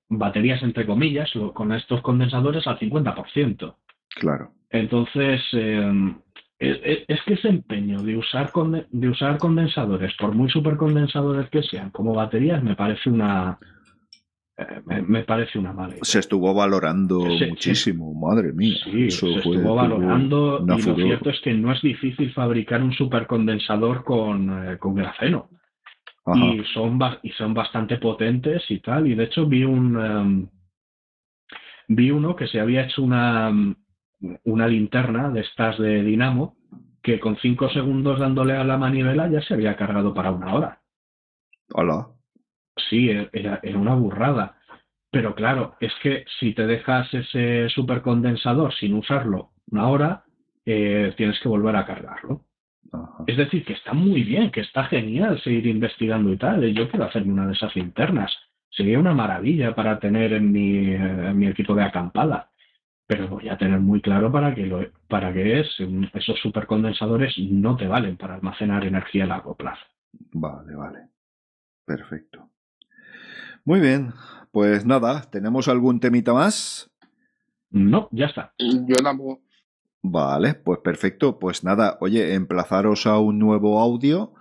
baterías 0.10 0.62
entre 0.64 0.86
comillas, 0.86 1.32
con 1.54 1.74
estos 1.74 2.02
condensadores 2.02 2.66
al 2.68 2.78
50%. 2.80 3.76
Claro. 4.16 4.52
Entonces, 4.72 5.42
eh, 5.54 6.14
es, 6.60 7.22
que 7.26 7.34
ese 7.34 7.48
empeño 7.48 8.04
de 8.04 8.18
usar, 8.18 8.52
conde- 8.52 8.86
de 8.92 9.10
usar 9.10 9.38
condensadores, 9.40 10.14
por 10.18 10.34
muy 10.36 10.50
supercondensadores 10.50 11.50
que 11.50 11.64
sean, 11.64 11.90
como 11.92 12.14
baterías, 12.14 12.62
me 12.62 12.76
parece 12.76 13.10
una, 13.10 13.58
eh, 14.58 14.82
me, 14.86 15.02
me 15.02 15.24
parece 15.24 15.58
una 15.58 15.74
mala 15.74 15.94
idea. 15.94 16.04
Se 16.04 16.20
estuvo 16.20 16.54
valorando 16.54 17.20
muchísimo, 17.48 18.14
madre 18.14 18.52
mía. 18.54 18.76
Sí, 18.84 19.06
Eso 19.06 19.28
se 19.28 19.32
fue- 19.32 19.38
estuvo 19.40 19.54
tuvo 19.54 19.76
valorando 19.76 20.60
y 20.78 20.82
lo 20.84 20.96
cierto 20.96 21.30
es 21.30 21.40
que 21.42 21.54
no 21.54 21.72
es 21.72 21.82
difícil 21.82 22.32
fabricar 22.34 22.84
un 22.84 22.92
supercondensador 22.94 24.04
con, 24.04 24.68
eh, 24.74 24.78
con 24.78 24.96
grafeno 24.96 25.50
Ajá. 26.26 26.46
y 26.46 26.64
son, 26.74 27.00
y 27.24 27.30
son 27.32 27.54
bastante 27.54 27.98
potentes 27.98 28.64
y 28.70 28.80
tal. 28.82 29.08
Y 29.08 29.16
de 29.16 29.24
hecho 29.24 29.48
vi 29.48 29.64
un 29.64 30.00
em, 30.00 30.48
vi 31.88 32.12
uno 32.12 32.36
que 32.36 32.48
se 32.48 32.60
había 32.60 32.84
hecho 32.84 33.02
una, 33.02 33.50
una 34.44 34.68
linterna 34.68 35.30
de 35.30 35.42
estas 35.42 35.78
de 35.78 36.04
dinamo 36.04 36.58
que 37.02 37.20
con 37.20 37.38
cinco 37.38 37.70
segundos 37.70 38.20
dándole 38.20 38.56
a 38.56 38.64
la 38.64 38.78
manivela 38.78 39.30
ya 39.30 39.42
se 39.42 39.54
había 39.54 39.76
cargado 39.76 40.14
para 40.14 40.32
una 40.32 40.54
hora. 40.54 40.82
Hola. 41.74 42.08
Sí, 42.90 43.10
e- 43.10 43.30
era, 43.32 43.60
era 43.64 43.78
una 43.78 43.96
burrada. 43.96 44.58
Pero 45.12 45.34
claro, 45.34 45.76
es 45.80 45.94
que 46.04 46.26
si 46.40 46.54
te 46.54 46.68
dejas 46.68 47.12
ese 47.14 47.70
supercondensador 47.70 48.74
sin 48.76 48.94
usarlo 48.94 49.52
una 49.72 49.88
hora, 49.88 50.24
eh, 50.66 51.14
tienes 51.18 51.40
que 51.40 51.50
volver 51.50 51.76
a 51.76 51.86
cargarlo. 51.86 52.46
Ajá. 52.92 53.24
Es 53.28 53.38
decir, 53.38 53.66
que 53.66 53.74
está 53.74 53.94
muy 53.94 54.24
bien, 54.24 54.52
que 54.52 54.62
está 54.62 54.86
genial 54.86 55.40
seguir 55.42 55.68
investigando 55.68 56.32
y 56.32 56.38
tal. 56.38 56.64
Yo 56.74 56.90
quiero 56.90 57.06
hacerme 57.06 57.34
una 57.34 57.48
de 57.48 57.54
esas 57.54 57.76
linternas. 57.76 58.36
Sería 58.70 59.00
una 59.00 59.14
maravilla 59.14 59.74
para 59.74 60.00
tener 60.00 60.34
en 60.34 60.52
mi, 60.52 60.90
eh, 60.90 60.96
en 60.96 61.38
mi 61.38 61.48
equipo 61.48 61.74
de 61.74 61.84
acampada. 61.84 62.50
Pero 63.10 63.28
voy 63.28 63.50
a 63.50 63.58
tener 63.58 63.80
muy 63.80 64.02
claro 64.02 64.32
para 64.32 64.54
qué, 64.54 64.68
lo, 64.68 64.86
para 65.08 65.34
qué 65.34 65.62
es. 65.62 65.68
Esos 66.14 66.38
supercondensadores 66.44 67.34
no 67.40 67.76
te 67.76 67.88
valen 67.88 68.18
para 68.18 68.36
almacenar 68.36 68.86
energía 68.86 69.24
a 69.24 69.28
largo 69.28 69.56
plazo. 69.56 69.82
Vale, 70.32 70.76
vale. 70.76 71.00
Perfecto. 71.86 72.52
Muy 73.66 73.80
bien. 73.80 74.14
Pues 74.52 74.86
nada, 74.86 75.24
¿tenemos 75.32 75.68
algún 75.68 76.00
temita 76.00 76.34
más? 76.34 76.92
No, 77.72 78.10
ya 78.12 78.28
está. 78.28 78.54
Yo 78.60 79.02
tampoco. 79.04 79.42
Vale, 80.04 80.54
pues 80.54 80.78
perfecto. 80.84 81.40
Pues 81.40 81.64
nada, 81.64 81.98
oye, 82.02 82.36
emplazaros 82.36 83.08
a 83.08 83.18
un 83.18 83.40
nuevo 83.40 83.80
audio 83.80 84.36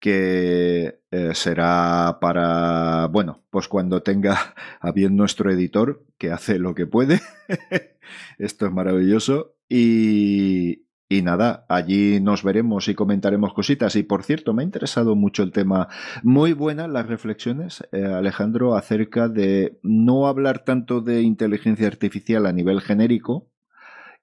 que 0.00 1.02
eh, 1.10 1.30
será 1.34 2.18
para, 2.20 3.06
bueno, 3.08 3.44
pues 3.50 3.68
cuando 3.68 4.02
tenga 4.02 4.54
a 4.80 4.90
bien 4.92 5.14
nuestro 5.16 5.52
editor, 5.52 6.04
que 6.18 6.32
hace 6.32 6.58
lo 6.58 6.74
que 6.74 6.86
puede. 6.86 7.20
Esto 8.38 8.66
es 8.66 8.72
maravilloso. 8.72 9.54
Y, 9.68 10.86
y 11.08 11.22
nada, 11.22 11.66
allí 11.68 12.18
nos 12.20 12.42
veremos 12.42 12.88
y 12.88 12.94
comentaremos 12.94 13.52
cositas. 13.52 13.94
Y 13.94 14.02
por 14.02 14.24
cierto, 14.24 14.54
me 14.54 14.62
ha 14.62 14.64
interesado 14.64 15.14
mucho 15.14 15.42
el 15.42 15.52
tema. 15.52 15.88
Muy 16.22 16.54
buenas 16.54 16.88
las 16.88 17.06
reflexiones, 17.06 17.84
eh, 17.92 18.04
Alejandro, 18.04 18.74
acerca 18.74 19.28
de 19.28 19.78
no 19.82 20.26
hablar 20.26 20.64
tanto 20.64 21.02
de 21.02 21.22
inteligencia 21.22 21.86
artificial 21.86 22.46
a 22.46 22.52
nivel 22.52 22.80
genérico, 22.80 23.50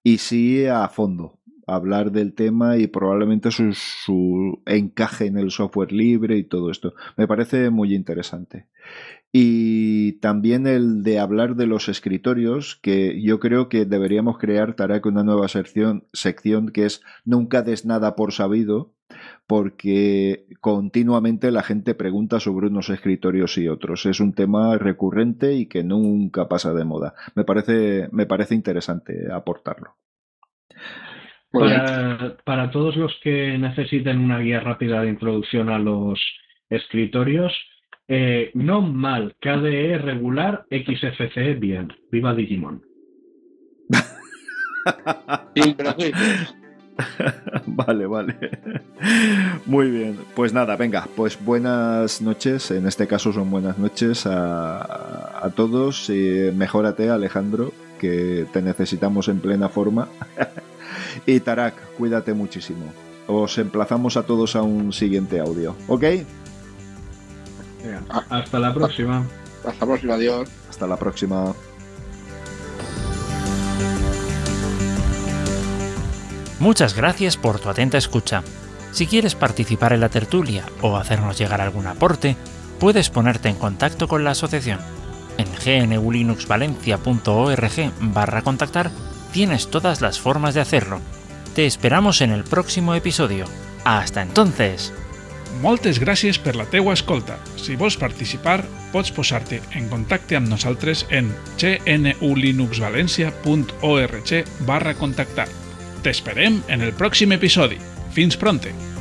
y 0.04 0.20
sí 0.20 0.66
a 0.66 0.88
fondo 0.88 1.38
hablar 1.68 2.12
del 2.12 2.34
tema 2.34 2.78
y 2.78 2.88
probablemente 2.88 3.52
su, 3.52 3.74
su, 3.74 4.62
encaje 4.66 5.26
en 5.26 5.38
el 5.38 5.52
software 5.52 5.92
libre 5.92 6.38
y 6.38 6.44
todo 6.44 6.72
esto. 6.72 6.94
Me 7.18 7.28
parece 7.28 7.70
muy 7.70 7.94
interesante. 7.94 8.66
Y 9.32 10.14
también 10.14 10.66
el 10.66 11.04
de 11.04 11.20
hablar 11.20 11.56
de 11.56 11.68
los 11.68 11.90
escritorios, 11.90 12.80
que 12.82 13.22
yo 13.22 13.40
creo 13.40 13.70
que 13.70 13.86
deberíamos 13.86 14.38
crear, 14.38 14.74
Tarak, 14.76 15.06
una 15.06 15.24
nueva 15.24 15.50
sección, 15.50 16.08
sección 16.14 16.70
que 16.70 16.86
es 16.86 17.02
Nunca 17.26 17.62
des 17.62 17.86
nada 17.86 18.16
por 18.16 18.32
sabido, 18.32 18.94
porque 19.46 20.48
continuamente 20.62 21.52
la 21.52 21.64
gente 21.64 21.94
pregunta 21.94 22.40
sobre 22.40 22.68
unos 22.68 22.90
escritorios 22.90 23.58
y 23.58 23.68
otros. 23.68 24.06
Es 24.06 24.20
un 24.20 24.34
tema 24.34 24.78
recurrente 24.78 25.54
y 25.54 25.68
que 25.68 25.84
nunca 25.84 26.48
pasa 26.48 26.74
de 26.74 26.86
moda. 26.86 27.14
Me 27.36 27.44
parece, 27.44 28.10
me 28.12 28.26
parece 28.26 28.56
interesante 28.56 29.32
aportarlo. 29.32 29.96
Para, 31.52 32.38
para 32.44 32.72
todos 32.72 32.96
los 32.98 33.14
que 33.24 33.58
necesiten 33.58 34.20
una 34.20 34.40
guía 34.40 34.60
rápida 34.60 35.02
de 35.02 35.10
introducción 35.10 35.70
a 35.70 35.80
los 35.80 36.20
escritorios, 36.70 37.54
eh, 38.08 38.52
no 38.54 38.82
mal, 38.82 39.36
KDE 39.40 39.98
regular, 39.98 40.66
XFCE 40.70 41.56
bien. 41.56 41.94
Viva 42.12 42.34
Digimon. 42.34 42.84
Vale, 47.68 48.08
vale. 48.08 48.36
Muy 49.66 49.92
bien. 49.92 50.18
Pues 50.36 50.52
nada, 50.52 50.76
venga, 50.76 51.08
pues 51.16 51.38
buenas 51.44 52.22
noches. 52.22 52.72
En 52.72 52.88
este 52.88 53.08
caso 53.08 53.32
son 53.32 53.52
buenas 53.52 53.78
noches 53.78 54.26
a, 54.26 55.46
a 55.46 55.50
todos. 55.52 56.10
Y 56.10 56.52
mejórate, 56.56 57.10
Alejandro, 57.10 57.72
que 58.00 58.46
te 58.52 58.62
necesitamos 58.62 59.28
en 59.28 59.40
plena 59.40 59.70
forma. 59.70 60.08
y 61.26 61.40
Tarak, 61.40 61.76
cuídate 61.98 62.34
muchísimo. 62.34 62.86
Os 63.28 63.58
emplazamos 63.58 64.18
a 64.18 64.24
todos 64.24 64.56
a 64.56 64.62
un 64.62 64.94
siguiente 64.94 65.40
audio. 65.40 65.76
¿Ok? 65.88 66.04
Venga, 67.84 68.04
hasta 68.30 68.60
la 68.60 68.74
próxima. 68.74 69.26
Hasta 69.66 69.86
la 69.86 69.86
próxima, 69.86 70.14
adiós. 70.16 70.50
Hasta 70.70 70.88
la 70.88 70.98
próxima. 70.98 71.54
Muchas 76.60 76.96
gracias 76.96 77.38
por 77.38 77.60
tu 77.60 77.70
atenta 77.70 77.98
escucha. 77.98 78.44
Si 78.92 79.06
quieres 79.06 79.36
participar 79.36 79.94
en 79.94 80.00
la 80.00 80.10
tertulia 80.10 80.66
o 80.82 80.98
hacernos 80.98 81.38
llegar 81.38 81.62
algún 81.62 81.86
aporte, 81.86 82.36
puedes 82.80 83.12
ponerte 83.12 83.50
en 83.50 83.56
contacto 83.56 84.08
con 84.08 84.24
la 84.24 84.32
asociación. 84.32 84.80
En 85.38 85.90
gnulinuxvalencia.org 85.90 87.92
barra 88.00 88.42
contactar 88.42 88.90
tienes 89.32 89.70
todas 89.70 90.02
las 90.02 90.20
formas 90.20 90.54
de 90.54 90.62
hacerlo. 90.62 91.00
Te 91.56 91.66
esperamos 91.66 92.22
en 92.22 92.32
el 92.32 92.44
próximo 92.44 92.94
episodio. 92.96 93.46
Hasta 93.84 94.22
entonces. 94.22 94.94
Moltes 95.62 96.00
gràcies 96.00 96.38
per 96.38 96.56
la 96.56 96.66
teua 96.70 96.94
escolta. 96.94 97.40
Si 97.58 97.76
vols 97.80 97.98
participar, 97.98 98.66
pots 98.92 99.12
posar-te 99.16 99.62
en 99.80 99.90
contacte 99.90 100.36
amb 100.38 100.48
nosaltres 100.52 101.06
en 101.10 101.34
gnulinuxvalencia.org 101.58 104.46
barra 104.70 104.94
contactar. 104.94 105.48
T'esperem 106.06 106.62
en 106.68 106.82
el 106.86 106.94
pròxim 106.94 107.34
episodi. 107.34 107.78
Fins 108.14 108.38
pronte! 108.38 108.97